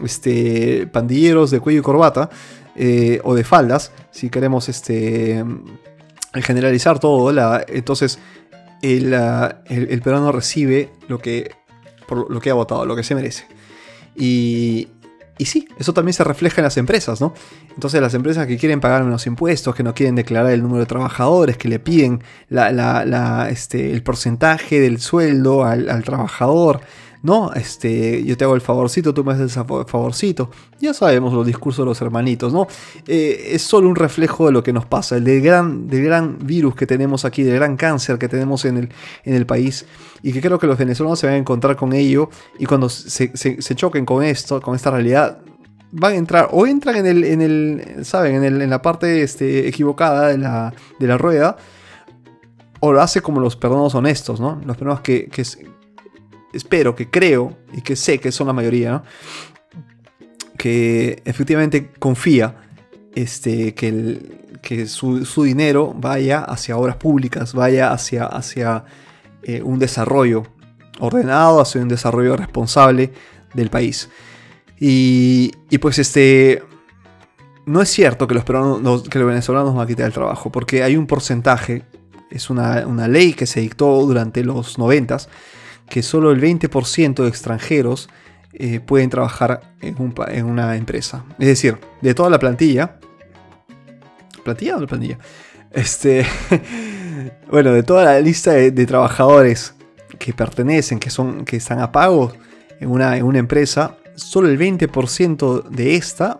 este, 0.02 0.86
pandilleros 0.86 1.50
de 1.50 1.60
cuello 1.60 1.80
y 1.80 1.82
corbata, 1.82 2.30
eh, 2.74 3.20
o 3.24 3.34
de 3.34 3.44
faldas, 3.44 3.92
si 4.10 4.30
queremos 4.30 4.68
este, 4.68 5.44
generalizar 6.34 6.98
todo, 6.98 7.32
entonces 7.68 8.18
el, 8.82 9.14
el, 9.14 9.88
el 9.90 10.02
peruano 10.02 10.32
recibe 10.32 10.90
lo 11.08 11.18
que 11.18 11.52
por 12.06 12.30
lo 12.30 12.40
que 12.40 12.50
ha 12.50 12.54
votado, 12.54 12.86
lo 12.86 12.96
que 12.96 13.02
se 13.02 13.14
merece. 13.14 13.46
Y, 14.14 14.88
Y 15.38 15.44
sí, 15.44 15.68
eso 15.78 15.92
también 15.92 16.14
se 16.14 16.24
refleja 16.24 16.62
en 16.62 16.64
las 16.64 16.78
empresas, 16.78 17.20
¿no? 17.20 17.34
Entonces 17.74 18.00
las 18.00 18.14
empresas 18.14 18.46
que 18.46 18.56
quieren 18.56 18.80
pagar 18.80 19.04
menos 19.04 19.26
impuestos, 19.26 19.74
que 19.74 19.82
no 19.82 19.92
quieren 19.92 20.14
declarar 20.14 20.50
el 20.52 20.62
número 20.62 20.80
de 20.80 20.86
trabajadores, 20.86 21.58
que 21.58 21.68
le 21.68 21.78
piden 21.78 22.22
este, 23.50 23.92
el 23.92 24.02
porcentaje 24.02 24.80
del 24.80 24.98
sueldo 24.98 25.64
al, 25.64 26.02
trabajador, 26.04 26.80
¿no? 27.26 27.52
Este, 27.54 28.24
yo 28.24 28.36
te 28.36 28.44
hago 28.44 28.54
el 28.54 28.60
favorcito, 28.60 29.12
tú 29.12 29.24
me 29.24 29.32
haces 29.32 29.56
el 29.56 29.64
favorcito. 29.64 30.48
Ya 30.80 30.94
sabemos 30.94 31.34
los 31.34 31.44
discursos 31.44 31.84
de 31.84 31.86
los 31.86 32.00
hermanitos, 32.00 32.52
¿no? 32.52 32.68
Eh, 33.08 33.48
es 33.50 33.62
solo 33.62 33.88
un 33.88 33.96
reflejo 33.96 34.46
de 34.46 34.52
lo 34.52 34.62
que 34.62 34.72
nos 34.72 34.86
pasa, 34.86 35.16
el 35.16 35.24
del 35.24 35.42
gran, 35.42 35.88
del 35.88 36.04
gran 36.04 36.38
virus 36.38 36.76
que 36.76 36.86
tenemos 36.86 37.24
aquí, 37.24 37.42
del 37.42 37.56
gran 37.56 37.76
cáncer 37.76 38.16
que 38.16 38.28
tenemos 38.28 38.64
en 38.64 38.76
el, 38.76 38.88
en 39.24 39.34
el 39.34 39.44
país 39.44 39.86
y 40.22 40.32
que 40.32 40.40
creo 40.40 40.60
que 40.60 40.68
los 40.68 40.78
venezolanos 40.78 41.18
se 41.18 41.26
van 41.26 41.34
a 41.34 41.38
encontrar 41.38 41.74
con 41.74 41.92
ello 41.92 42.30
y 42.60 42.66
cuando 42.66 42.88
se, 42.88 43.28
choquen 43.74 44.06
con 44.06 44.22
esto, 44.22 44.60
con 44.60 44.76
esta 44.76 44.92
realidad, 44.92 45.40
van 45.90 46.12
a 46.12 46.16
entrar 46.16 46.48
o 46.52 46.64
entran 46.64 46.94
en 46.94 47.06
el, 47.06 47.24
en 47.24 47.40
el 47.42 48.04
¿saben? 48.04 48.44
En, 48.44 48.70
la 48.70 48.82
parte 48.82 49.22
este, 49.22 49.66
equivocada 49.66 50.28
de 50.28 50.38
la, 50.38 50.72
de 51.00 51.06
la 51.08 51.18
rueda 51.18 51.56
o 52.78 52.92
lo 52.92 53.00
hace 53.00 53.20
como 53.20 53.40
los 53.40 53.56
peruanos 53.56 53.94
honestos, 53.96 54.38
¿no? 54.38 54.60
Los 54.64 54.76
peruanos 54.76 55.00
que, 55.00 55.28
espero, 56.56 56.94
que 56.94 57.10
creo 57.10 57.56
y 57.72 57.82
que 57.82 57.96
sé 57.96 58.18
que 58.18 58.32
son 58.32 58.46
la 58.46 58.52
mayoría. 58.52 59.02
Que 60.58 61.22
efectivamente 61.24 61.90
confía 61.98 62.56
este, 63.14 63.74
que, 63.74 64.58
que 64.62 64.86
su, 64.86 65.24
su, 65.24 65.44
dinero 65.44 65.94
vaya 65.94 66.40
hacia 66.40 66.76
obras 66.76 66.96
públicas, 66.96 67.52
vaya 67.52 67.92
hacia, 67.92 68.24
hacia 68.26 68.84
eh, 69.42 69.62
un 69.62 69.78
desarrollo 69.78 70.44
ordenado, 70.98 71.60
hacia 71.60 71.80
un 71.80 71.88
desarrollo 71.88 72.36
responsable 72.36 73.12
del 73.54 73.70
país. 73.70 74.08
Y, 74.78 75.52
pues 75.80 75.98
este, 75.98 76.62
no 77.64 77.80
es 77.80 77.88
cierto 77.88 78.26
que 78.26 78.34
los, 78.34 78.44
peruanos, 78.44 79.08
que 79.08 79.18
los 79.18 79.28
venezolanos 79.28 79.74
van 79.74 79.84
a 79.84 79.86
quitar 79.86 80.06
el 80.06 80.12
trabajo, 80.12 80.50
porque 80.50 80.82
hay 80.82 80.96
un 80.96 81.06
porcentaje, 81.06 81.84
es 82.30 82.50
una, 82.50 83.08
ley 83.08 83.32
que 83.32 83.46
se 83.46 83.60
dictó 83.60 84.04
durante 84.04 84.44
los 84.44 84.78
90, 84.78 85.16
que 85.88 86.02
solo 86.02 86.30
el 86.30 86.40
20% 86.40 87.22
de 87.22 87.28
extranjeros 87.28 88.08
eh, 88.52 88.80
pueden 88.80 89.10
trabajar 89.10 89.60
en, 89.80 90.46
una 90.46 90.76
empresa. 90.76 91.24
Es 91.38 91.46
decir, 91.46 91.78
de 92.00 92.14
toda 92.14 92.30
la 92.30 92.38
plantilla, 92.38 92.98
¿plantilla 94.44 94.76
o 94.76 94.80
no 94.80 94.86
plantilla? 94.86 95.18
Este, 95.72 96.24
Bueno, 97.50 97.72
de 97.72 97.82
toda 97.82 98.04
la 98.04 98.20
lista 98.20 98.52
de, 98.52 98.86
trabajadores 98.86 99.74
que 100.18 100.32
pertenecen, 100.32 100.98
que, 100.98 101.10
son, 101.10 101.44
que 101.44 101.56
están 101.56 101.80
a 101.80 101.92
pago 101.92 102.32
en 102.80 102.90
una, 102.90 103.16
en 103.16 103.24
una 103.24 103.38
empresa, 103.38 103.96
solo 104.14 104.48
el 104.48 104.58
20% 104.58 105.68
de 105.68 105.96
esta 105.96 106.38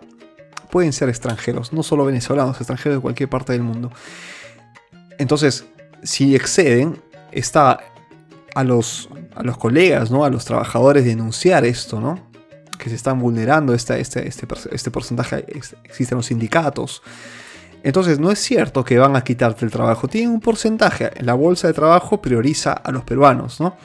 pueden 0.69 0.93
ser 0.93 1.09
extranjeros, 1.09 1.71
no 1.73 1.83
solo 1.83 2.05
venezolanos, 2.05 2.57
extranjeros 2.57 2.97
de 2.97 3.01
cualquier 3.01 3.29
parte 3.29 3.53
del 3.53 3.63
mundo. 3.63 3.91
Entonces, 5.17 5.65
si 6.03 6.35
exceden, 6.35 7.01
está 7.31 7.79
a 8.53 8.63
los, 8.63 9.09
a 9.37 9.43
los 9.43 9.57
colegas, 9.57 10.11
¿no? 10.11 10.25
a 10.25 10.29
los 10.29 10.45
trabajadores 10.45 11.05
denunciar 11.05 11.65
esto, 11.65 11.99
¿no? 11.99 12.27
que 12.77 12.89
se 12.89 12.95
están 12.95 13.19
vulnerando 13.19 13.73
este, 13.73 13.99
este, 13.99 14.27
este, 14.27 14.91
porcentaje, 14.91 15.45
existen 15.83 16.17
los 16.17 16.27
sindicatos. 16.27 17.01
Entonces 17.83 18.19
no 18.19 18.31
es 18.31 18.39
cierto 18.39 18.83
que 18.83 18.97
van 18.97 19.15
a 19.15 19.23
quitarte 19.23 19.65
el 19.65 19.71
trabajo, 19.71 20.07
tienen 20.07 20.31
un 20.31 20.39
porcentaje. 20.39 21.11
La 21.21 21.33
bolsa 21.33 21.67
de 21.67 21.73
trabajo 21.73 22.21
prioriza 22.21 22.73
a 22.73 22.91
los 22.91 23.03
peruanos, 23.03 23.59
¿no? 23.59 23.75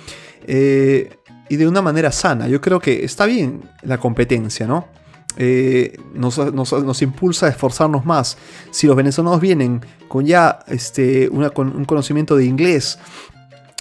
Eh, 0.46 1.18
y 1.48 1.56
de 1.56 1.68
una 1.68 1.82
manera 1.82 2.10
sana. 2.10 2.48
Yo 2.48 2.60
creo 2.60 2.80
que 2.80 3.04
está 3.04 3.26
bien 3.26 3.62
la 3.82 3.98
competencia, 3.98 4.66
¿no? 4.66 4.88
Eh, 5.36 5.96
nos, 6.14 7.02
impulsa 7.02 7.46
a 7.46 7.48
esforzarnos 7.50 8.04
más. 8.04 8.36
Si 8.70 8.86
los 8.86 8.96
venezolanos 8.96 9.40
vienen 9.40 9.80
con 10.08 10.26
ya 10.26 10.60
este, 10.66 11.28
un 11.28 11.84
conocimiento 11.84 12.36
de 12.36 12.44
inglés, 12.44 12.98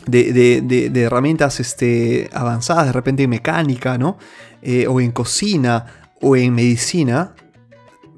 de, 0.05 0.91
herramientas 0.95 1.59
este, 1.59 2.29
avanzadas, 2.33 2.87
de 2.87 2.91
repente 2.91 3.23
en 3.23 3.29
mecánica, 3.29 3.97
¿no? 3.97 4.17
Eh, 4.61 4.87
o 4.87 5.01
en 5.01 5.11
cocina, 5.11 5.85
o 6.21 6.35
en 6.35 6.53
medicina, 6.53 7.33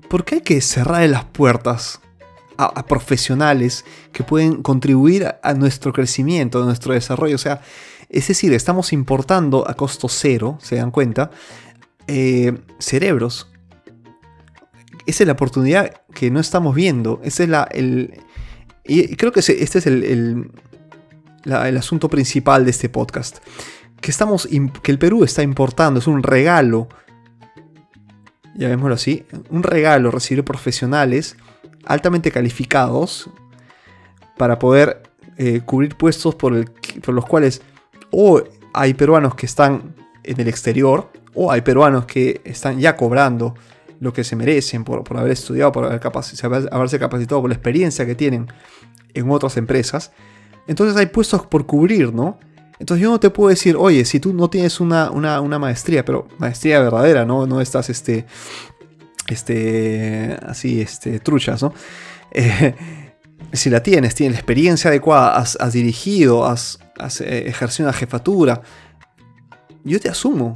¿por 0.10 0.26
qué 0.26 0.36
hay 0.36 0.42
que 0.42 0.62
cerrar 0.62 1.08
las 1.10 1.26
puertas 1.26 2.02
a, 2.58 2.86
profesionales 2.86 3.86
que 4.12 4.24
pueden 4.24 4.62
contribuir 4.62 5.36
a, 5.42 5.54
nuestro 5.54 5.94
crecimiento, 5.94 6.62
a 6.62 6.66
nuestro 6.66 6.94
desarrollo? 6.94 7.36
O 7.36 7.40
sea, 7.40 7.62
es 8.10 8.28
decir, 8.28 8.54
estamos 8.54 8.94
importando 8.94 9.68
a 9.68 9.74
costo 9.74 10.10
cero, 10.10 10.58
se 10.62 10.76
dan 10.76 10.92
cuenta, 10.92 11.32
eh, 12.08 12.58
cerebros. 12.80 13.50
Esa 15.06 15.24
es 15.24 15.28
la 15.28 15.34
oportunidad 15.34 15.94
que 16.14 16.30
no 16.30 16.40
estamos 16.40 16.76
viendo. 16.76 17.22
Ese 17.24 17.44
es 17.44 17.50
la, 17.50 17.64
el, 17.64 18.22
y 18.84 19.16
creo 19.16 19.32
que 19.32 19.40
este 19.40 19.80
es 19.80 19.88
el 19.88 20.52
asunto 21.52 22.10
principal 22.10 22.66
de 22.66 22.72
este 22.72 22.90
podcast. 22.90 23.38
Que, 24.02 24.12
estamos, 24.12 24.48
que 24.82 24.92
el 24.92 25.00
Perú 25.00 25.24
está 25.24 25.44
importando, 25.44 26.00
es 26.00 26.08
un 26.08 26.24
regalo 26.24 26.90
llamémoslo 28.56 28.96
así, 28.96 29.26
un 29.50 29.64
regalo 29.64 30.12
recibir 30.12 30.44
profesionales 30.44 31.36
altamente 31.86 32.32
calificados 32.32 33.30
para 34.38 34.60
poder 34.60 35.04
eh, 35.38 35.62
cubrir 35.66 35.96
puestos 35.96 36.36
por, 36.36 36.54
los 36.54 37.26
cuales 37.26 37.62
o 38.12 38.44
hay 38.74 38.94
peruanos 38.94 39.36
que 39.36 39.46
están 39.46 39.96
en 40.24 40.40
el 40.40 40.48
exterior 40.48 41.12
o 41.34 41.52
hay 41.52 41.62
peruanos 41.62 42.06
que 42.06 42.42
están 42.44 42.80
ya 42.80 42.96
cobrando 42.96 43.56
lo 44.00 44.14
que 44.14 44.24
se 44.24 44.36
merecen 44.36 44.84
por, 44.84 45.04
haber 45.18 45.32
estudiado, 45.32 45.72
por 45.72 45.86
haber 45.86 46.02
haberse 46.72 47.00
capacitado, 47.00 47.42
por 47.42 47.50
la 47.50 47.56
experiencia 47.56 48.06
que 48.06 48.16
tienen 48.16 48.48
en 49.14 49.30
otras 49.32 49.58
empresas. 49.58 50.12
Entonces 50.68 50.96
hay 50.96 51.08
puestos 51.08 51.46
por 51.46 51.66
cubrir, 51.66 52.14
¿no? 52.14 52.40
Entonces 52.80 53.04
yo 53.04 53.12
no 53.12 53.20
te 53.20 53.30
puedo 53.30 53.50
decir, 53.50 53.76
oye, 53.78 54.04
si 54.06 54.20
tú 54.20 54.34
no 54.34 54.50
tienes 54.50 54.80
una, 54.80 55.10
maestría, 55.60 56.04
pero 56.04 56.28
maestría 56.38 56.80
verdadera, 56.80 57.26
¿no? 57.26 57.46
No 57.46 57.62
estás, 57.62 57.90
este, 57.90 58.26
este, 59.28 60.38
así, 60.46 60.82
este, 60.82 61.20
truchas, 61.20 61.62
¿no? 61.62 61.74
Eh, 62.32 62.76
si 63.54 63.70
la 63.70 63.84
tienes, 63.84 64.16
tienes 64.16 64.34
la 64.34 64.40
experiencia 64.40 64.90
adecuada, 64.90 65.38
has, 65.38 65.74
dirigido, 65.74 66.46
has, 66.46 66.80
eh, 67.22 67.44
ejercido 67.48 67.88
una 67.88 67.98
jefatura, 67.98 68.62
yo 69.84 70.00
te 70.00 70.10
asumo. 70.10 70.54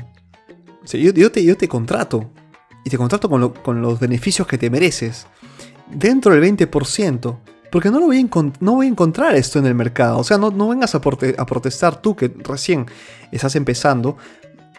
yo, 0.92 1.32
te, 1.32 1.44
yo 1.44 1.56
te 1.56 1.68
contrato. 1.68 2.32
Y 2.84 2.90
te 2.90 2.98
contrato 2.98 3.30
con, 3.30 3.50
con 3.50 3.82
los 3.82 4.00
beneficios 4.00 4.48
que 4.48 4.58
te 4.58 4.70
mereces. 4.70 5.28
Dentro 5.90 6.34
del 6.34 6.42
20%. 6.44 7.38
Porque 7.72 7.90
no, 7.92 8.00
lo 8.00 8.08
voy, 8.08 8.20
a 8.20 8.44
no 8.60 8.74
voy 8.74 8.86
a 8.86 8.90
encontrar 8.90 9.36
esto 9.36 9.60
en 9.60 9.66
el 9.66 9.76
mercado. 9.76 10.20
O 10.20 10.24
sea, 10.24 10.38
no, 10.38 10.52
no 10.52 10.70
vengas 10.70 10.96
a, 10.96 11.02
protestar 11.02 12.02
tú 12.02 12.16
que 12.16 12.34
recién 12.44 12.86
estás 13.32 13.56
empezando 13.56 14.18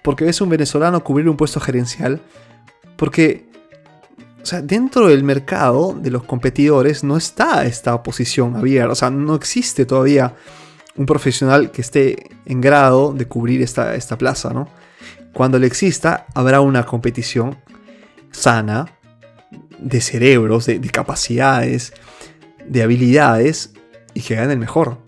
porque 0.03 0.25
ves 0.25 0.41
un 0.41 0.49
venezolano 0.49 1.05
cubrir 1.05 1.29
un 1.29 1.37
puesto 1.37 1.61
gerencial. 1.61 2.21
Porque, 2.97 3.47
o 4.43 4.47
sea, 4.47 4.63
dentro 4.63 5.09
del 5.09 5.23
mercado 5.23 5.95
de 6.01 6.11
los 6.11 6.25
competidores 6.25 7.05
no 7.05 7.17
está 7.17 7.65
esta 7.67 8.03
posición 8.03 8.57
abierta. 8.57 8.93
O 8.93 8.97
sea, 8.97 9.11
no 9.11 9.35
existe 9.35 9.85
todavía 9.85 10.35
un 10.97 11.07
profesional 11.07 11.71
que 11.71 11.83
esté 11.83 12.31
en 12.47 12.61
grado 12.61 13.13
de 13.13 13.27
cubrir 13.27 13.61
esta, 13.63 13.95
esta 13.95 14.17
plaza, 14.17 14.51
¿no? 14.51 14.69
Cuando 15.35 15.59
le 15.59 15.67
exista, 15.67 16.27
habrá 16.35 16.61
una 16.61 16.85
competición 16.87 17.59
sana 18.33 18.87
de 19.79 20.01
cerebros, 20.01 20.67
de 20.67 20.81
capacidades, 20.91 21.93
de 22.69 22.83
habilidades 22.83 23.73
y 24.15 24.21
que 24.21 24.35
gane 24.35 24.53
el 24.53 24.59
mejor. 24.59 24.99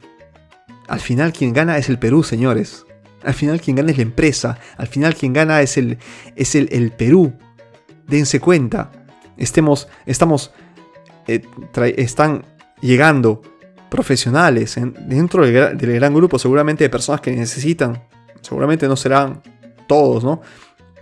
Al 0.88 1.00
final 1.00 1.32
quien 1.32 1.52
gana 1.52 1.78
es 1.78 1.88
el 1.88 1.98
Perú, 1.98 2.22
señores. 2.22 2.84
Al 3.22 3.34
final 3.34 3.60
quien 3.60 3.76
gana 3.76 3.90
es 3.90 3.96
la 3.96 4.02
empresa. 4.02 4.58
Al 4.76 4.86
final 4.86 5.14
quien 5.14 5.32
gana 5.32 5.60
es 5.62 5.76
el, 5.76 5.98
es 6.36 6.54
el, 6.54 6.92
Perú. 6.92 7.32
Dense 8.06 8.40
cuenta. 8.40 8.90
Estemos, 9.36 9.88
estamos, 10.06 10.52
eh, 11.26 11.42
están 11.96 12.44
llegando 12.80 13.42
profesionales 13.88 14.76
dentro 15.06 15.44
del, 15.44 15.76
gran 15.76 16.14
grupo, 16.14 16.38
seguramente 16.38 16.84
de 16.84 16.90
personas 16.90 17.20
que 17.20 17.32
necesitan. 17.32 18.02
Seguramente 18.40 18.88
no 18.88 18.96
serán 18.96 19.42
todos, 19.86 20.24
¿no? 20.24 20.40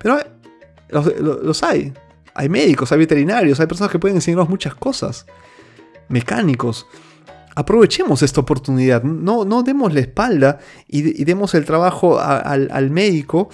Pero 0.03 0.19
los, 0.89 1.21
los 1.21 1.63
hay. 1.63 1.93
Hay 2.35 2.49
médicos, 2.49 2.93
hay 2.93 2.99
veterinarios, 2.99 3.59
hay 3.59 3.67
personas 3.67 3.91
que 3.91 3.99
pueden 3.99 4.17
enseñarnos 4.17 4.49
muchas 4.49 4.75
cosas 4.75 5.27
mecánicos. 6.09 6.87
Aprovechemos 7.55 8.23
esta 8.23 8.41
oportunidad, 8.41 9.03
no, 9.03 9.45
no 9.45 9.63
demos 9.63 9.93
la 9.93 10.01
espalda 10.01 10.59
y, 10.87 11.25
demos 11.25 11.55
el 11.55 11.65
trabajo 11.65 12.21
al, 12.21 12.91
médico 12.91 13.49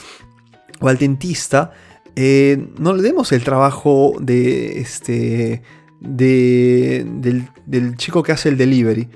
o 0.80 0.88
al 0.88 0.98
dentista. 0.98 1.72
Eh, 2.16 2.68
no 2.78 2.92
le 2.92 3.02
demos 3.02 3.32
el 3.32 3.42
trabajo 3.42 4.14
de 4.20 4.78
este 4.80 5.62
del, 6.00 7.96
chico 7.96 8.22
que 8.22 8.32
hace 8.32 8.50
el 8.50 8.58
delivery. 8.58 9.08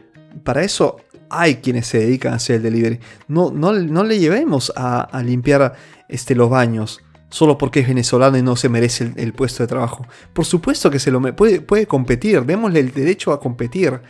Para 0.43 0.62
eso 0.62 0.97
hay 1.30 1.57
quienes 1.57 1.86
se 1.86 1.99
dedican 1.99 2.32
a 2.32 2.36
hacer 2.36 2.57
el 2.57 2.62
delivery. 2.62 3.01
No, 3.28 3.51
no, 3.51 3.72
le 3.72 4.18
llevemos 4.18 4.72
a, 4.74 5.22
limpiar 5.22 5.74
este, 6.09 6.34
los 6.34 6.49
baños. 6.51 7.03
Solo 7.31 7.59
porque 7.59 7.81
es 7.81 7.89
venezolano 7.89 8.39
y 8.39 8.43
no 8.43 8.57
se 8.57 8.68
merece 8.68 9.12
el, 9.16 9.33
puesto 9.33 9.62
de 9.62 9.66
trabajo. 9.66 10.07
Por 10.33 10.45
supuesto 10.45 10.91
que 10.91 10.99
se 10.99 11.11
lo 11.11 11.20
puede, 11.37 11.61
puede 11.61 11.87
competir, 11.87 12.45
démosle 12.45 12.81
el 12.81 12.93
derecho 12.93 13.33
a 13.33 13.41
competir 13.41 14.01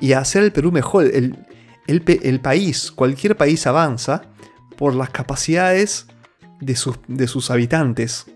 y 0.00 0.12
a 0.12 0.20
hacer 0.20 0.42
el 0.42 0.52
Perú 0.52 0.72
mejor. 0.72 1.04
El, 1.04 2.40
país, 2.40 2.90
cualquier 2.90 3.36
país 3.36 3.66
avanza 3.66 4.22
por 4.76 4.94
las 4.94 5.10
capacidades 5.10 6.06
de 6.60 6.76
sus, 6.76 7.50
habitantes, 7.50 8.26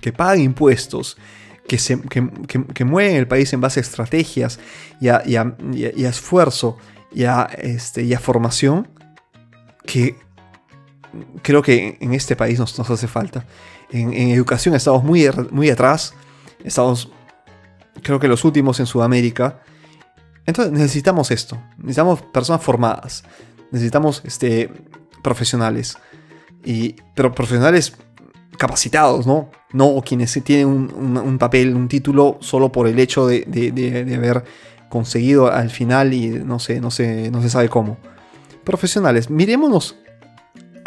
que 0.00 0.12
pagan 0.12 0.40
impuestos, 0.40 1.16
que, 1.68 2.84
mueven 2.84 3.16
el 3.16 3.28
país 3.28 3.52
en 3.52 3.60
base 3.60 3.78
a 3.78 3.82
estrategias 3.82 4.58
y 5.00 5.08
a, 5.08 5.22
esfuerzo 5.96 6.76
y 7.12 7.24
a, 7.24 7.44
este, 7.44 8.02
y 8.02 8.14
a 8.14 8.18
formación, 8.18 8.88
que 9.86 10.16
creo 11.42 11.62
que 11.62 11.98
en 12.00 12.14
este 12.14 12.36
país 12.36 12.58
nos, 12.58 12.78
hace 12.78 13.08
falta. 13.08 13.44
En, 13.90 14.12
educación 14.30 14.74
estamos 14.74 15.02
muy, 15.02 15.28
muy 15.50 15.70
atrás, 15.70 16.14
estamos 16.64 17.10
creo 18.02 18.18
que 18.20 18.28
los 18.28 18.44
últimos 18.44 18.80
en 18.80 18.86
Sudamérica. 18.86 19.62
Entonces 20.46 20.72
necesitamos 20.72 21.30
esto, 21.30 21.60
necesitamos 21.78 22.22
personas 22.22 22.62
formadas, 22.62 23.24
necesitamos 23.70 24.22
este, 24.24 24.70
profesionales, 25.22 25.98
y, 26.64 26.96
pero 27.14 27.34
profesionales 27.34 27.94
capacitados, 28.58 29.26
¿no? 29.26 29.50
No 29.72 30.02
quienes 30.04 30.32
tienen 30.44 30.66
un, 30.66 31.38
papel, 31.38 31.74
un 31.74 31.88
título 31.88 32.38
solo 32.40 32.72
por 32.72 32.88
el 32.88 32.98
hecho 32.98 33.26
de, 33.26 33.44
de, 33.46 34.14
haber 34.14 34.44
conseguido 34.88 35.50
al 35.50 35.70
final 35.70 36.12
y 36.12 36.28
no 36.28 36.58
sé, 36.58 36.80
no 36.80 36.90
sé, 36.90 37.30
no 37.30 37.40
se 37.40 37.48
sabe 37.48 37.68
cómo. 37.68 37.96
Profesionales, 38.64 39.30
mirémonos 39.30 39.96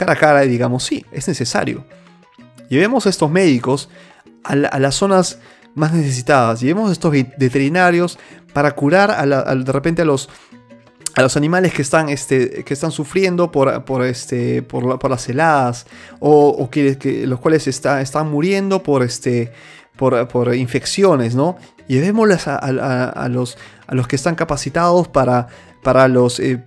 cara 0.05 0.13
a 0.13 0.15
cara 0.15 0.45
y 0.45 0.49
digamos, 0.49 0.83
sí, 0.83 1.05
es 1.11 1.27
necesario. 1.27 1.85
Llevemos 2.69 3.05
a 3.05 3.09
estos 3.09 3.29
médicos 3.29 3.89
a, 4.43 4.55
las 4.55 4.95
zonas 4.95 5.39
más 5.75 5.93
necesitadas, 5.93 6.59
llevemos 6.59 6.89
a 6.89 6.93
estos 6.93 7.11
veterinarios 7.11 8.19
para 8.53 8.71
curar 8.71 9.11
a 9.11 9.55
de 9.55 9.71
repente 9.71 10.01
a 10.01 10.05
los, 10.05 10.29
a 11.15 11.21
los 11.21 11.37
animales 11.37 11.73
que 11.73 11.81
están, 11.81 12.09
este, 12.09 12.63
que 12.63 12.73
están 12.73 12.91
sufriendo 12.91 13.51
por, 13.51 13.85
por, 13.85 14.03
este, 14.03 14.61
por, 14.61 15.09
las 15.09 15.29
heladas 15.29 15.85
o, 16.19 16.69
los 17.25 17.39
cuales 17.39 17.67
está, 17.67 18.01
están 18.01 18.29
muriendo 18.29 18.83
por, 18.83 19.03
este, 19.03 19.51
infecciones, 20.55 21.35
¿no? 21.35 21.57
A, 22.45 23.27
los, 23.29 23.57
a 23.87 23.95
los 23.95 24.07
que 24.07 24.15
están 24.15 24.35
capacitados 24.35 25.07
para 25.07 25.47
para 25.83 26.07
los, 26.07 26.39
eh, 26.39 26.63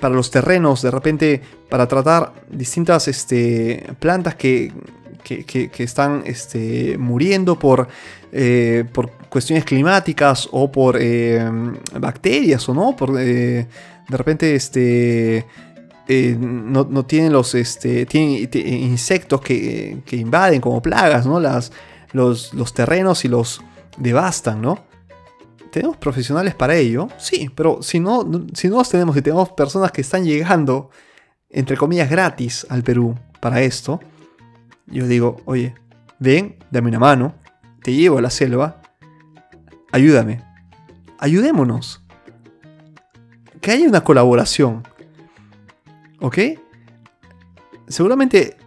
para 0.00 0.14
los 0.14 0.30
terrenos, 0.30 0.82
de 0.82 0.90
repente 0.90 1.40
para 1.68 1.86
tratar 1.86 2.32
distintas 2.50 3.06
este, 3.08 3.86
plantas 4.00 4.34
que, 4.34 4.72
están 5.78 6.22
este, 6.26 6.98
muriendo 6.98 7.58
por, 7.58 7.88
eh, 8.32 8.84
por 8.92 9.10
cuestiones 9.28 9.64
climáticas 9.64 10.48
o 10.50 10.70
por 10.70 10.96
eh, 11.00 11.42
bacterias 11.98 12.68
o 12.68 12.74
no, 12.74 12.96
por 12.96 13.12
de 13.12 13.66
repente 14.08 14.54
este, 14.54 15.46
no, 16.38 17.06
tienen 17.06 17.32
los 17.32 17.54
este, 17.54 18.06
tienen, 18.06 18.48
insectos 18.54 19.40
que, 19.40 20.02
invaden 20.10 20.60
como 20.60 20.82
plagas, 20.82 21.26
¿no? 21.26 21.40
Las, 21.40 21.72
los, 22.12 22.52
los 22.54 22.74
terrenos 22.74 23.24
y 23.24 23.28
los 23.28 23.62
devastan, 23.96 24.60
¿no? 24.60 24.93
¿Tenemos 25.74 25.96
profesionales 25.96 26.54
para 26.54 26.76
ello? 26.76 27.08
Sí, 27.18 27.50
pero 27.52 27.82
si 27.82 27.98
no, 27.98 28.24
si 28.52 28.68
no 28.68 28.76
los 28.76 28.88
tenemos 28.88 29.16
y 29.16 29.22
tenemos 29.22 29.50
personas 29.50 29.90
que 29.90 30.02
están 30.02 30.24
llegando, 30.24 30.90
entre 31.50 31.76
comillas, 31.76 32.08
gratis 32.08 32.64
al 32.70 32.84
Perú 32.84 33.16
para 33.40 33.60
esto, 33.60 33.98
yo 34.86 35.08
digo, 35.08 35.38
oye, 35.46 35.74
ven, 36.20 36.58
dame 36.70 36.90
una 36.90 37.00
mano, 37.00 37.34
te 37.82 37.92
llevo 37.92 38.18
a 38.18 38.22
la 38.22 38.30
selva, 38.30 38.82
ayúdame, 39.90 40.44
ayudémonos. 41.18 42.04
Que 43.60 43.72
haya 43.72 43.88
una 43.88 44.04
colaboración. 44.04 44.86
¿Ok? 46.20 46.38
Seguramente 47.88 48.58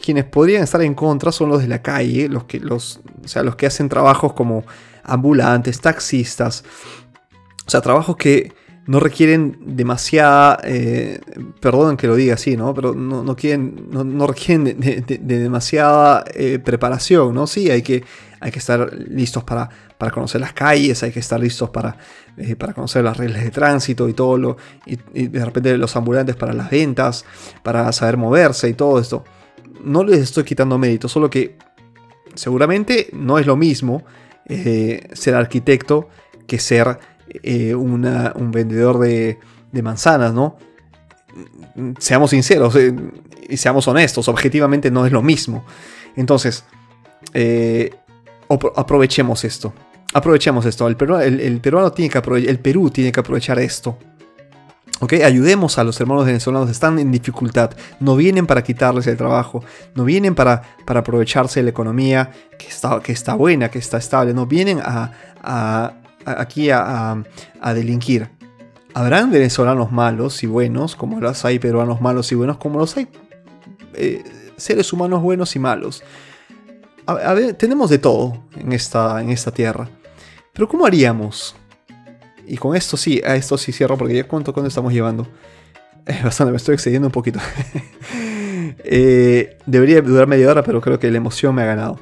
quienes 0.00 0.26
podrían 0.26 0.62
estar 0.62 0.80
en 0.82 0.94
contra 0.94 1.32
son 1.32 1.48
los 1.48 1.60
de 1.60 1.66
la 1.66 1.82
calle, 1.82 2.28
los 2.28 2.44
que, 2.44 2.60
los, 2.60 3.00
o 3.24 3.26
sea, 3.26 3.42
los 3.42 3.56
que 3.56 3.66
hacen 3.66 3.88
trabajos 3.88 4.32
como 4.34 4.62
ambulantes, 5.02 5.80
taxistas. 5.80 6.64
O 7.66 7.70
sea, 7.70 7.80
trabajos 7.80 8.16
que 8.16 8.52
no 8.86 8.98
requieren 8.98 9.56
demasiada, 9.60 10.58
eh, 10.64 11.20
perdón 11.60 11.96
que 11.96 12.08
lo 12.08 12.16
diga 12.16 12.34
así, 12.34 12.56
¿no? 12.56 12.74
Pero 12.74 12.92
no, 12.92 13.36
quieren, 13.36 13.88
no, 13.90 14.26
requieren 14.26 14.64
de, 14.64 15.18
demasiada 15.18 16.24
eh, 16.34 16.58
preparación, 16.58 17.34
¿no? 17.34 17.46
Sí, 17.46 17.70
hay 17.70 17.82
que, 17.82 18.02
hay 18.40 18.50
que 18.50 18.58
estar 18.58 18.92
listos 18.92 19.44
para, 19.44 19.68
para 19.96 20.10
conocer 20.10 20.40
las 20.40 20.54
calles, 20.54 21.02
hay 21.02 21.12
que 21.12 21.20
estar 21.20 21.38
listos 21.38 21.70
para, 21.70 21.96
eh, 22.36 22.56
para 22.56 22.72
conocer 22.72 23.04
las 23.04 23.16
reglas 23.16 23.44
de 23.44 23.50
tránsito 23.50 24.08
y 24.08 24.12
todo 24.12 24.36
lo, 24.36 24.56
y, 24.86 24.96
de 25.28 25.44
repente 25.44 25.76
los 25.76 25.94
ambulantes 25.94 26.34
para 26.34 26.52
las 26.52 26.70
ventas, 26.70 27.24
para 27.62 27.92
saber 27.92 28.16
moverse 28.16 28.68
y 28.68 28.74
todo 28.74 28.98
esto. 28.98 29.24
No 29.84 30.02
les 30.02 30.18
estoy 30.18 30.42
quitando 30.42 30.78
mérito, 30.78 31.08
solo 31.08 31.30
que 31.30 31.56
seguramente 32.34 33.08
no 33.12 33.38
es 33.38 33.46
lo 33.46 33.56
mismo 33.56 34.02
eh, 34.52 35.08
ser 35.12 35.36
arquitecto 35.36 36.08
que 36.48 36.58
ser 36.58 36.98
eh, 37.28 37.72
un 37.72 38.50
vendedor 38.50 38.98
de, 38.98 39.38
manzanas, 39.80 40.34
¿no? 40.34 40.56
Seamos 42.00 42.30
sinceros 42.30 42.74
eh, 42.74 42.92
y 43.48 43.56
seamos 43.56 43.86
honestos, 43.86 44.26
objetivamente 44.26 44.90
no 44.90 45.06
es 45.06 45.12
lo 45.12 45.22
mismo. 45.22 45.64
Entonces, 46.16 46.64
aprovechemos 48.48 49.44
esto. 49.44 49.72
Aprovechemos 50.12 50.66
esto. 50.66 50.88
El, 50.88 50.96
peruano 50.96 51.92
tiene 51.92 52.10
que 52.10 52.18
el 52.48 52.58
Perú 52.58 52.90
tiene 52.90 53.12
que 53.12 53.20
aprovechar 53.20 53.60
esto. 53.60 53.96
¿Ok? 55.00 55.14
Ayudemos 55.24 55.78
a 55.78 55.84
los 55.84 55.98
hermanos 55.98 56.26
venezolanos, 56.26 56.68
están 56.68 56.98
en 56.98 57.10
dificultad, 57.10 57.70
no 58.00 58.16
vienen 58.16 58.46
para 58.46 58.62
quitarles 58.62 59.06
el 59.06 59.16
trabajo, 59.16 59.64
no 59.94 60.04
vienen 60.04 60.34
para, 60.34 60.62
para 60.84 61.00
aprovecharse 61.00 61.60
de 61.60 61.64
la 61.64 61.70
economía 61.70 62.30
que 62.58 62.68
está, 62.68 63.00
que 63.00 63.12
está 63.12 63.34
buena, 63.34 63.70
que 63.70 63.78
está 63.78 63.96
estable, 63.96 64.34
no 64.34 64.44
vienen 64.44 64.78
a, 64.82 65.10
aquí 66.24 66.68
a, 66.70 67.24
delinquir. 67.74 68.28
Habrán 68.92 69.30
venezolanos 69.30 69.90
malos 69.90 70.42
y 70.42 70.46
buenos, 70.46 70.96
como 70.96 71.18
los 71.18 71.44
hay 71.46 71.58
peruanos 71.58 72.02
malos 72.02 72.30
y 72.32 72.34
buenos, 72.34 72.58
como 72.58 72.78
los 72.78 72.94
hay 72.98 73.08
eh, 73.94 74.22
seres 74.56 74.92
humanos 74.92 75.22
buenos 75.22 75.56
y 75.56 75.58
malos. 75.58 76.02
tenemos 77.56 77.88
de 77.88 77.98
todo 77.98 78.44
en 78.54 78.72
esta, 78.72 79.22
en 79.22 79.30
esta 79.30 79.50
tierra. 79.50 79.88
Pero 80.52 80.68
¿cómo 80.68 80.84
haríamos 80.84 81.54
y 82.50 82.56
con 82.56 82.74
esto 82.74 82.96
sí, 82.96 83.22
a 83.24 83.36
esto 83.36 83.56
sí 83.56 83.70
cierro 83.70 83.96
porque 83.96 84.12
ya 84.12 84.24
cuánto 84.24 84.52
cuando 84.52 84.68
estamos 84.68 84.92
llevando. 84.92 85.26
Es 86.06 86.24
bastante, 86.24 86.50
me 86.50 86.56
estoy 86.56 86.74
excediendo 86.74 87.08
un 87.08 87.12
poquito. 87.12 87.38
Eh, 88.82 89.58
debería 89.66 90.00
durar 90.00 90.28
media 90.28 90.48
hora, 90.48 90.62
pero 90.62 90.80
creo 90.80 90.98
que 90.98 91.10
la 91.10 91.16
emoción 91.16 91.54
me 91.54 91.62
ha 91.62 91.66
ganado. 91.66 91.98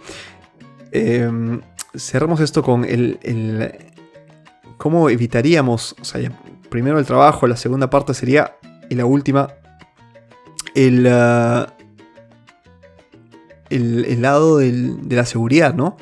Em, 0.92 1.60
cerramos 1.96 2.40
esto 2.40 2.62
con 2.62 2.84
el, 2.84 3.18
cómo 4.76 5.08
evitaríamos, 5.08 5.96
o 6.00 6.04
sea, 6.04 6.30
primero 6.68 6.98
el 6.98 7.06
trabajo, 7.06 7.46
la 7.46 7.56
segunda 7.56 7.88
parte 7.90 8.12
sería, 8.12 8.56
y 8.90 8.96
la 8.96 9.06
última, 9.06 9.54
el, 10.74 11.06
ah, 11.10 11.74
el, 13.70 14.20
lado 14.20 14.58
de 14.58 15.16
la 15.16 15.24
seguridad, 15.24 15.74
¿no? 15.74 15.96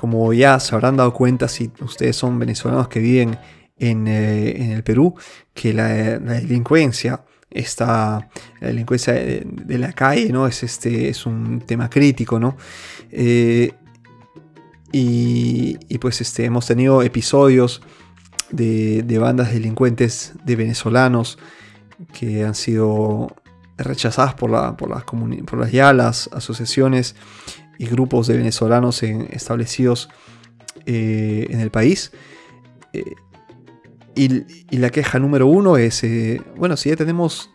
Como 0.00 0.32
ya 0.32 0.58
se 0.60 0.74
habrán 0.74 0.96
dado 0.96 1.12
cuenta 1.12 1.46
si 1.46 1.70
ustedes 1.82 2.16
son 2.16 2.38
venezolanos 2.38 2.88
que 2.88 3.00
viven 3.00 3.36
en, 3.78 4.08
eh, 4.08 4.72
el 4.72 4.82
Perú, 4.82 5.14
que 5.52 5.74
la, 5.74 6.18
delincuencia 6.18 7.22
está 7.50 8.30
la 8.60 8.68
delincuencia 8.68 9.12
de, 9.12 9.76
la 9.76 9.92
calle 9.92 10.30
no 10.32 10.46
es 10.46 10.62
este 10.62 11.10
es 11.10 11.26
un 11.26 11.60
tema 11.60 11.90
crítico 11.90 12.38
no 12.38 12.56
eh, 13.10 13.72
y, 14.90 15.98
pues 15.98 16.22
este 16.22 16.46
hemos 16.46 16.66
tenido 16.66 17.02
episodios 17.02 17.82
de, 18.50 19.18
bandas 19.20 19.52
delincuentes 19.52 20.32
de 20.46 20.56
venezolanos 20.56 21.38
que 22.14 22.42
han 22.42 22.54
sido 22.54 23.36
rechazadas 23.76 24.32
por, 24.32 24.48
la, 24.48 24.78
por, 24.78 24.88
las, 24.88 25.04
por 25.04 25.58
las 25.58 25.70
ya 25.70 25.92
las 25.92 26.30
asociaciones 26.32 27.16
y 27.80 27.86
grupos 27.86 28.26
de 28.26 28.36
venezolanos 28.36 29.02
establecidos 29.02 30.10
eh, 30.84 31.46
en 31.48 31.60
el 31.60 31.70
país. 31.70 32.12
Eh, 32.92 33.14
y, 34.14 34.76
la 34.76 34.90
queja 34.90 35.18
número 35.18 35.46
uno 35.46 35.78
es, 35.78 36.04
eh, 36.04 36.42
bueno, 36.56 36.76
si 36.76 36.90
ya 36.90 36.96
tenemos 36.96 37.48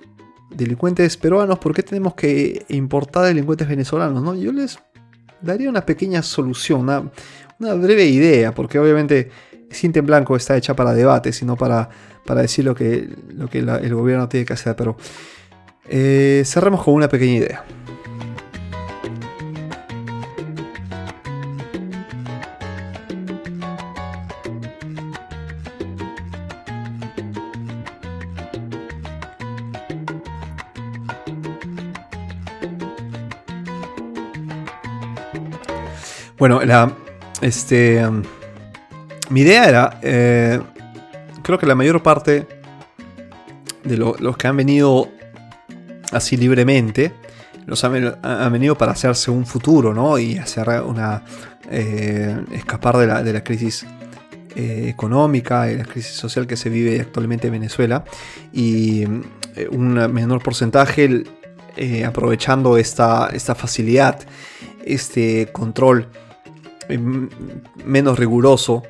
delincuentes 0.50 1.16
peruanos, 1.16 1.60
¿por 1.60 1.76
qué 1.76 1.84
tenemos 1.84 2.16
que 2.16 2.66
importar 2.70 3.26
delincuentes 3.26 3.68
venezolanos? 3.68 4.24
¿no? 4.24 4.34
Yo 4.34 4.52
les 4.52 4.80
daría 5.42 5.70
una 5.70 5.86
pequeña 5.86 6.24
solución, 6.24 6.82
una, 6.82 7.74
breve 7.76 8.06
idea, 8.06 8.52
porque 8.52 8.80
obviamente 8.80 9.30
Cinta 9.70 10.00
en 10.00 10.08
Blanco 10.08 10.36
está 10.36 10.58
hecha 10.58 10.76
para 10.76 10.94
debate, 10.94 11.34
sino 11.34 11.56
para, 11.56 11.88
para 12.26 12.42
decir 12.42 12.66
lo 12.66 12.74
que, 12.74 13.16
lo 13.30 13.48
que 13.48 13.60
el 13.60 13.94
gobierno 13.94 14.28
tiene 14.28 14.44
que 14.44 14.54
hacer. 14.54 14.76
Pero 14.76 14.98
cerremos 15.88 16.84
con 16.84 16.96
una 16.96 17.10
pequeña 17.10 17.36
idea. 17.36 17.66
Bueno, 36.48 36.64
la, 36.64 36.96
este, 37.42 38.06
um, 38.06 38.22
mi 39.32 39.42
idea 39.42 39.68
era, 39.68 40.00
eh, 40.04 40.62
creo 41.42 41.58
que 41.58 41.66
la 41.66 41.74
mayor 41.74 42.04
parte 42.04 42.46
de 43.84 43.98
los 43.98 44.38
que 44.38 44.48
han 44.48 44.56
venido 44.56 45.10
así 46.12 46.38
libremente, 46.38 47.14
los 47.66 47.84
han, 47.84 47.94
venido 48.52 48.78
para 48.78 48.92
hacerse 48.92 49.32
un 49.32 49.48
futuro, 49.48 49.92
¿no? 49.92 50.20
Y 50.20 50.38
hacer 50.38 50.70
una, 50.86 51.24
eh, 51.72 52.40
escapar 52.52 52.98
de 52.98 53.08
la, 53.08 53.24
de 53.24 53.34
la 53.34 53.44
crisis 53.44 53.84
eh, 54.56 54.86
económica 54.88 55.72
y 55.72 55.78
la 55.78 55.86
crisis 55.86 56.14
social 56.14 56.46
que 56.46 56.58
se 56.58 56.70
vive 56.70 57.02
actualmente 57.02 57.48
en 57.48 57.54
Venezuela. 57.54 58.06
Y 58.54 59.04
un 59.72 59.94
menor 60.14 60.44
porcentaje 60.44 61.24
aprovechando 62.06 62.78
esta, 62.78 63.32
esta 63.34 63.56
facilidad, 63.56 64.20
este 64.86 65.48
control 65.52 66.08
menos 66.88 68.20
riguroso 68.20 68.84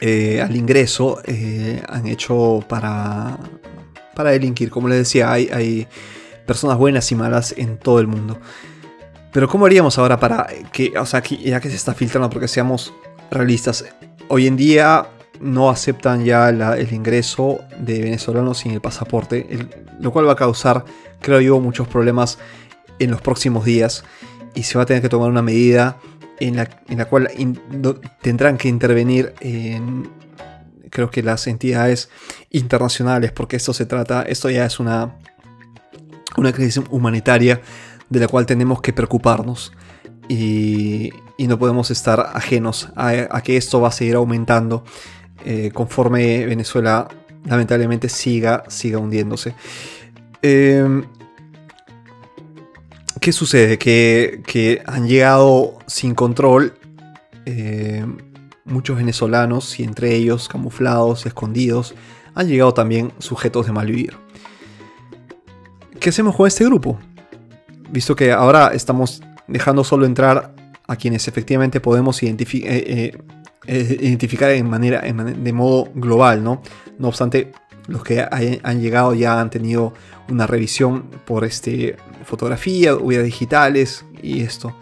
eh, 0.00 0.42
al 0.42 0.54
ingreso 0.56 1.20
eh, 1.24 1.82
han 1.88 2.06
hecho 2.06 2.64
para, 2.68 3.38
para 4.14 4.30
delinquir. 4.30 4.70
Como 4.70 4.88
les 4.88 4.98
decía, 4.98 5.32
hay, 5.32 5.48
hay, 5.52 5.88
personas 6.46 6.76
buenas 6.76 7.10
y 7.10 7.14
malas 7.14 7.54
en 7.56 7.78
todo 7.78 8.00
el 8.00 8.06
mundo. 8.06 8.38
Pero 9.32 9.48
¿cómo 9.48 9.64
haríamos 9.64 9.98
ahora 9.98 10.20
para 10.20 10.46
que, 10.72 10.92
o 10.98 11.06
sea, 11.06 11.22
ya 11.22 11.58
que 11.58 11.70
se 11.70 11.76
está 11.76 11.94
filtrando, 11.94 12.28
porque 12.28 12.48
seamos 12.48 12.92
realistas, 13.30 13.86
hoy 14.28 14.46
en 14.46 14.56
día 14.56 15.06
no 15.40 15.70
aceptan 15.70 16.22
ya 16.24 16.50
el 16.50 16.92
ingreso 16.92 17.60
de 17.78 18.02
venezolanos 18.02 18.58
sin 18.58 18.72
el 18.72 18.82
pasaporte, 18.82 19.46
lo 20.00 20.12
cual 20.12 20.28
va 20.28 20.32
a 20.32 20.36
causar, 20.36 20.84
creo 21.20 21.40
yo, 21.40 21.58
muchos 21.60 21.88
problemas 21.88 22.38
en 22.98 23.10
los 23.10 23.22
próximos 23.22 23.64
días 23.64 24.04
y 24.54 24.64
se 24.64 24.76
va 24.76 24.82
a 24.84 24.86
tener 24.86 25.02
que 25.02 25.08
tomar 25.08 25.30
una 25.30 25.42
medida 25.42 25.96
en 26.40 26.56
la, 26.56 27.04
cual 27.06 27.30
tendrán 28.22 28.56
que 28.56 28.68
intervenir 28.68 29.34
en, 29.40 30.10
creo 30.90 31.10
que 31.10 31.22
las 31.22 31.46
entidades 31.46 32.08
internacionales, 32.50 33.32
porque 33.32 33.56
esto 33.56 33.72
se 33.72 33.86
trata, 33.86 34.22
esto 34.22 34.50
ya 34.50 34.64
es 34.64 34.80
una, 34.80 35.16
una 36.36 36.52
crisis 36.52 36.82
humanitaria 36.90 37.60
de 38.08 38.20
la 38.20 38.28
cual 38.28 38.46
tenemos 38.46 38.80
que 38.80 38.92
preocuparnos 38.92 39.72
y, 40.28 41.10
no 41.38 41.58
podemos 41.58 41.90
estar 41.90 42.30
ajenos 42.32 42.88
a, 42.96 43.40
que 43.42 43.56
esto 43.56 43.80
va 43.80 43.88
a 43.88 43.92
seguir 43.92 44.14
aumentando 44.14 44.84
eh, 45.44 45.70
conforme 45.74 46.46
Venezuela 46.46 47.08
lamentablemente 47.44 48.08
siga, 48.08 48.64
siga 48.68 48.98
hundiéndose. 48.98 49.54
Em, 50.40 51.04
¿Qué 53.24 53.32
sucede? 53.32 53.78
Que, 53.78 54.82
han 54.84 55.08
llegado 55.08 55.78
sin 55.86 56.14
control 56.14 56.74
eh, 57.46 58.04
muchos 58.66 58.98
venezolanos 58.98 59.80
y 59.80 59.82
entre 59.82 60.14
ellos 60.14 60.46
camuflados, 60.46 61.24
escondidos, 61.24 61.94
han 62.34 62.48
llegado 62.48 62.74
también 62.74 63.14
sujetos 63.20 63.64
de 63.64 63.72
malvivir. 63.72 64.18
¿Qué 65.98 66.10
hacemos 66.10 66.36
con 66.36 66.46
este 66.46 66.66
grupo? 66.66 66.98
Visto 67.88 68.14
que 68.14 68.30
ahora 68.30 68.74
estamos 68.74 69.22
dejando 69.46 69.84
solo 69.84 70.04
entrar 70.04 70.54
a 70.86 70.96
quienes 70.96 71.26
efectivamente 71.26 71.80
podemos 71.80 72.22
eh, 72.22 72.36
eh, 73.66 73.98
identificar 74.02 74.50
en 74.50 74.68
manera, 74.68 75.00
de 75.00 75.52
modo 75.54 75.90
global, 75.94 76.44
¿no? 76.44 76.60
No 76.98 77.08
obstante, 77.08 77.52
los 77.86 78.02
que 78.02 78.20
han 78.20 78.80
llegado 78.80 79.14
ya 79.14 79.40
han 79.40 79.50
tenido 79.50 79.92
una 80.28 80.46
revisión 80.46 81.04
por 81.24 81.44
este, 81.44 81.96
fotografía, 82.24 82.96
huellas 82.96 83.24
digitales 83.24 84.04
y 84.22 84.42
esto. 84.42 84.74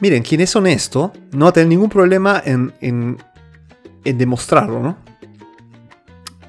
Miren, 0.00 0.22
quien 0.22 0.40
es 0.40 0.54
honesto 0.54 1.12
no 1.32 1.46
va 1.46 1.50
a 1.50 1.52
tener 1.52 1.68
ningún 1.68 1.90
problema 1.90 2.40
en, 2.44 2.72
en, 2.80 3.18
demostrarlo, 4.04 4.80
¿no? 4.80 4.96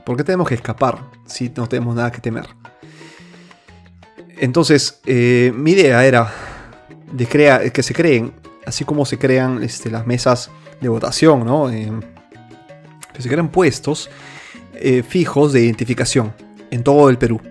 Porque 0.06 0.24
tenemos 0.24 0.48
que 0.48 0.56
escapar 0.56 1.00
si 1.26 1.52
no 1.56 1.68
tenemos 1.68 1.96
nada 1.96 2.12
que 2.12 2.22
temer. 2.22 2.48
Entonces, 4.38 5.02
eh, 5.06 5.52
mi 5.54 5.72
idea 5.72 6.06
era 6.06 6.32
de 7.12 7.72
que 7.74 7.84
se 7.84 7.94
creen, 7.94 8.34
así 8.66 8.86
como 8.86 9.06
se 9.06 9.18
crean 9.18 9.62
este, 9.62 9.90
las 9.90 10.08
mesas 10.08 10.50
de 10.80 10.88
votación, 10.88 11.46
¿no? 11.46 11.70
Eh, 11.70 11.92
que 13.14 13.22
se 13.22 13.28
crean 13.28 13.50
puestos 13.50 14.10
eh, 14.82 15.04
fijos 15.04 15.54
de 15.54 15.62
identificación 15.62 16.34
en 16.72 16.84
todo 16.84 17.10
el 17.10 17.18
Perú. 17.18 17.42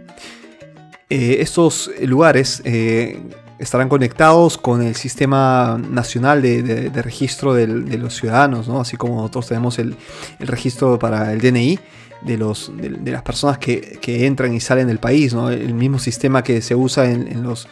Eh, 1.11 1.39
estos 1.41 1.91
lugares 2.03 2.61
eh, 2.67 3.19
estarán 3.59 3.89
conectados 3.89 4.59
con 4.59 4.83
el 4.83 4.95
sistema 4.95 5.81
nacional 5.91 6.43
de, 6.43 6.91
registro 7.03 7.55
de 7.55 7.67
los 7.67 8.15
ciudadanos, 8.15 8.69
así 8.69 8.97
como 8.97 9.17
nosotros 9.17 9.49
tenemos 9.49 9.79
el, 9.79 9.97
registro 10.39 10.99
para 10.99 11.33
el 11.33 11.41
DNI 11.41 11.79
de, 12.23 12.37
los, 12.37 12.71
de, 12.77 13.11
las 13.11 13.23
personas 13.23 13.59
que, 13.59 13.99
entran 14.27 14.53
y 14.55 14.61
salen 14.61 14.87
del 14.87 14.99
país, 14.99 15.33
el 15.33 15.75
mismo 15.75 15.99
sistema 15.99 16.43
que 16.43 16.61
se 16.61 16.75
usa 16.75 17.11
en, 17.11 17.43
los 17.43 17.69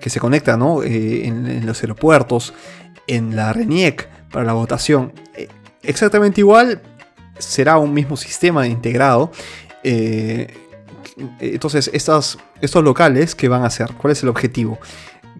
que 0.00 0.08
se 0.08 0.20
conecta 0.20 0.56
eh, 0.84 1.22
en, 1.24 1.66
los 1.66 1.82
aeropuertos, 1.82 2.54
en 3.08 3.34
la 3.34 3.52
RENIEC 3.52 4.08
para 4.30 4.44
la 4.44 4.52
votación. 4.52 5.12
Exactamente 5.82 6.40
igual, 6.40 6.80
será 7.38 7.78
un 7.78 7.92
mismo 7.92 8.16
sistema 8.16 8.66
integrado. 8.66 9.30
Entonces, 11.40 11.90
estos 11.92 12.38
locales, 12.84 13.34
¿qué 13.34 13.48
van 13.48 13.62
a 13.62 13.66
hacer? 13.66 13.92
¿Cuál 13.94 14.12
es 14.12 14.22
el 14.22 14.28
objetivo? 14.28 14.78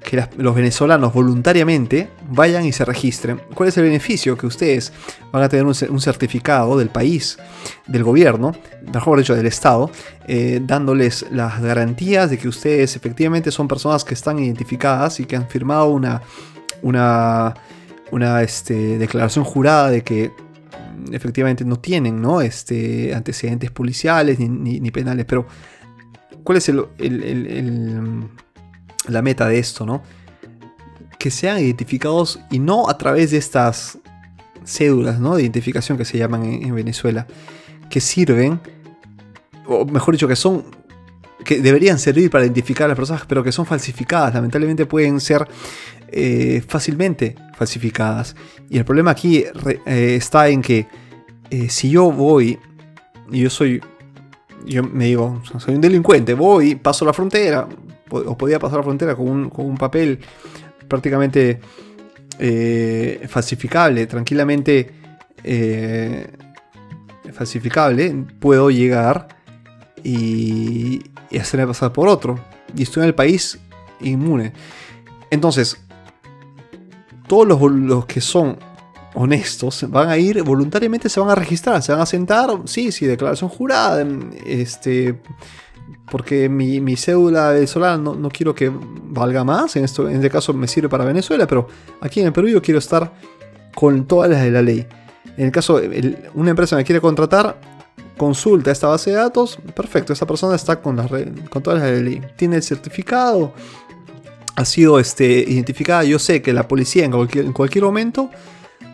Que 0.03 0.27
los 0.39 0.55
venezolanos 0.55 1.13
voluntariamente 1.13 2.09
vayan 2.31 2.65
y 2.65 2.73
se 2.73 2.85
registren. 2.85 3.41
¿Cuál 3.55 3.69
es 3.69 3.77
el 3.77 3.85
beneficio? 3.85 4.39
Que 4.39 4.47
ustedes 4.47 4.93
van 5.33 5.43
a 5.43 5.49
tener 5.49 5.67
un, 5.67 6.01
certificado 6.01 6.79
del 6.79 6.89
país, 6.89 7.39
del 7.87 8.05
gobierno, 8.05 8.53
mejor 8.93 9.19
dicho, 9.19 9.35
del 9.35 9.47
Estado, 9.47 9.91
eh, 10.27 10.61
dándoles 10.63 11.27
las 11.31 11.61
garantías 11.61 12.31
de 12.31 12.39
que 12.39 12.49
ustedes 12.49 12.97
efectivamente 12.97 13.51
son 13.51 13.69
personas 13.69 14.05
que 14.05 14.15
están 14.15 14.39
identificadas 14.39 15.21
y 15.21 15.27
que 15.27 15.37
han 15.37 15.49
firmado 15.49 15.89
una, 15.89 16.23
una, 16.83 17.55
una 18.13 18.43
este, 18.43 18.97
declaración 18.97 19.45
jurada 19.45 19.91
de 19.91 20.03
que 20.03 20.31
efectivamente 21.13 21.65
no 21.65 21.79
tienen 21.79 22.21
¿no? 22.21 22.41
Este, 22.41 23.15
antecedentes 23.15 23.71
policiales 23.71 24.39
ni, 24.39 24.91
penales, 24.91 25.27
pero 25.27 25.47
¿cuál 26.45 26.59
es 26.59 26.69
el, 26.69 28.29
la 29.09 29.23
meta 29.23 29.49
de 29.49 29.59
esto? 29.59 29.87
¿no? 29.87 30.03
Que 31.19 31.31
sean 31.31 31.59
identificados 31.59 32.41
y 32.51 32.59
no 32.59 32.89
a 32.89 32.99
través 32.99 33.31
de 33.31 33.39
estas 33.39 33.99
cédulas 34.65 35.21
¿no? 35.21 35.37
de 35.37 35.43
identificación 35.43 35.97
que 35.97 36.05
se 36.05 36.19
llaman 36.19 36.45
en, 36.45 36.75
Venezuela, 36.75 37.27
que 37.89 38.01
sirven, 38.01 38.61
o 39.67 39.85
mejor 39.85 40.15
dicho, 40.15 40.29
que 40.29 40.37
son 40.37 40.65
que 41.45 41.61
deberían 41.61 42.01
servir 42.01 42.29
para 42.29 42.45
identificar 42.45 42.87
a 42.87 42.89
las 42.89 42.97
personas, 42.97 43.23
pero 43.29 43.45
que 43.45 43.53
son 43.53 43.67
falsificadas. 43.67 44.35
Lamentablemente 44.35 44.85
pueden 44.85 45.21
ser 45.21 45.47
eh, 46.09 46.61
fácilmente 46.67 47.37
falsificadas. 47.57 48.37
Y 48.71 48.79
el 48.79 48.85
problema 48.85 49.11
aquí 49.11 49.45
eh, 49.87 50.15
está 50.17 50.49
en 50.49 50.63
que 50.63 50.87
eh, 51.51 51.69
si 51.69 51.91
yo 51.91 52.13
voy 52.13 52.59
y 53.31 53.41
yo 53.41 53.51
soy, 53.51 53.83
yo 54.65 54.83
me 54.85 55.07
digo, 55.07 55.43
soy 55.59 55.75
un 55.75 55.81
delincuente, 55.81 56.35
voy, 56.35 56.77
paso 56.77 57.05
la 57.05 57.13
frontera, 57.13 57.67
o 58.11 58.39
podía 58.39 58.59
pasar 58.59 58.79
la 58.79 58.85
frontera 58.85 59.17
con 59.17 59.51
un, 59.53 59.77
papel 59.77 60.21
prácticamente 60.87 61.61
falsificable, 63.27 64.07
tranquilamente 64.07 64.93
falsificable, 67.33 68.25
puedo 68.39 68.71
llegar 68.71 69.29
y, 70.05 71.03
y 71.31 71.39
hacerme 71.39 71.67
pasar 71.67 71.93
por 71.93 72.09
otro. 72.09 72.39
Y 72.77 72.83
estoy 72.85 73.03
en 73.03 73.09
el 73.09 73.15
país 73.15 73.59
inmune. 74.01 74.53
Entonces, 75.31 75.86
todos 77.27 77.47
los, 77.73 78.07
que 78.07 78.21
son 78.21 78.59
honestos 79.15 79.87
van 79.89 80.09
a 80.09 80.19
ir 80.19 80.43
voluntariamente, 80.43 81.09
se 81.09 81.21
van 81.21 81.31
a 81.31 81.35
registrar, 81.35 81.83
se 81.83 81.93
van 81.93 82.03
a 82.03 82.07
sentar, 82.07 82.51
sí, 82.65 82.93
sí, 82.93 83.07
declaración 83.07 83.49
jurada, 83.49 84.07
este, 84.45 85.19
porque 86.11 86.49
mi, 86.49 86.81
mi 86.81 86.97
cédula 86.97 87.51
venezolana 87.51 87.97
no, 87.97 88.29
quiero 88.29 88.55
que 88.55 88.71
valga 88.71 89.43
más, 89.43 89.77
en, 89.77 89.85
esto, 89.85 90.09
este 90.09 90.31
caso 90.31 90.53
me 90.53 90.69
sirve 90.69 90.89
para 90.89 91.05
Venezuela, 91.05 91.47
pero 91.47 91.67
aquí 92.01 92.21
en 92.21 92.27
el 92.27 92.33
Perú 92.33 92.49
yo 92.49 92.63
quiero 92.63 92.79
estar 92.79 93.13
con 93.75 94.07
todas 94.07 94.31
las 94.31 94.43
de 94.43 94.51
la 94.51 94.63
ley. 94.63 94.87
En 95.37 95.47
el 95.47 95.53
caso, 95.53 95.81
una 96.35 96.51
empresa 96.51 96.77
me 96.77 96.85
quiere 96.85 97.01
contratar, 97.01 97.61
consulta 98.17 98.71
esta 98.71 98.89
base 98.89 99.11
de 99.11 99.17
datos, 99.17 99.59
perfecto, 99.75 100.13
esa 100.13 100.27
persona 100.27 100.57
está 100.57 100.81
con 100.81 100.97
todas 100.97 101.81
las 101.81 101.83
de 101.83 101.97
la 101.97 102.03
ley. 102.03 102.23
Tiene 102.37 102.57
el 102.57 102.63
certificado, 102.63 103.53
ha 104.57 104.65
sido 104.65 104.99
este, 104.99 105.45
identificada. 105.47 106.03
Yo 106.05 106.19
sé 106.19 106.43
que 106.43 106.53
la 106.53 106.67
policía 106.67 107.05
en 107.05 107.13
cualquier, 107.13 107.45
en 107.45 107.53
cualquier 107.53 107.85
momento 107.85 108.31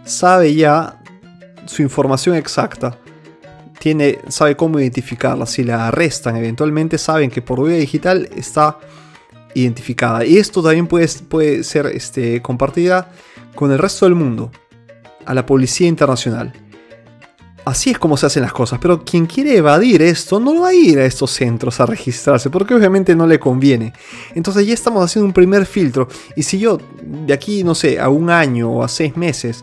sabe 0.05 0.55
ya 0.55 1.01
su 1.67 1.83
información 1.83 2.37
exacta. 2.37 2.99
Tiene, 3.79 4.19
sabe 4.29 4.57
cómo 4.57 4.79
identificarla. 4.79 5.47
Si 5.47 5.65
la 5.65 5.89
arrestan, 5.89 6.37
eventualmente 6.37 6.99
saben 6.99 7.31
que 7.31 7.43
por 7.43 7.65
vía 7.65 7.79
digital 7.79 8.29
está 8.37 8.79
identificada. 9.55 10.25
Y 10.25 10.39
esto 10.39 10.63
también 10.63 10.87
puede, 10.87 11.09
puede 11.29 11.65
ser 11.65 11.87
este, 11.87 12.43
compartida 12.43 13.11
con 13.55 13.71
el 13.71 13.79
resto 13.79 14.07
del 14.07 14.15
mundo, 14.15 14.51
a 15.25 15.35
la 15.35 15.47
policía 15.47 15.89
internacional. 15.89 16.53
Así 17.65 17.91
es 17.91 17.99
como 17.99 18.17
se 18.17 18.27
hacen 18.27 18.43
las 18.43 18.53
cosas, 18.53 18.81
pero 18.81 19.05
quien 19.05 19.27
quiere 19.27 19.57
evadir 19.57 20.03
esto 20.03 20.41
no 20.41 20.63
va 20.63 20.69
a 20.69 20.75
ir 20.75 20.99
a 20.99 21.05
estos 21.05 21.31
centros 21.31 21.79
a 21.79 21.87
registrarse, 21.87 22.51
porque 22.51 22.75
obviamente 22.75 23.15
no 23.15 23.27
le 23.27 23.39
conviene. 23.39 23.93
Entonces 24.35 24.67
ya 24.67 24.75
estamos 24.75 25.05
haciendo 25.05 25.27
un 25.27 25.33
primer 25.33 25.65
filtro, 25.65 26.09
y 26.35 26.43
si 26.43 26.59
yo 26.59 26.79
de 27.03 27.33
aquí, 27.33 27.63
no 27.63 27.77
sé, 27.77 28.01
a 28.01 28.09
un 28.09 28.31
año 28.31 28.71
o 28.71 28.83
a 28.83 28.89
seis 28.89 29.17
meses, 29.17 29.63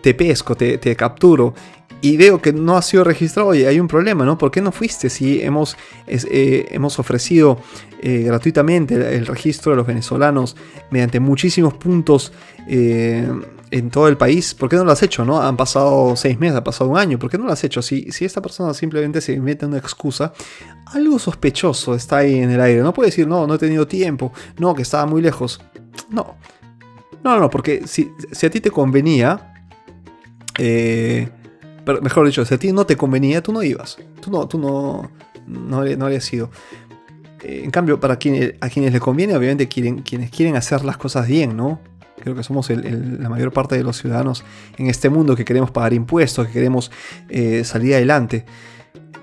te 0.00 0.14
pesco, 0.14 0.54
te, 0.54 0.96
capturo, 0.96 1.52
y 2.00 2.16
veo 2.16 2.40
que 2.40 2.54
no 2.54 2.78
ha 2.78 2.82
sido 2.82 3.04
registrado, 3.04 3.54
y 3.54 3.66
hay 3.66 3.80
un 3.80 3.88
problema, 3.88 4.24
¿no? 4.24 4.38
¿Por 4.38 4.50
qué 4.50 4.62
no 4.62 4.72
fuiste 4.72 5.10
si 5.10 5.42
hemos, 5.42 5.76
eh, 6.06 6.68
hemos 6.70 6.98
ofrecido 6.98 7.58
eh, 8.00 8.22
gratuitamente 8.24 8.94
el, 9.14 9.26
registro 9.26 9.72
de 9.72 9.76
los 9.76 9.86
venezolanos 9.86 10.56
mediante 10.90 11.20
muchísimos 11.20 11.74
puntos? 11.74 12.32
Eh, 12.66 13.28
en 13.70 13.90
todo 13.90 14.08
el 14.08 14.16
país, 14.16 14.54
¿por 14.54 14.68
qué 14.68 14.76
no 14.76 14.84
lo 14.84 14.92
has 14.92 15.02
hecho? 15.02 15.24
¿no? 15.24 15.40
Han 15.40 15.56
pasado 15.56 16.14
seis 16.16 16.38
meses, 16.38 16.56
ha 16.56 16.64
pasado 16.64 16.90
un 16.90 16.98
año, 16.98 17.18
¿por 17.18 17.30
qué 17.30 17.38
no 17.38 17.44
lo 17.44 17.52
has 17.52 17.64
hecho? 17.64 17.82
Si, 17.82 18.10
si 18.12 18.24
esta 18.24 18.40
persona 18.40 18.74
simplemente 18.74 19.20
se 19.20 19.32
inventa 19.32 19.66
una 19.66 19.78
excusa, 19.78 20.32
algo 20.86 21.18
sospechoso 21.18 21.94
está 21.94 22.18
ahí 22.18 22.38
en 22.38 22.50
el 22.50 22.60
aire. 22.60 22.82
No 22.82 22.92
puede 22.92 23.08
decir, 23.08 23.26
no, 23.26 23.46
no 23.46 23.54
he 23.54 23.58
tenido 23.58 23.86
tiempo, 23.86 24.32
no, 24.58 24.74
que 24.74 24.82
estaba 24.82 25.06
muy 25.06 25.20
lejos. 25.20 25.60
No. 26.10 26.36
No, 27.24 27.40
no, 27.40 27.50
porque 27.50 27.86
si, 27.86 28.12
a 28.46 28.50
ti 28.50 28.60
te 28.60 28.70
convenía, 28.70 29.52
eh, 30.58 31.28
mejor 32.02 32.26
dicho, 32.26 32.44
si 32.44 32.54
a 32.54 32.58
ti 32.58 32.72
no 32.72 32.86
te 32.86 32.96
convenía, 32.96 33.42
tú 33.42 33.52
no 33.52 33.62
ibas. 33.62 33.98
Tú 34.20 34.30
no, 34.30 34.46
tú 34.46 34.58
no, 34.58 35.10
no, 35.46 35.84
no 35.84 36.04
habrías 36.04 36.32
ido. 36.32 36.50
Eh, 37.42 37.62
en 37.64 37.70
cambio, 37.70 37.98
para 37.98 38.16
quienes, 38.16 38.54
a 38.60 38.68
quienes 38.68 38.92
les 38.92 39.00
conviene, 39.00 39.36
obviamente 39.36 39.66
quieren, 39.66 40.02
quienes 40.02 40.30
quieren 40.30 40.54
hacer 40.54 40.84
las 40.84 40.96
cosas 40.98 41.26
bien, 41.26 41.56
¿no? 41.56 41.80
Creo 42.20 42.34
que 42.34 42.42
somos 42.42 42.70
la 42.70 43.28
mayor 43.28 43.52
parte 43.52 43.76
de 43.76 43.84
los 43.84 43.98
ciudadanos 43.98 44.44
en 44.78 44.88
este 44.88 45.08
mundo 45.10 45.36
que 45.36 45.44
queremos 45.44 45.70
pagar 45.70 45.92
impuestos, 45.92 46.46
que 46.46 46.52
queremos 46.52 46.90
eh, 47.28 47.62
salir 47.64 47.94
adelante. 47.94 48.44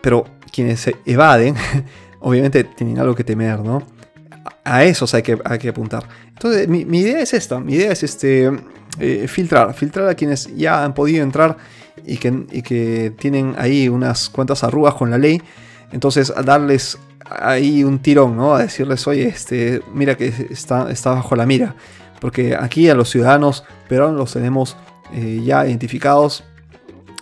Pero 0.02 0.26
quienes 0.52 0.80
se 0.80 0.96
evaden, 1.06 1.56
obviamente 2.20 2.64
tienen 2.64 3.00
algo 3.00 3.16
que 3.16 3.24
temer, 3.24 3.60
¿no? 3.60 3.84
A 4.64 4.84
esos 4.84 5.14
hay 5.14 5.24
que, 5.24 5.40
hay 5.44 5.58
que 5.60 5.70
apuntar. 5.70 6.08
Entonces, 6.28 6.68
mi, 6.68 6.82
idea 7.00 7.20
es 7.20 7.34
esta. 7.34 7.60
Mi 7.60 7.74
idea 7.74 7.92
es 7.92 8.04
este, 8.04 8.52
eh, 9.00 9.28
filtrar. 9.28 9.74
Filtrar 9.74 10.08
a 10.08 10.16
quienes 10.16 10.56
ya 10.56 10.84
han 10.84 10.94
podido 10.94 11.24
entrar 11.24 11.58
y 12.06 12.18
que, 12.18 12.46
que 12.64 13.14
tienen 13.18 13.56
ahí 13.58 13.90
unas 13.90 14.30
cuantas 14.30 14.64
arrugas 14.64 14.94
con 14.94 15.10
la 15.10 15.18
ley. 15.18 15.42
Entonces, 15.92 16.32
a 16.36 16.42
darles 16.44 16.98
ahí 17.30 17.84
un 17.84 18.00
tirón, 18.00 18.38
¿no? 18.38 18.56
A 18.56 18.64
decirles, 18.64 19.06
oye, 19.08 19.28
este, 19.28 19.82
mira 19.94 20.16
que 20.16 20.28
está, 20.50 20.92
está 20.92 21.12
bajo 21.12 21.36
la 21.36 21.46
mira 21.46 21.76
porque 22.24 22.56
aquí 22.58 22.90
a 22.90 22.96
los 22.96 23.10
ciudadanos 23.10 23.66
peruanos 23.90 24.18
los 24.18 24.32
tenemos 24.32 24.78
eh, 25.14 25.42
ya 25.44 25.68
identificados. 25.68 26.46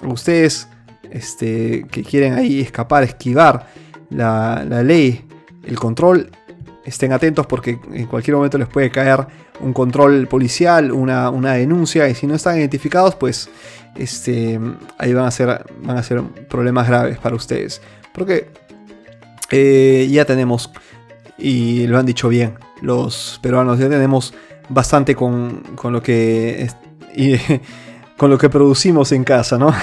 Ustedes 0.03 0.67
este, 1.09 1.87
que 1.89 2.03
quieren 2.03 2.33
ahí 2.33 2.61
escapar, 2.61 3.01
esquivar 3.01 3.65
la, 4.11 4.63
ley, 4.83 5.25
el 5.63 5.79
control, 5.79 6.29
estén 6.85 7.13
atentos 7.13 7.47
porque 7.47 7.79
en 7.91 8.05
cualquier 8.05 8.35
momento 8.35 8.59
les 8.59 8.67
puede 8.67 8.91
caer 8.91 9.25
un 9.59 9.73
control 9.73 10.27
policial, 10.27 10.91
una, 10.91 11.31
denuncia, 11.53 12.07
y 12.07 12.13
si 12.13 12.27
no 12.27 12.35
están 12.35 12.59
identificados, 12.59 13.15
pues 13.15 13.49
este, 13.95 14.59
ahí 14.99 15.15
van 15.15 15.25
a, 15.25 15.31
ser, 15.31 15.65
van 15.81 15.97
a 15.97 16.03
ser 16.03 16.21
problemas 16.47 16.87
graves 16.87 17.17
para 17.17 17.35
ustedes. 17.35 17.81
Porque 18.13 18.51
eh, 19.49 20.07
ya 20.11 20.25
tenemos, 20.25 20.69
y 21.39 21.87
lo 21.87 21.97
han 21.97 22.05
dicho 22.05 22.29
bien, 22.29 22.53
los 22.83 23.39
peruanos 23.41 23.79
ya 23.79 23.89
tenemos 23.89 24.35
bastante 24.71 25.15
con, 25.15 25.63
lo 25.83 26.01
que... 26.01 26.67
con 28.17 28.29
lo 28.29 28.37
que 28.37 28.49
producimos 28.49 29.11
en 29.13 29.23
casa, 29.23 29.57
¿no? 29.57 29.73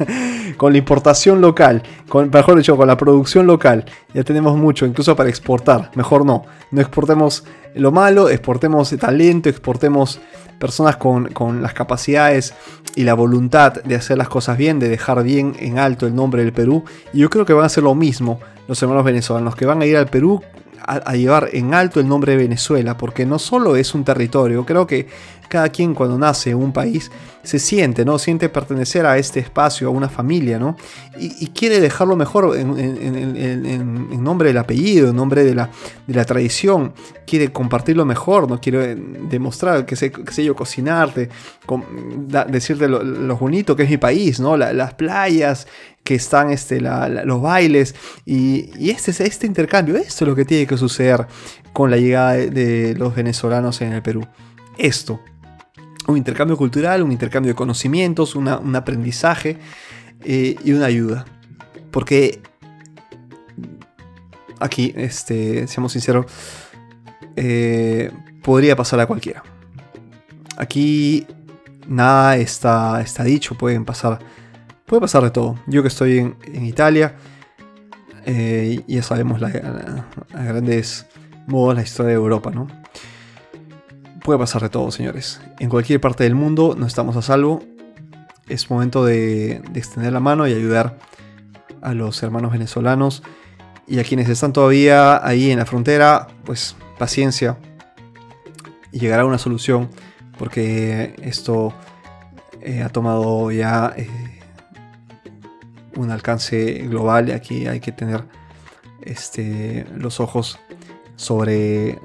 con 0.56 0.72
la 0.72 0.78
importación 0.78 1.40
local, 1.40 1.84
con, 2.08 2.28
mejor 2.30 2.56
dicho, 2.56 2.76
con 2.76 2.88
la 2.88 2.96
producción 2.96 3.46
local. 3.46 3.84
Ya 4.12 4.24
tenemos 4.24 4.56
mucho, 4.56 4.86
incluso 4.86 5.14
para 5.14 5.28
exportar. 5.28 5.92
Mejor 5.94 6.26
no. 6.26 6.44
No 6.72 6.80
exportemos 6.80 7.44
lo 7.76 7.92
malo, 7.92 8.28
exportemos 8.28 8.90
talento, 8.98 9.48
exportemos 9.48 10.20
personas 10.58 10.96
con, 10.96 11.26
con, 11.28 11.62
las 11.62 11.74
capacidades 11.74 12.54
y 12.96 13.04
la 13.04 13.14
voluntad 13.14 13.74
de 13.84 13.94
hacer 13.94 14.18
las 14.18 14.28
cosas 14.28 14.58
bien, 14.58 14.80
de 14.80 14.88
dejar 14.88 15.22
bien 15.22 15.54
en 15.60 15.78
alto 15.78 16.08
el 16.08 16.14
nombre 16.16 16.42
del 16.42 16.52
Perú. 16.52 16.82
Y 17.12 17.18
yo 17.18 17.30
creo 17.30 17.46
que 17.46 17.52
van 17.52 17.62
a 17.62 17.66
hacer 17.66 17.84
lo 17.84 17.94
mismo 17.94 18.40
los 18.66 18.82
hermanos 18.82 19.04
venezolanos, 19.04 19.54
que 19.54 19.64
van 19.64 19.80
a 19.80 19.86
ir 19.86 19.96
al 19.96 20.08
Perú 20.08 20.42
a, 20.86 21.14
llevar 21.16 21.50
en 21.52 21.74
alto 21.74 22.00
el 22.00 22.08
nombre 22.08 22.32
de 22.32 22.38
Venezuela, 22.38 22.96
porque 22.96 23.26
no 23.26 23.38
solo 23.38 23.76
es 23.76 23.94
un 23.94 24.04
territorio, 24.04 24.64
creo 24.64 24.86
que 24.86 25.08
cada 25.48 25.68
quien 25.68 25.94
cuando 25.94 26.18
nace 26.18 26.50
en 26.50 26.56
un 26.56 26.72
país 26.72 27.10
se 27.46 27.58
siente, 27.60 28.04
¿no? 28.04 28.18
Siente 28.18 28.48
pertenecer 28.48 29.06
a 29.06 29.16
este 29.18 29.40
espacio, 29.40 29.88
a 29.88 29.90
una 29.90 30.08
familia, 30.08 30.58
¿no? 30.58 30.76
Y, 31.18 31.46
quiere 31.48 31.80
dejarlo 31.80 32.16
mejor 32.16 32.56
en, 32.58 34.22
nombre 34.22 34.48
del 34.48 34.58
apellido, 34.58 35.10
en 35.10 35.16
nombre 35.16 35.44
de 35.44 35.54
la, 35.54 35.70
de 36.06 36.14
la 36.14 36.24
tradición. 36.24 36.92
Quiere 37.26 37.52
compartirlo 37.52 38.04
mejor, 38.04 38.50
¿no? 38.50 38.60
Quiere 38.60 38.96
demostrar 38.96 39.86
que 39.86 39.96
sé, 39.96 40.12
sé 40.30 40.44
yo, 40.44 40.54
cocinarte, 40.56 41.30
decirte 42.48 42.88
lo, 42.88 43.36
bonito 43.36 43.76
que 43.76 43.84
es 43.84 43.90
mi 43.90 43.96
país, 43.96 44.40
¿no? 44.40 44.56
las 44.56 44.94
playas, 44.94 45.68
que 46.02 46.14
están 46.14 46.50
este, 46.50 46.80
los 46.80 47.42
bailes 47.42 47.94
y, 48.24 48.90
este, 48.90 49.10
este 49.24 49.46
intercambio, 49.46 49.96
esto 49.96 50.24
es 50.24 50.28
lo 50.28 50.34
que 50.34 50.44
tiene 50.44 50.66
que 50.66 50.78
suceder 50.78 51.26
con 51.72 51.90
la 51.90 51.96
llegada 51.96 52.34
de 52.34 52.94
los 52.96 53.14
venezolanos 53.14 53.80
en 53.82 53.92
el 53.92 54.02
Perú. 54.02 54.26
Esto, 54.78 55.20
un 56.06 56.16
intercambio 56.16 56.56
cultural, 56.56 57.02
un 57.02 57.12
intercambio 57.12 57.52
de 57.52 57.56
conocimientos, 57.56 58.34
un 58.34 58.76
aprendizaje 58.76 59.58
eh, 60.22 60.56
y 60.64 60.72
una 60.72 60.86
ayuda. 60.86 61.24
Porque 61.90 62.40
aquí, 64.60 64.92
este, 64.96 65.66
seamos 65.66 65.92
sinceros, 65.92 66.26
eh, 67.36 68.10
podría 68.42 68.76
pasar 68.76 69.00
a 69.00 69.06
cualquiera. 69.06 69.42
Aquí 70.56 71.26
nada 71.88 72.36
está, 72.36 73.00
está 73.02 73.24
dicho, 73.24 73.56
pueden 73.56 73.84
pasar, 73.84 74.18
puede 74.86 75.00
pasar 75.00 75.22
de 75.22 75.30
todo. 75.30 75.58
Yo 75.66 75.82
que 75.82 75.88
estoy 75.88 76.18
en, 76.18 76.66
Italia, 76.66 77.16
eh, 78.24 78.82
ya 78.86 79.02
sabemos 79.02 79.42
a 79.42 80.42
grandes 80.42 81.06
modos 81.46 81.74
la 81.74 81.82
historia 81.82 82.10
de 82.10 82.16
Europa, 82.16 82.50
¿no? 82.50 82.66
Puede 84.26 84.40
pasar 84.40 84.60
de 84.60 84.70
todo, 84.70 84.90
señores. 84.90 85.40
En 85.60 85.68
cualquier 85.68 86.00
parte 86.00 86.24
del 86.24 86.34
mundo 86.34 86.74
no 86.76 86.84
estamos 86.84 87.14
a 87.14 87.22
salvo. 87.22 87.62
Es 88.48 88.68
momento 88.68 89.04
de, 89.04 89.62
extender 89.72 90.12
la 90.12 90.18
mano 90.18 90.48
y 90.48 90.52
ayudar 90.52 90.98
a 91.80 91.94
los 91.94 92.20
hermanos 92.24 92.50
venezolanos 92.50 93.22
y 93.86 94.00
a 94.00 94.02
quienes 94.02 94.28
están 94.28 94.52
todavía 94.52 95.24
ahí 95.24 95.52
en 95.52 95.60
la 95.60 95.64
frontera, 95.64 96.26
pues 96.44 96.74
paciencia 96.98 97.56
y 98.90 98.98
llegará 98.98 99.24
una 99.24 99.38
solución 99.38 99.90
porque 100.40 101.14
esto 101.22 101.72
eh, 102.62 102.82
ha 102.82 102.88
tomado 102.88 103.52
ya 103.52 103.94
eh, 103.96 104.40
un 105.94 106.10
alcance 106.10 106.84
global 106.88 107.28
y 107.28 107.32
aquí 107.32 107.68
hay 107.68 107.78
que 107.78 107.92
tener 107.92 108.24
este, 109.02 109.86
los 109.94 110.18
ojos 110.18 110.58
sobre 111.14 112.00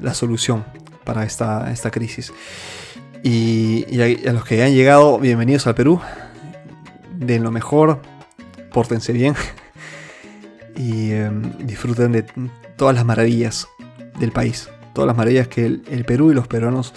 la 0.00 0.14
solución 0.14 0.64
para 1.08 1.24
esta, 1.24 1.72
esta 1.72 1.90
crisis. 1.90 2.34
Y, 3.22 3.98
a, 3.98 4.32
los 4.34 4.44
que 4.44 4.62
han 4.62 4.74
llegado, 4.74 5.18
bienvenidos 5.18 5.66
al 5.66 5.74
Perú. 5.74 6.02
Den 7.16 7.42
lo 7.42 7.50
mejor, 7.50 8.02
pórtense 8.74 9.14
bien 9.14 9.34
y 10.76 11.12
em, 11.12 11.66
disfruten 11.66 12.12
de 12.12 12.26
todas 12.76 12.94
las 12.94 13.06
maravillas 13.06 13.66
del 14.20 14.32
país. 14.32 14.68
Todas 14.92 15.06
las 15.06 15.16
maravillas 15.16 15.48
que 15.48 15.64
el, 15.64 16.04
Perú 16.06 16.30
y 16.30 16.34
los 16.34 16.46
peruanos 16.46 16.92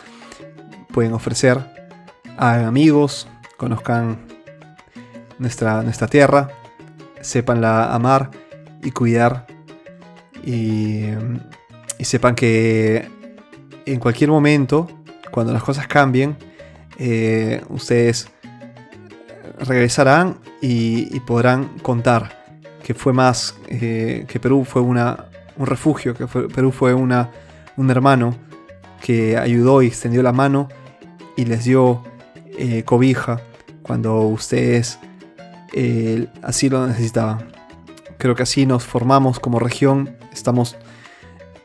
pueden 0.91 1.13
ofrecer. 1.13 1.59
a 2.37 2.67
amigos, 2.67 3.29
conozcan 3.55 4.25
nuestra, 5.39 5.83
nuestra 5.83 6.07
tierra, 6.07 6.49
sepanla 7.21 7.95
amar 7.95 8.29
y 8.83 8.91
cuidar. 8.91 9.47
Y, 10.43 11.05
em, 11.05 11.39
y 11.97 12.03
sepan 12.03 12.35
que 12.35 13.20
en 13.85 13.99
cualquier 13.99 14.29
momento, 14.29 14.87
cuando 15.31 15.53
las 15.53 15.63
cosas 15.63 15.87
cambien, 15.87 16.37
eh, 16.97 17.63
ustedes 17.69 18.29
regresarán 19.59 20.39
y, 20.61 21.19
podrán 21.21 21.69
contar 21.81 22.41
que 22.83 22.93
fue 22.93 23.13
más, 23.13 23.55
eh, 23.67 24.25
que 24.27 24.39
Perú 24.39 24.65
fue 24.65 24.81
una, 24.81 25.25
un 25.57 25.67
refugio, 25.67 26.13
que 26.15 26.25
Perú 26.27 26.71
fue 26.71 26.93
una, 26.93 27.29
un 27.77 27.89
hermano 27.89 28.35
que 29.01 29.37
ayudó 29.37 29.81
y 29.81 29.87
extendió 29.87 30.23
la 30.23 30.31
mano 30.31 30.67
y 31.35 31.45
les 31.45 31.65
dio 31.65 32.03
eh, 32.57 32.83
cobija 32.83 33.39
cuando 33.81 34.21
ustedes 34.21 34.99
así 36.41 36.69
lo 36.69 36.85
necesitaban. 36.85 37.47
Creo 38.17 38.35
que 38.35 38.43
así 38.43 38.65
nos 38.65 38.83
formamos 38.83 39.39
como 39.39 39.57
región, 39.57 40.17
estamos 40.33 40.75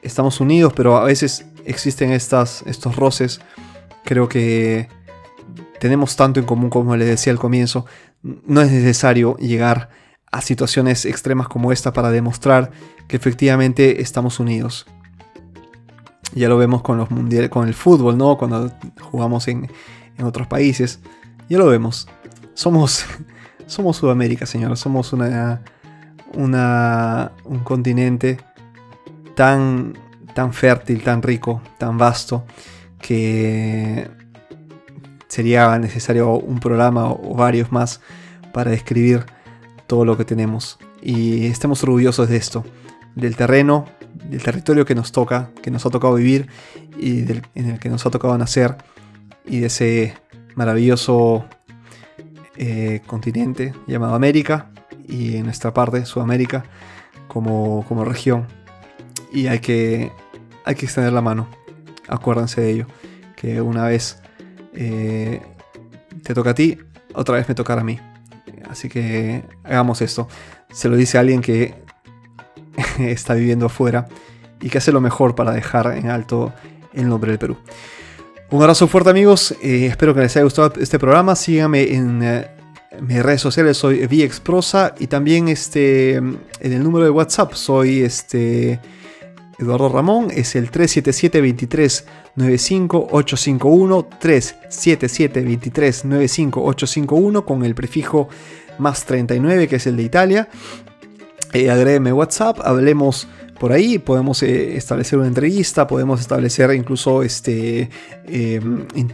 estamos 0.06 0.40
unidos, 0.40 0.72
pero 0.74 0.96
a 0.96 1.04
veces 1.04 1.46
existen 1.66 2.12
estas, 2.12 2.62
estos 2.66 2.96
roces. 2.96 3.40
Creo 4.04 4.28
que 4.28 4.88
tenemos 5.78 6.16
tanto 6.16 6.40
en 6.40 6.46
común 6.46 6.70
como 6.70 6.96
les 6.96 7.08
decía 7.08 7.32
al 7.32 7.38
comienzo. 7.38 7.86
No 8.22 8.60
es 8.60 8.70
necesario 8.70 9.36
llegar 9.36 9.90
a 10.32 10.40
situaciones 10.40 11.04
extremas 11.04 11.48
como 11.48 11.72
esta 11.72 11.92
para 11.92 12.10
demostrar 12.10 12.70
que 13.08 13.16
efectivamente 13.16 14.02
estamos 14.02 14.40
unidos. 14.40 14.86
Ya 16.34 16.48
lo 16.48 16.58
vemos 16.58 16.82
con 16.82 16.98
los 16.98 17.10
mundiales, 17.10 17.50
con 17.50 17.68
el 17.68 17.74
fútbol, 17.74 18.18
¿no? 18.18 18.36
Cuando 18.36 18.72
jugamos 19.00 19.48
en, 19.48 19.70
en 20.18 20.24
otros 20.24 20.46
países. 20.46 21.00
Ya 21.48 21.58
lo 21.58 21.66
vemos. 21.66 22.08
Somos, 22.54 23.04
somos 23.66 23.96
Sudamérica, 23.96 24.46
señores. 24.46 24.80
Somos 24.80 25.12
una, 25.12 25.62
una, 26.34 27.32
un 27.44 27.60
continente 27.60 28.38
tan, 29.34 29.96
tan 30.37 30.53
fértil, 30.53 31.03
tan 31.03 31.22
rico, 31.22 31.62
tan 31.78 31.97
vasto, 31.97 32.45
que 33.01 34.07
sería 35.28 35.78
necesario 35.78 36.32
un 36.32 36.61
programa 36.61 37.11
o 37.11 37.34
varios 37.34 37.72
más 37.72 38.03
para 38.53 38.70
describir 38.70 39.24
todo 39.87 40.05
lo 40.05 40.18
que 40.18 40.26
tenemos. 40.26 40.78
Y 41.01 41.47
estamos 41.47 41.82
orgullosos 41.84 42.28
de 42.28 42.37
esto, 42.37 42.66
del 43.14 43.34
terreno, 43.34 43.87
del 44.28 44.43
territorio 44.43 44.84
que 44.84 44.95
nos 44.95 45.11
toca, 45.11 45.53
que 45.62 45.70
nos 45.70 45.87
ha 45.87 45.91
tocado 45.91 46.16
vivir 46.16 46.49
y 46.99 47.20
en 47.55 47.70
el 47.70 47.78
que 47.78 47.89
nos 47.89 48.05
ha 48.05 48.11
tocado 48.11 48.37
nacer, 48.37 48.76
y 49.47 49.61
de 49.61 49.68
ese 49.68 50.18
maravilloso 50.55 51.47
eh, 52.59 53.01
continente 53.07 53.72
llamado 53.87 54.14
América, 54.14 54.70
y 55.09 55.37
en 55.37 55.45
nuestra 55.45 55.72
parte, 55.72 56.05
Sudamérica, 56.05 56.64
como, 57.26 57.87
como 57.89 58.05
región. 58.05 58.47
Y 59.32 59.47
hay 59.47 59.61
que, 59.61 60.12
hay 60.66 60.74
que 60.74 60.84
extender 60.84 61.12
la 61.12 61.22
mano, 61.22 61.48
acuérdense 62.08 62.60
de 62.60 62.70
ello, 62.70 62.86
que 63.36 63.60
una 63.60 63.84
vez 63.84 64.18
eh, 64.74 65.40
te 66.22 66.34
toca 66.34 66.50
a 66.50 66.54
ti, 66.54 66.76
otra 67.14 67.36
vez 67.36 67.48
me 67.48 67.54
tocará 67.54 67.80
a 67.80 67.84
mí. 67.84 67.98
Así 68.68 68.88
que 68.88 69.44
hagamos 69.62 70.02
esto. 70.02 70.28
Se 70.72 70.88
lo 70.88 70.96
dice 70.96 71.18
alguien 71.18 71.40
que 71.40 71.74
está 72.98 73.34
viviendo 73.34 73.66
afuera 73.66 74.08
y 74.60 74.68
que 74.68 74.78
hace 74.78 74.90
lo 74.90 75.00
mejor 75.00 75.36
para 75.36 75.52
dejar 75.52 75.96
en 75.96 76.10
alto 76.10 76.52
el 76.92 77.08
nombre 77.08 77.30
del 77.30 77.38
Perú. 77.38 77.56
Un 78.50 78.60
abrazo 78.60 78.88
fuerte 78.88 79.10
amigos, 79.10 79.52
eh, 79.62 79.86
espero 79.86 80.14
que 80.14 80.20
les 80.20 80.36
haya 80.36 80.44
gustado 80.44 80.72
este 80.80 80.98
programa, 80.98 81.36
síganme 81.36 81.94
en 81.94 82.22
eh, 82.22 82.48
mis 83.00 83.22
redes 83.22 83.40
sociales, 83.40 83.76
soy 83.76 84.04
VXProsa 84.06 84.94
y 84.98 85.06
también 85.06 85.48
este, 85.48 86.14
en 86.14 86.38
el 86.60 86.82
número 86.82 87.04
de 87.04 87.10
WhatsApp 87.10 87.54
soy 87.54 88.02
este, 88.02 88.80
Eduardo 89.59 89.88
Ramón, 89.88 90.28
es 90.30 90.54
el 90.57 90.70
377 90.70 91.40
23 91.40 92.07
95851 92.36 94.09
377 94.18 95.40
23 95.42 96.04
95851 96.04 97.46
con 97.46 97.64
el 97.64 97.74
prefijo 97.74 98.28
más 98.78 99.04
39 99.04 99.68
que 99.68 99.76
es 99.76 99.86
el 99.86 99.96
de 99.96 100.02
Italia. 100.02 100.48
Eh, 101.52 102.12
WhatsApp, 102.12 102.61
hablemos 102.62 103.28
por 103.59 103.72
ahí, 103.72 103.98
podemos 103.98 104.42
eh, 104.42 104.76
establecer 104.76 105.18
una 105.18 105.28
entrevista, 105.28 105.86
podemos 105.86 106.20
establecer 106.20 106.72
incluso 106.74 107.22
este, 107.22 107.88
eh, 108.26 108.61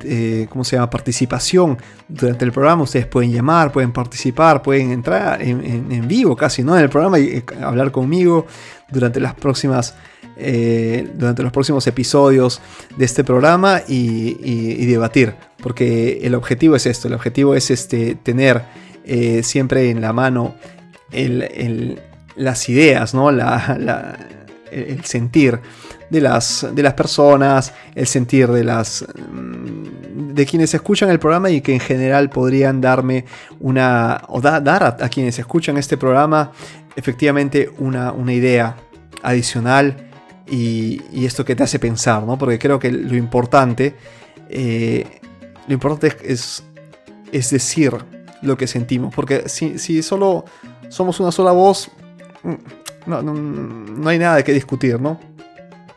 eh, 0.04 0.46
¿cómo 0.50 0.64
se 0.64 0.76
llama? 0.76 0.90
participación 0.90 1.78
durante 2.08 2.44
el 2.44 2.52
programa. 2.52 2.82
Ustedes 2.82 3.06
pueden 3.06 3.32
llamar, 3.32 3.72
pueden 3.72 3.92
participar, 3.92 4.62
pueden 4.62 4.90
entrar 4.90 5.40
en, 5.42 6.08
vivo 6.08 6.36
casi, 6.36 6.62
¿no? 6.62 6.76
En 6.76 6.82
el 6.82 6.90
programa 6.90 7.18
y 7.18 7.42
hablar 7.60 7.92
conmigo 7.92 8.46
durante 8.90 9.20
las 9.20 9.34
próximas 9.34 9.94
eh, 10.36 11.08
durante 11.14 11.42
los 11.42 11.52
próximos 11.52 11.86
episodios 11.86 12.60
de 12.96 13.04
este 13.04 13.24
programa 13.24 13.82
y, 13.86 14.86
debatir. 14.86 15.34
Porque 15.62 16.20
el 16.22 16.34
objetivo 16.34 16.76
es 16.76 16.86
esto, 16.86 17.08
el 17.08 17.14
objetivo 17.14 17.54
es 17.54 17.70
este, 17.70 18.16
tener 18.16 18.62
eh, 19.04 19.42
siempre 19.42 19.90
en 19.90 20.00
la 20.00 20.12
mano 20.12 20.54
las 22.36 22.68
ideas, 22.68 23.14
¿no? 23.14 23.28
el 23.30 25.04
sentir 25.04 25.60
de 26.12 26.20
las, 26.20 26.66
de 26.74 26.82
las 26.82 26.92
personas, 26.94 27.72
el 27.94 28.06
sentir 28.06 28.48
de 28.48 28.64
las 28.64 29.04
mm, 29.30 30.34
de 30.34 30.46
quienes 30.46 30.74
escuchan 30.74 31.08
el 31.08 31.18
programa 31.18 31.50
y 31.50 31.62
que 31.62 31.72
en 31.72 31.80
general 31.80 32.28
podrían 32.28 32.80
darme 32.80 33.24
una 33.60 34.22
o 34.28 34.40
dar 34.40 34.82
a, 34.84 35.08
quienes 35.08 35.38
escuchan 35.38 35.78
este 35.78 35.96
programa 35.96 36.52
efectivamente 36.96 37.70
una, 37.78 38.12
una 38.12 38.32
idea 38.32 38.76
adicional 39.22 40.11
y, 40.52 41.24
esto 41.24 41.46
que 41.46 41.56
te 41.56 41.62
hace 41.62 41.78
pensar, 41.78 42.24
¿no? 42.24 42.36
Porque 42.36 42.58
creo 42.58 42.78
que 42.78 42.92
lo 42.92 43.16
importante, 43.16 43.96
eh, 44.50 45.06
lo 45.66 45.72
importante 45.72 46.14
es, 46.22 46.62
es 47.32 47.50
decir 47.50 47.94
lo 48.42 48.58
que 48.58 48.66
sentimos, 48.66 49.14
porque 49.14 49.48
si, 49.48 49.78
si 49.78 50.02
solo 50.02 50.44
somos 50.90 51.18
una 51.20 51.32
sola 51.32 51.52
voz, 51.52 51.90
mm, 52.42 52.52
no, 53.06 53.22
no, 53.22 54.08
hay 54.08 54.18
nada 54.18 54.36
de 54.36 54.44
qué 54.44 54.52
discutir, 54.52 55.00
¿no? 55.00 55.18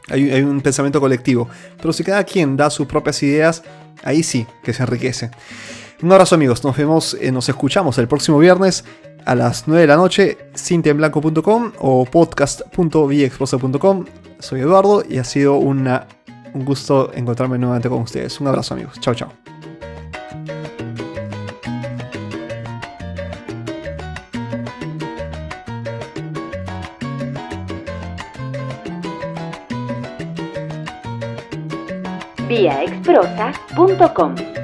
Hay, 0.08 0.32
hay, 0.32 0.42
un 0.42 0.62
pensamiento 0.62 1.02
colectivo, 1.02 1.50
pero 1.78 1.92
si 1.92 2.06
cada 2.06 2.24
quien 2.24 2.56
da 2.56 2.70
sus 2.70 2.88
propias 2.88 3.22
ideas, 3.24 3.62
ahí 4.04 4.24
sí 4.24 4.48
que 4.64 4.72
se 4.72 4.84
enriquece. 4.84 5.32
Un 6.02 6.14
abrazo 6.14 6.36
amigos, 6.36 6.64
nos 6.64 6.78
vemos, 6.78 7.18
eh, 7.20 7.30
nos 7.32 7.50
escuchamos 7.50 7.98
el 7.98 8.08
próximo 8.08 8.40
viernes 8.40 8.86
a 9.26 9.36
las 9.36 9.68
9 9.68 9.82
de 9.82 9.88
la 9.88 9.98
noche, 9.98 10.38
cintiemblanco.com 10.56 11.74
o 11.80 12.06
podcast.viexprosa.com. 12.06 14.06
Soy 14.40 14.62
Eduardo 14.62 15.04
y 15.08 15.18
ha 15.18 15.24
sido 15.24 15.58
un 15.58 15.88
gusto 16.54 17.12
encontrarme 17.14 17.58
nuevamente 17.58 17.90
con 17.90 18.02
ustedes. 18.02 18.40
Un 18.40 18.48
abrazo 18.48 18.74
amigos. 18.74 19.00
Chao, 19.00 19.14
chao. 19.14 19.32
viaexprosa.com 32.48 34.55